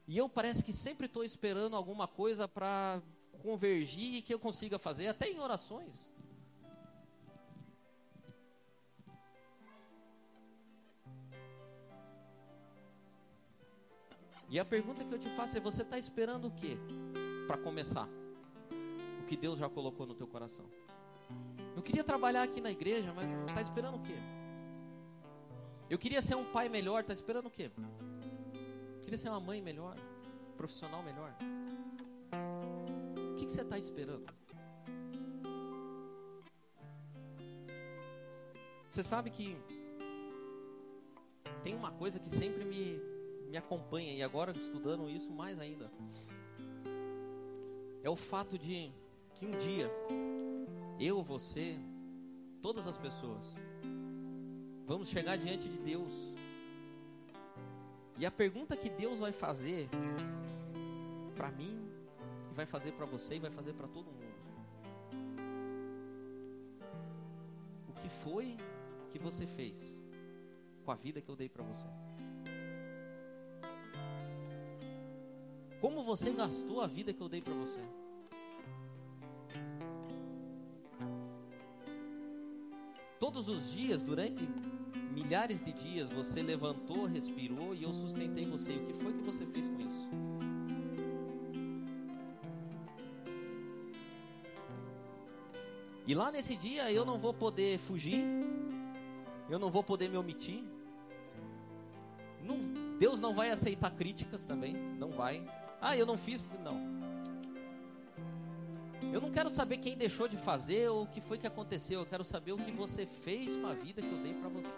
E 0.07 0.17
eu 0.17 0.27
parece 0.27 0.63
que 0.63 0.73
sempre 0.73 1.05
estou 1.05 1.23
esperando 1.23 1.75
alguma 1.75 2.07
coisa 2.07 2.47
para 2.47 3.03
convergir 3.37 4.15
e 4.15 4.21
que 4.21 4.33
eu 4.33 4.39
consiga 4.39 4.77
fazer, 4.77 5.07
até 5.07 5.29
em 5.29 5.39
orações. 5.39 6.09
E 14.49 14.57
a 14.59 14.65
pergunta 14.65 15.03
que 15.03 15.13
eu 15.13 15.19
te 15.19 15.29
faço 15.29 15.57
é: 15.57 15.59
você 15.59 15.81
está 15.81 15.97
esperando 15.97 16.47
o 16.47 16.51
que 16.51 16.77
para 17.45 17.57
começar? 17.57 18.07
O 19.21 19.25
que 19.25 19.35
Deus 19.35 19.59
já 19.59 19.69
colocou 19.69 20.05
no 20.05 20.15
teu 20.15 20.25
coração? 20.25 20.65
Eu 21.75 21.81
queria 21.81 22.03
trabalhar 22.03 22.43
aqui 22.43 22.61
na 22.61 22.71
igreja, 22.71 23.13
mas 23.13 23.27
está 23.49 23.61
esperando 23.61 23.97
o 23.97 24.01
quê? 24.01 24.15
Eu 25.89 25.97
queria 25.97 26.21
ser 26.21 26.35
um 26.35 26.45
pai 26.45 26.69
melhor, 26.69 27.01
está 27.01 27.13
esperando 27.13 27.47
o 27.47 27.51
quê? 27.51 27.69
Eu 27.75 29.01
queria 29.01 29.17
ser 29.17 29.29
uma 29.29 29.39
mãe 29.39 29.61
melhor, 29.61 29.95
profissional 30.57 31.03
melhor. 31.03 31.33
Que, 33.47 33.53
você 33.53 33.61
está 33.61 33.77
esperando? 33.77 34.25
Você 38.91 39.01
sabe 39.01 39.29
que 39.29 39.55
tem 41.63 41.73
uma 41.73 41.91
coisa 41.93 42.19
que 42.19 42.29
sempre 42.29 42.65
me, 42.65 42.99
me 43.49 43.55
acompanha 43.55 44.13
e 44.13 44.21
agora 44.21 44.51
estudando 44.51 45.09
isso 45.09 45.31
mais 45.31 45.59
ainda. 45.59 45.89
É 48.03 48.09
o 48.09 48.17
fato 48.17 48.57
de 48.57 48.91
que 49.35 49.45
um 49.45 49.57
dia 49.57 49.89
eu, 50.99 51.23
você, 51.23 51.79
todas 52.61 52.85
as 52.85 52.97
pessoas 52.97 53.55
vamos 54.85 55.07
chegar 55.07 55.37
diante 55.37 55.69
de 55.69 55.77
Deus. 55.77 56.33
E 58.17 58.25
a 58.25 58.31
pergunta 58.31 58.75
que 58.75 58.89
Deus 58.89 59.19
vai 59.19 59.31
fazer 59.31 59.87
para 61.33 61.49
mim, 61.51 61.87
vai 62.57 62.65
fazer 62.65 62.91
para 62.93 63.05
você 63.05 63.35
e 63.35 63.39
vai 63.39 63.51
fazer 63.51 63.73
para 63.73 63.87
todo 63.87 64.07
mundo. 64.07 64.35
O 67.87 67.93
que 68.01 68.09
foi 68.09 68.57
que 69.11 69.19
você 69.19 69.45
fez 69.45 70.03
com 70.83 70.91
a 70.91 70.95
vida 70.95 71.21
que 71.21 71.29
eu 71.29 71.35
dei 71.35 71.47
para 71.47 71.63
você? 71.63 71.87
Como 75.79 76.03
você 76.03 76.31
gastou 76.31 76.81
a 76.81 76.87
vida 76.87 77.13
que 77.13 77.21
eu 77.21 77.29
dei 77.29 77.41
para 77.41 77.53
você? 77.53 77.79
Todos 83.19 83.47
os 83.47 83.71
dias, 83.71 84.01
durante 84.01 84.49
milhares 85.13 85.63
de 85.63 85.71
dias, 85.73 86.09
você 86.09 86.41
levantou, 86.41 87.05
respirou 87.05 87.75
e 87.75 87.83
eu 87.83 87.93
sustentei 87.93 88.45
você. 88.45 88.71
O 88.71 88.85
que 88.87 88.93
foi 88.93 89.13
que 89.13 89.21
você 89.21 89.45
fez 89.45 89.67
com 89.67 89.79
isso? 89.79 90.09
E 96.07 96.15
lá 96.15 96.31
nesse 96.31 96.55
dia 96.55 96.89
eu 96.89 97.05
não 97.05 97.19
vou 97.19 97.33
poder 97.33 97.77
fugir, 97.77 98.23
eu 99.49 99.59
não 99.59 99.69
vou 99.69 99.83
poder 99.83 100.07
me 100.09 100.15
omitir. 100.15 100.63
Não, 102.41 102.57
Deus 102.97 103.19
não 103.19 103.35
vai 103.35 103.49
aceitar 103.49 103.91
críticas 103.91 104.45
também, 104.45 104.73
não 104.73 105.11
vai. 105.11 105.45
Ah, 105.81 105.97
eu 105.97 106.05
não 106.05 106.17
fiz, 106.17 106.41
não. 106.63 106.97
Eu 109.11 109.19
não 109.19 109.29
quero 109.29 109.49
saber 109.49 109.77
quem 109.77 109.97
deixou 109.97 110.29
de 110.29 110.37
fazer 110.37 110.89
ou 110.89 111.03
o 111.03 111.07
que 111.07 111.19
foi 111.19 111.37
que 111.37 111.45
aconteceu. 111.45 111.99
Eu 111.99 112.05
quero 112.05 112.23
saber 112.23 112.53
o 112.53 112.57
que 112.57 112.71
você 112.71 113.05
fez 113.05 113.57
com 113.57 113.67
a 113.67 113.73
vida 113.73 114.01
que 114.01 114.11
eu 114.11 114.17
dei 114.19 114.33
para 114.33 114.47
você. 114.47 114.77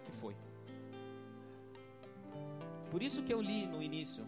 O 0.00 0.04
que 0.04 0.12
foi? 0.12 0.36
Por 2.90 3.02
isso 3.02 3.22
que 3.22 3.32
eu 3.32 3.40
li 3.40 3.66
no 3.66 3.80
início. 3.80 4.26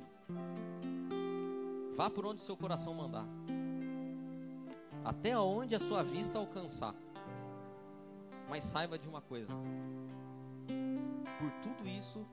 Vá 1.97 2.11
por 2.11 2.26
onde 2.26 2.42
seu 2.42 2.57
coração 2.57 2.92
mandar. 2.92 3.26
Até 5.05 5.38
onde 5.38 5.74
a 5.74 5.80
sua 5.80 6.03
vista 6.03 6.38
alcançar. 6.38 6.95
Mas 8.49 8.64
saiba 8.64 8.99
de 8.99 9.09
uma 9.09 9.20
coisa. 9.20 9.53
Por 11.38 11.51
tudo 11.62 11.88
isso, 11.88 12.26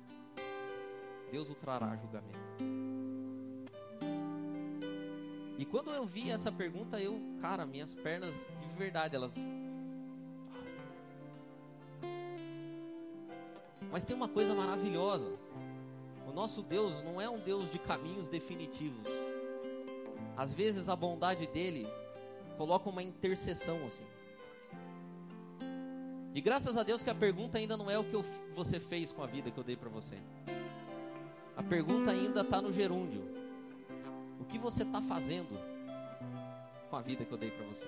Deus 1.32 1.49
o 1.49 1.55
trará 1.55 1.95
julgamento. 1.95 2.39
E 5.59 5.66
quando 5.66 5.91
eu 5.91 6.05
vi 6.07 6.32
essa 6.32 6.51
pergunta, 6.51 6.99
eu, 6.99 7.22
cara, 7.39 7.66
minhas 7.66 7.93
pernas 7.93 8.43
de 8.59 8.68
verdade, 8.76 9.16
elas. 9.16 9.36
Mas 13.91 14.03
tem 14.03 14.16
uma 14.16 14.28
coisa 14.28 14.55
maravilhosa. 14.55 15.32
O 16.28 16.32
nosso 16.32 16.64
Deus 16.64 17.03
não 17.03 17.22
é 17.22 17.30
um 17.30 17.39
Deus 17.39 17.72
de 17.72 17.78
caminhos 17.78 18.28
definitivos. 18.28 19.07
Às 20.41 20.51
vezes 20.51 20.89
a 20.89 20.95
bondade 20.95 21.45
dele 21.45 21.87
coloca 22.57 22.89
uma 22.89 23.03
intercessão 23.03 23.77
assim. 23.85 24.03
E 26.33 26.41
graças 26.41 26.75
a 26.77 26.81
Deus 26.81 27.03
que 27.03 27.11
a 27.11 27.13
pergunta 27.13 27.59
ainda 27.59 27.77
não 27.77 27.91
é 27.91 27.99
o 27.99 28.03
que 28.03 28.15
eu, 28.15 28.25
você 28.55 28.79
fez 28.79 29.11
com 29.11 29.21
a 29.21 29.27
vida 29.27 29.51
que 29.51 29.57
eu 29.59 29.63
dei 29.63 29.75
para 29.75 29.87
você. 29.87 30.17
A 31.55 31.61
pergunta 31.61 32.09
ainda 32.09 32.41
está 32.41 32.59
no 32.59 32.73
gerúndio. 32.73 33.21
O 34.39 34.45
que 34.45 34.57
você 34.57 34.81
está 34.81 34.99
fazendo 34.99 35.59
com 36.89 36.95
a 36.95 37.01
vida 37.03 37.23
que 37.23 37.31
eu 37.31 37.37
dei 37.37 37.51
para 37.51 37.67
você? 37.67 37.87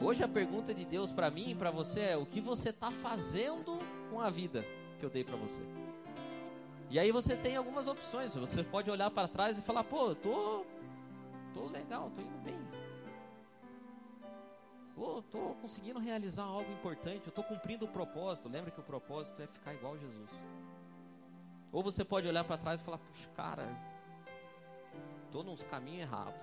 Hoje 0.00 0.22
a 0.22 0.28
pergunta 0.28 0.72
de 0.72 0.84
Deus 0.84 1.10
para 1.10 1.32
mim 1.32 1.50
e 1.50 1.54
para 1.56 1.72
você 1.72 1.98
é: 1.98 2.16
o 2.16 2.24
que 2.24 2.40
você 2.40 2.68
está 2.68 2.92
fazendo 2.92 3.76
com 4.08 4.20
a 4.20 4.30
vida 4.30 4.64
que 5.00 5.04
eu 5.04 5.10
dei 5.10 5.24
para 5.24 5.34
você? 5.34 5.81
E 6.92 6.98
aí 6.98 7.10
você 7.10 7.34
tem 7.34 7.56
algumas 7.56 7.88
opções. 7.88 8.34
Você 8.34 8.62
pode 8.62 8.90
olhar 8.90 9.10
para 9.10 9.26
trás 9.26 9.56
e 9.56 9.62
falar: 9.62 9.82
pô, 9.82 10.10
eu 10.10 10.14
tô, 10.14 10.66
tô 11.54 11.66
legal, 11.68 12.10
tô 12.14 12.20
indo 12.20 12.38
bem. 12.44 12.60
Pô, 14.94 15.22
tô 15.22 15.54
conseguindo 15.62 15.98
realizar 15.98 16.42
algo 16.42 16.70
importante. 16.70 17.26
Eu 17.26 17.32
tô 17.32 17.42
cumprindo 17.42 17.86
o 17.86 17.88
propósito. 17.88 18.46
Lembra 18.46 18.70
que 18.70 18.78
o 18.78 18.82
propósito 18.82 19.40
é 19.40 19.46
ficar 19.46 19.72
igual 19.72 19.94
a 19.94 19.96
Jesus. 19.96 20.30
Ou 21.72 21.82
você 21.82 22.04
pode 22.04 22.28
olhar 22.28 22.44
para 22.44 22.58
trás 22.58 22.82
e 22.82 22.84
falar: 22.84 22.98
puxa, 22.98 23.30
cara, 23.34 23.66
estou 25.24 25.42
nos 25.42 25.64
caminhos 25.64 26.02
errados. 26.02 26.42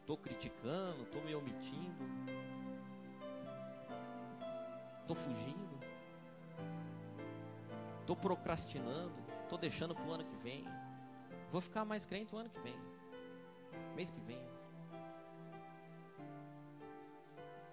Estou 0.00 0.16
criticando, 0.16 1.02
estou 1.02 1.22
me 1.22 1.34
omitindo. 1.34 2.04
Estou 5.02 5.14
fugindo. 5.14 5.73
Estou 8.04 8.14
procrastinando. 8.14 9.14
Estou 9.44 9.56
deixando 9.56 9.94
para 9.94 10.04
o 10.04 10.12
ano 10.12 10.24
que 10.26 10.36
vem. 10.36 10.62
Vou 11.50 11.62
ficar 11.62 11.86
mais 11.86 12.04
crente 12.04 12.34
o 12.34 12.38
ano 12.38 12.50
que 12.50 12.60
vem. 12.60 12.76
Mês 13.96 14.10
que 14.10 14.20
vem. 14.20 14.46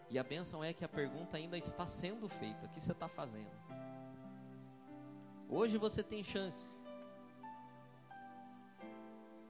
E 0.10 0.18
a 0.18 0.24
bênção 0.24 0.64
é 0.64 0.72
que 0.72 0.86
a 0.86 0.90
pergunta 0.90 1.36
ainda 1.36 1.58
está 1.58 1.86
sendo 1.86 2.30
feita. 2.30 2.66
O 2.66 2.70
que 2.70 2.80
você 2.80 2.94
está 2.94 3.10
fazendo? 3.10 3.52
Hoje 5.50 5.78
você 5.78 6.02
tem 6.02 6.24
chance 6.24 6.72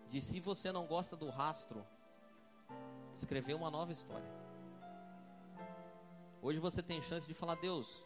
de, 0.09 0.19
se 0.19 0.39
você 0.39 0.71
não 0.71 0.87
gosta 0.87 1.15
do 1.15 1.29
rastro, 1.29 1.85
escrever 3.13 3.53
uma 3.53 3.69
nova 3.69 3.91
história. 3.91 4.31
Hoje 6.41 6.57
você 6.57 6.81
tem 6.81 6.99
chance 7.01 7.27
de 7.27 7.35
falar: 7.35 7.53
Deus, 7.55 8.03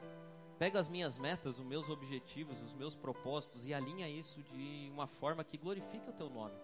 pega 0.58 0.80
as 0.80 0.88
minhas 0.88 1.18
metas, 1.18 1.60
os 1.60 1.66
meus 1.66 1.90
objetivos, 1.90 2.62
os 2.62 2.74
meus 2.74 2.96
propósitos 2.96 3.66
e 3.66 3.74
alinha 3.74 4.08
isso 4.10 4.42
de 4.44 4.90
uma 4.92 5.08
forma 5.08 5.44
que 5.44 5.58
glorifique 5.58 6.10
o 6.10 6.14
teu 6.14 6.30
nome. 6.30 6.56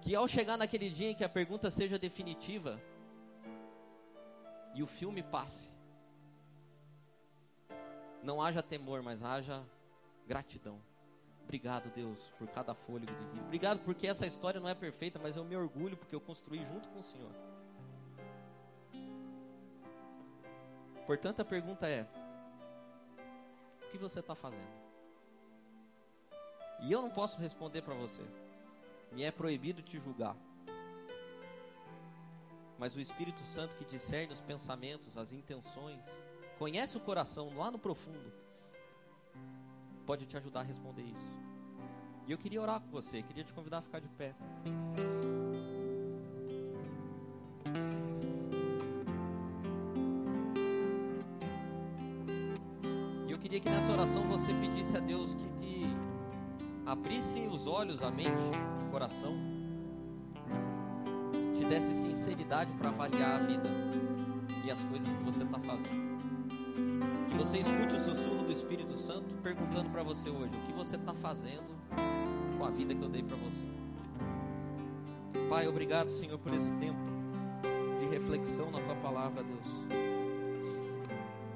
Que 0.00 0.14
ao 0.14 0.26
chegar 0.26 0.56
naquele 0.56 0.90
dia 0.90 1.10
em 1.10 1.14
que 1.14 1.24
a 1.24 1.28
pergunta 1.28 1.70
seja 1.70 1.98
definitiva 1.98 2.80
e 4.74 4.82
o 4.82 4.86
filme 4.86 5.22
passe, 5.22 5.70
não 8.22 8.40
haja 8.40 8.62
temor, 8.62 9.02
mas 9.02 9.22
haja 9.22 9.64
gratidão. 10.26 10.80
Obrigado, 11.42 11.90
Deus, 11.90 12.32
por 12.38 12.48
cada 12.48 12.74
fôlego 12.74 13.12
de 13.12 13.24
vida. 13.26 13.42
Obrigado 13.42 13.80
porque 13.80 14.06
essa 14.06 14.26
história 14.26 14.60
não 14.60 14.68
é 14.68 14.74
perfeita, 14.74 15.18
mas 15.18 15.36
eu 15.36 15.44
me 15.44 15.56
orgulho 15.56 15.96
porque 15.96 16.14
eu 16.14 16.20
construí 16.20 16.64
junto 16.64 16.88
com 16.88 17.00
o 17.00 17.02
Senhor. 17.02 17.32
Portanto, 21.06 21.40
a 21.40 21.44
pergunta 21.44 21.88
é: 21.88 22.06
o 23.86 23.90
que 23.90 23.98
você 23.98 24.20
está 24.20 24.34
fazendo? 24.34 24.82
E 26.80 26.90
eu 26.90 27.00
não 27.00 27.10
posso 27.10 27.38
responder 27.38 27.82
para 27.82 27.94
você. 27.94 28.22
Me 29.12 29.22
é 29.22 29.30
proibido 29.30 29.82
te 29.82 29.98
julgar. 29.98 30.36
Mas 32.78 32.96
o 32.96 33.00
Espírito 33.00 33.40
Santo 33.40 33.76
que 33.76 33.84
discerne 33.84 34.32
os 34.32 34.40
pensamentos, 34.40 35.16
as 35.16 35.32
intenções, 35.32 36.04
conhece 36.58 36.96
o 36.96 37.00
coração 37.00 37.56
lá 37.56 37.70
no 37.70 37.78
profundo, 37.78 38.32
pode 40.04 40.26
te 40.26 40.36
ajudar 40.36 40.60
a 40.60 40.64
responder 40.64 41.02
isso. 41.02 41.38
E 42.26 42.32
eu 42.32 42.38
queria 42.38 42.60
orar 42.60 42.80
com 42.80 42.88
você, 42.90 43.22
queria 43.22 43.44
te 43.44 43.52
convidar 43.52 43.78
a 43.78 43.82
ficar 43.82 44.00
de 44.00 44.08
pé. 44.08 44.34
Que 53.62 53.70
nessa 53.70 53.92
oração 53.92 54.24
você 54.24 54.52
pedisse 54.52 54.96
a 54.96 55.00
Deus 55.00 55.34
que 55.34 55.48
te 55.60 55.86
abrisse 56.84 57.40
os 57.50 57.66
olhos, 57.66 58.02
a 58.02 58.10
mente, 58.10 58.30
o 58.86 58.90
coração, 58.90 59.34
te 61.56 61.64
desse 61.64 61.94
sinceridade 61.94 62.72
para 62.72 62.90
avaliar 62.90 63.40
a 63.40 63.44
vida 63.44 63.70
e 64.64 64.70
as 64.70 64.82
coisas 64.84 65.08
que 65.08 65.22
você 65.22 65.44
está 65.44 65.58
fazendo. 65.60 66.12
Que 67.28 67.38
você 67.38 67.58
escute 67.58 67.94
o 67.94 68.00
sussurro 68.00 68.44
do 68.44 68.52
Espírito 68.52 68.96
Santo 68.96 69.34
perguntando 69.42 69.88
para 69.90 70.02
você 70.02 70.28
hoje: 70.28 70.52
o 70.54 70.66
que 70.66 70.72
você 70.72 70.96
está 70.96 71.14
fazendo 71.14 71.64
com 72.58 72.64
a 72.64 72.70
vida 72.70 72.94
que 72.94 73.02
eu 73.02 73.08
dei 73.08 73.22
para 73.22 73.36
você? 73.36 73.64
Pai, 75.48 75.66
obrigado, 75.68 76.10
Senhor, 76.10 76.38
por 76.38 76.52
esse 76.52 76.72
tempo 76.74 77.00
de 78.00 78.06
reflexão 78.06 78.70
na 78.70 78.80
tua 78.80 78.96
palavra, 78.96 79.42
Deus. 79.42 80.11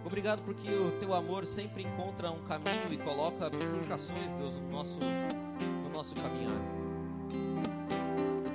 Obrigado 0.06 0.40
porque 0.44 0.70
o 0.70 0.92
teu 1.00 1.12
amor 1.12 1.44
sempre 1.44 1.82
encontra 1.82 2.30
um 2.30 2.38
caminho 2.44 2.92
e 2.92 2.96
coloca 2.96 3.50
bifurcações, 3.50 4.32
Deus, 4.36 4.54
no 4.54 4.70
nosso, 4.70 5.00
no 5.00 5.90
nosso 5.92 6.14
caminhar. 6.14 6.62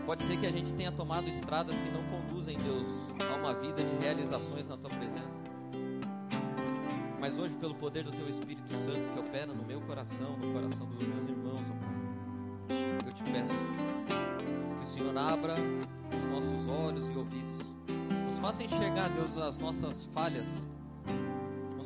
Pode 0.06 0.24
ser 0.24 0.38
que 0.38 0.48
a 0.48 0.52
gente 0.52 0.74
tenha 0.74 0.94
tomado 0.94 1.28
estradas 1.28 1.76
que 1.76 1.90
não 1.90 2.02
conduzem, 2.04 2.58
Deus, 2.58 2.88
a 3.30 3.36
uma 3.36 3.54
vida 3.54 3.84
de 3.84 3.96
realizações 3.98 4.70
na 4.70 4.78
tua 4.78 4.90
presença. 4.90 5.42
Mas 7.20 7.38
hoje, 7.38 7.54
pelo 7.58 7.76
poder 7.76 8.06
do 8.06 8.12
Teu 8.12 8.30
Espírito 8.30 8.72
Santo 8.78 9.02
que 9.14 9.20
opera 9.20 9.48
no 9.48 9.66
meu 9.66 9.82
coração, 9.82 10.38
no 10.38 10.54
coração 10.54 10.88
dos 10.88 11.06
meus 11.06 11.28
irmãos, 11.28 11.70
ó 11.70 13.06
eu 13.06 13.14
te 13.14 13.24
peço 13.24 13.54
que 14.78 14.84
o 14.84 14.88
Senhor 14.88 15.18
abra 15.18 15.56
os 16.14 16.32
nossos 16.32 16.68
olhos 16.68 17.10
e 17.10 17.12
ouvidos, 17.12 17.66
nos 18.26 18.38
faça 18.40 18.64
enxergar, 18.64 19.10
Deus, 19.10 19.38
as 19.38 19.58
nossas 19.58 20.06
falhas, 20.14 20.66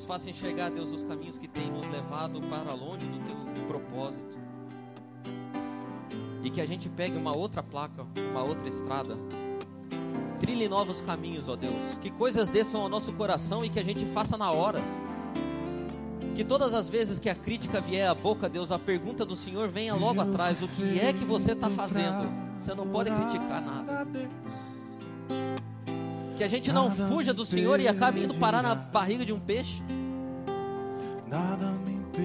nos 0.05 0.07
faça 0.07 0.29
enxergar, 0.29 0.69
Deus, 0.69 0.91
os 0.91 1.01
caminhos 1.01 1.37
que 1.37 1.47
tem 1.47 1.71
nos 1.71 1.87
levado 1.87 2.39
para 2.41 2.75
longe 2.75 3.05
do 3.07 3.25
Teu 3.25 3.65
propósito, 3.65 4.37
e 6.43 6.49
que 6.51 6.61
a 6.61 6.65
gente 6.65 6.87
pegue 6.87 7.17
uma 7.17 7.35
outra 7.35 7.63
placa, 7.63 8.05
uma 8.31 8.43
outra 8.43 8.69
estrada 8.69 9.17
trilhe 10.39 10.67
novos 10.69 11.01
caminhos, 11.01 11.47
ó 11.47 11.55
Deus. 11.55 11.97
Que 12.01 12.11
coisas 12.11 12.49
desçam 12.49 12.81
ao 12.81 12.89
nosso 12.89 13.11
coração 13.13 13.65
e 13.65 13.69
que 13.69 13.79
a 13.79 13.83
gente 13.83 14.05
faça 14.05 14.37
na 14.37 14.51
hora. 14.51 14.79
Que 16.35 16.43
todas 16.43 16.73
as 16.73 16.87
vezes 16.87 17.17
que 17.17 17.29
a 17.29 17.33
crítica 17.33 17.81
vier 17.81 18.07
à 18.07 18.13
boca, 18.13 18.47
Deus, 18.47 18.71
a 18.71 18.77
pergunta 18.77 19.25
do 19.25 19.35
Senhor 19.35 19.69
venha 19.69 19.95
logo 19.95 20.21
atrás: 20.21 20.61
o 20.61 20.67
que 20.67 20.99
é 20.99 21.13
que 21.13 21.25
você 21.25 21.53
está 21.53 21.69
fazendo? 21.69 22.29
Você 22.59 22.75
não 22.75 22.85
pode 22.85 23.09
criticar 23.09 23.61
nada. 23.61 24.05
Que 26.35 26.43
a 26.43 26.47
gente 26.47 26.71
não 26.71 26.91
fuja 26.91 27.33
do 27.33 27.45
Senhor 27.45 27.79
e 27.79 27.87
acabe 27.87 28.23
indo 28.23 28.33
parar 28.33 28.61
na 28.61 28.75
barriga 28.75 29.25
de 29.25 29.31
um 29.31 29.39
peixe. 29.39 29.81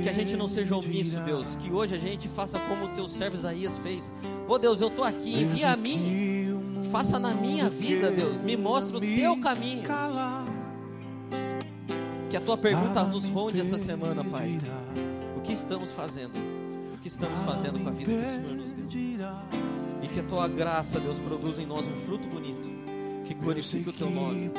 Que 0.02 0.08
a 0.08 0.12
gente 0.12 0.36
não 0.36 0.48
seja 0.48 0.76
omisso, 0.76 1.18
Deus. 1.20 1.54
Que 1.56 1.70
hoje 1.70 1.94
a 1.94 1.98
gente 1.98 2.28
faça 2.28 2.58
como 2.61 2.86
o 2.86 2.88
teu 2.88 3.06
servo 3.08 3.36
Isaías 3.36 3.78
fez. 3.78 4.11
Ô 4.48 4.52
oh, 4.52 4.58
Deus, 4.58 4.80
eu 4.80 4.88
estou 4.88 5.04
aqui, 5.04 5.42
envia 5.42 5.72
a 5.72 5.76
mim. 5.76 6.61
Faça 6.90 7.18
na 7.18 7.32
minha 7.32 7.68
vida, 7.68 8.11
Deus. 8.11 8.40
Me 8.40 8.56
mostre 8.56 8.96
o 8.96 9.00
teu 9.00 9.40
caminho. 9.40 9.84
Que 12.28 12.36
a 12.36 12.40
tua 12.40 12.56
pergunta 12.56 13.02
nos 13.04 13.28
ronde 13.28 13.61
essa 13.61 13.78
semana, 13.78 14.24
Pai. 14.24 14.61
O 15.36 15.40
que 15.40 15.52
estamos 15.52 15.90
fazendo? 15.90 16.32
O 16.94 16.98
que 16.98 17.08
estamos 17.08 17.40
fazendo 17.40 17.80
com 17.80 17.88
a 17.88 17.92
vida 17.92 18.12
que 18.12 18.18
o 18.18 18.24
Senhor 18.24 18.54
nos 18.54 18.72
deu? 18.72 18.86
E 20.02 20.08
que 20.08 20.20
a 20.20 20.22
tua 20.22 20.48
graça, 20.48 20.98
Deus, 20.98 21.18
produza 21.18 21.62
em 21.62 21.66
nós 21.66 21.86
um 21.86 21.96
fruto 21.98 22.26
bonito. 22.28 22.79
Que 23.30 23.34
glorifique 23.34 23.88
o 23.88 23.92
teu 23.92 24.10
nome 24.10 24.50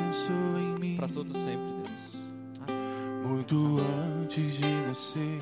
para 0.95 1.05
todo 1.09 1.37
sempre, 1.37 1.73
Deus. 1.83 2.15
Muito 3.27 3.85
antes 4.21 4.53
de 4.53 4.71
nascer, 4.87 5.39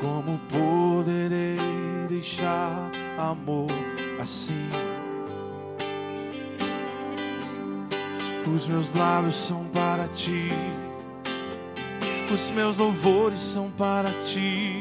como 0.00 0.38
poderei 0.48 1.58
deixar 2.08 2.90
amor 3.18 3.68
assim? 4.18 4.66
Os 8.56 8.66
meus 8.66 8.90
lábios 8.94 9.36
são 9.36 9.66
para 9.66 10.08
ti, 10.08 10.48
os 12.32 12.50
meus 12.52 12.78
louvores 12.78 13.40
são 13.40 13.70
para 13.72 14.08
ti. 14.24 14.80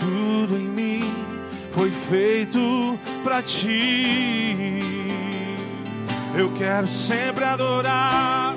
Tudo 0.00 0.56
em 0.56 0.66
mim 0.68 1.00
foi 1.70 1.90
feito 1.90 2.98
para 3.22 3.42
ti. 3.42 4.80
Eu 6.34 6.50
quero 6.52 6.86
sempre 6.86 7.44
adorar, 7.44 8.54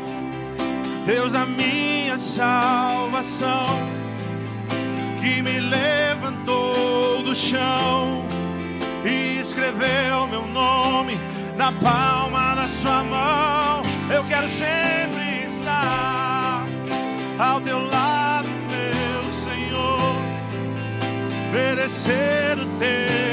Deus 1.06 1.32
da 1.32 1.46
minha 1.46 2.18
salvação, 2.18 3.80
que 5.20 5.42
me 5.42 5.60
levantou 5.60 7.24
do 7.24 7.36
chão 7.36 8.24
e 9.04 9.40
escreveu 9.40 10.28
meu 10.28 10.46
nome 10.48 11.18
na 11.58 11.72
palma 11.72 12.56
da 12.56 12.68
sua 12.68 13.04
mão. 13.04 13.82
Eu 14.10 14.24
quero 14.26 14.48
sempre 14.50 15.46
estar 15.48 16.66
ao 17.40 17.60
teu 17.60 17.80
lado, 17.80 18.48
meu 18.70 19.32
Senhor, 19.32 20.16
merecer 21.52 22.60
o 22.60 22.66
teu 22.78 23.33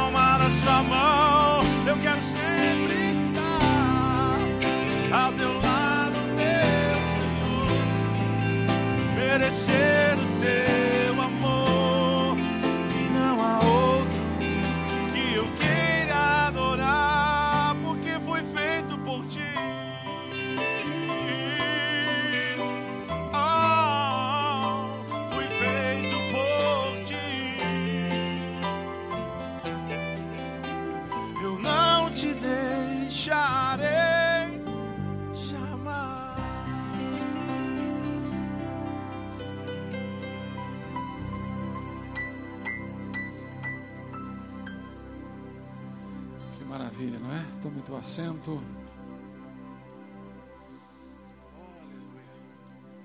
assento. 48.01 48.59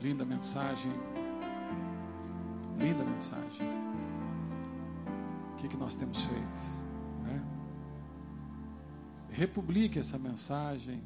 Linda 0.00 0.24
mensagem. 0.24 0.90
Linda 2.78 3.04
mensagem. 3.04 3.68
O 5.52 5.56
que, 5.58 5.68
que 5.68 5.76
nós 5.76 5.94
temos 5.96 6.24
feito? 6.24 6.62
Né? 7.24 7.42
Republique 9.30 9.98
essa 9.98 10.18
mensagem 10.18 11.02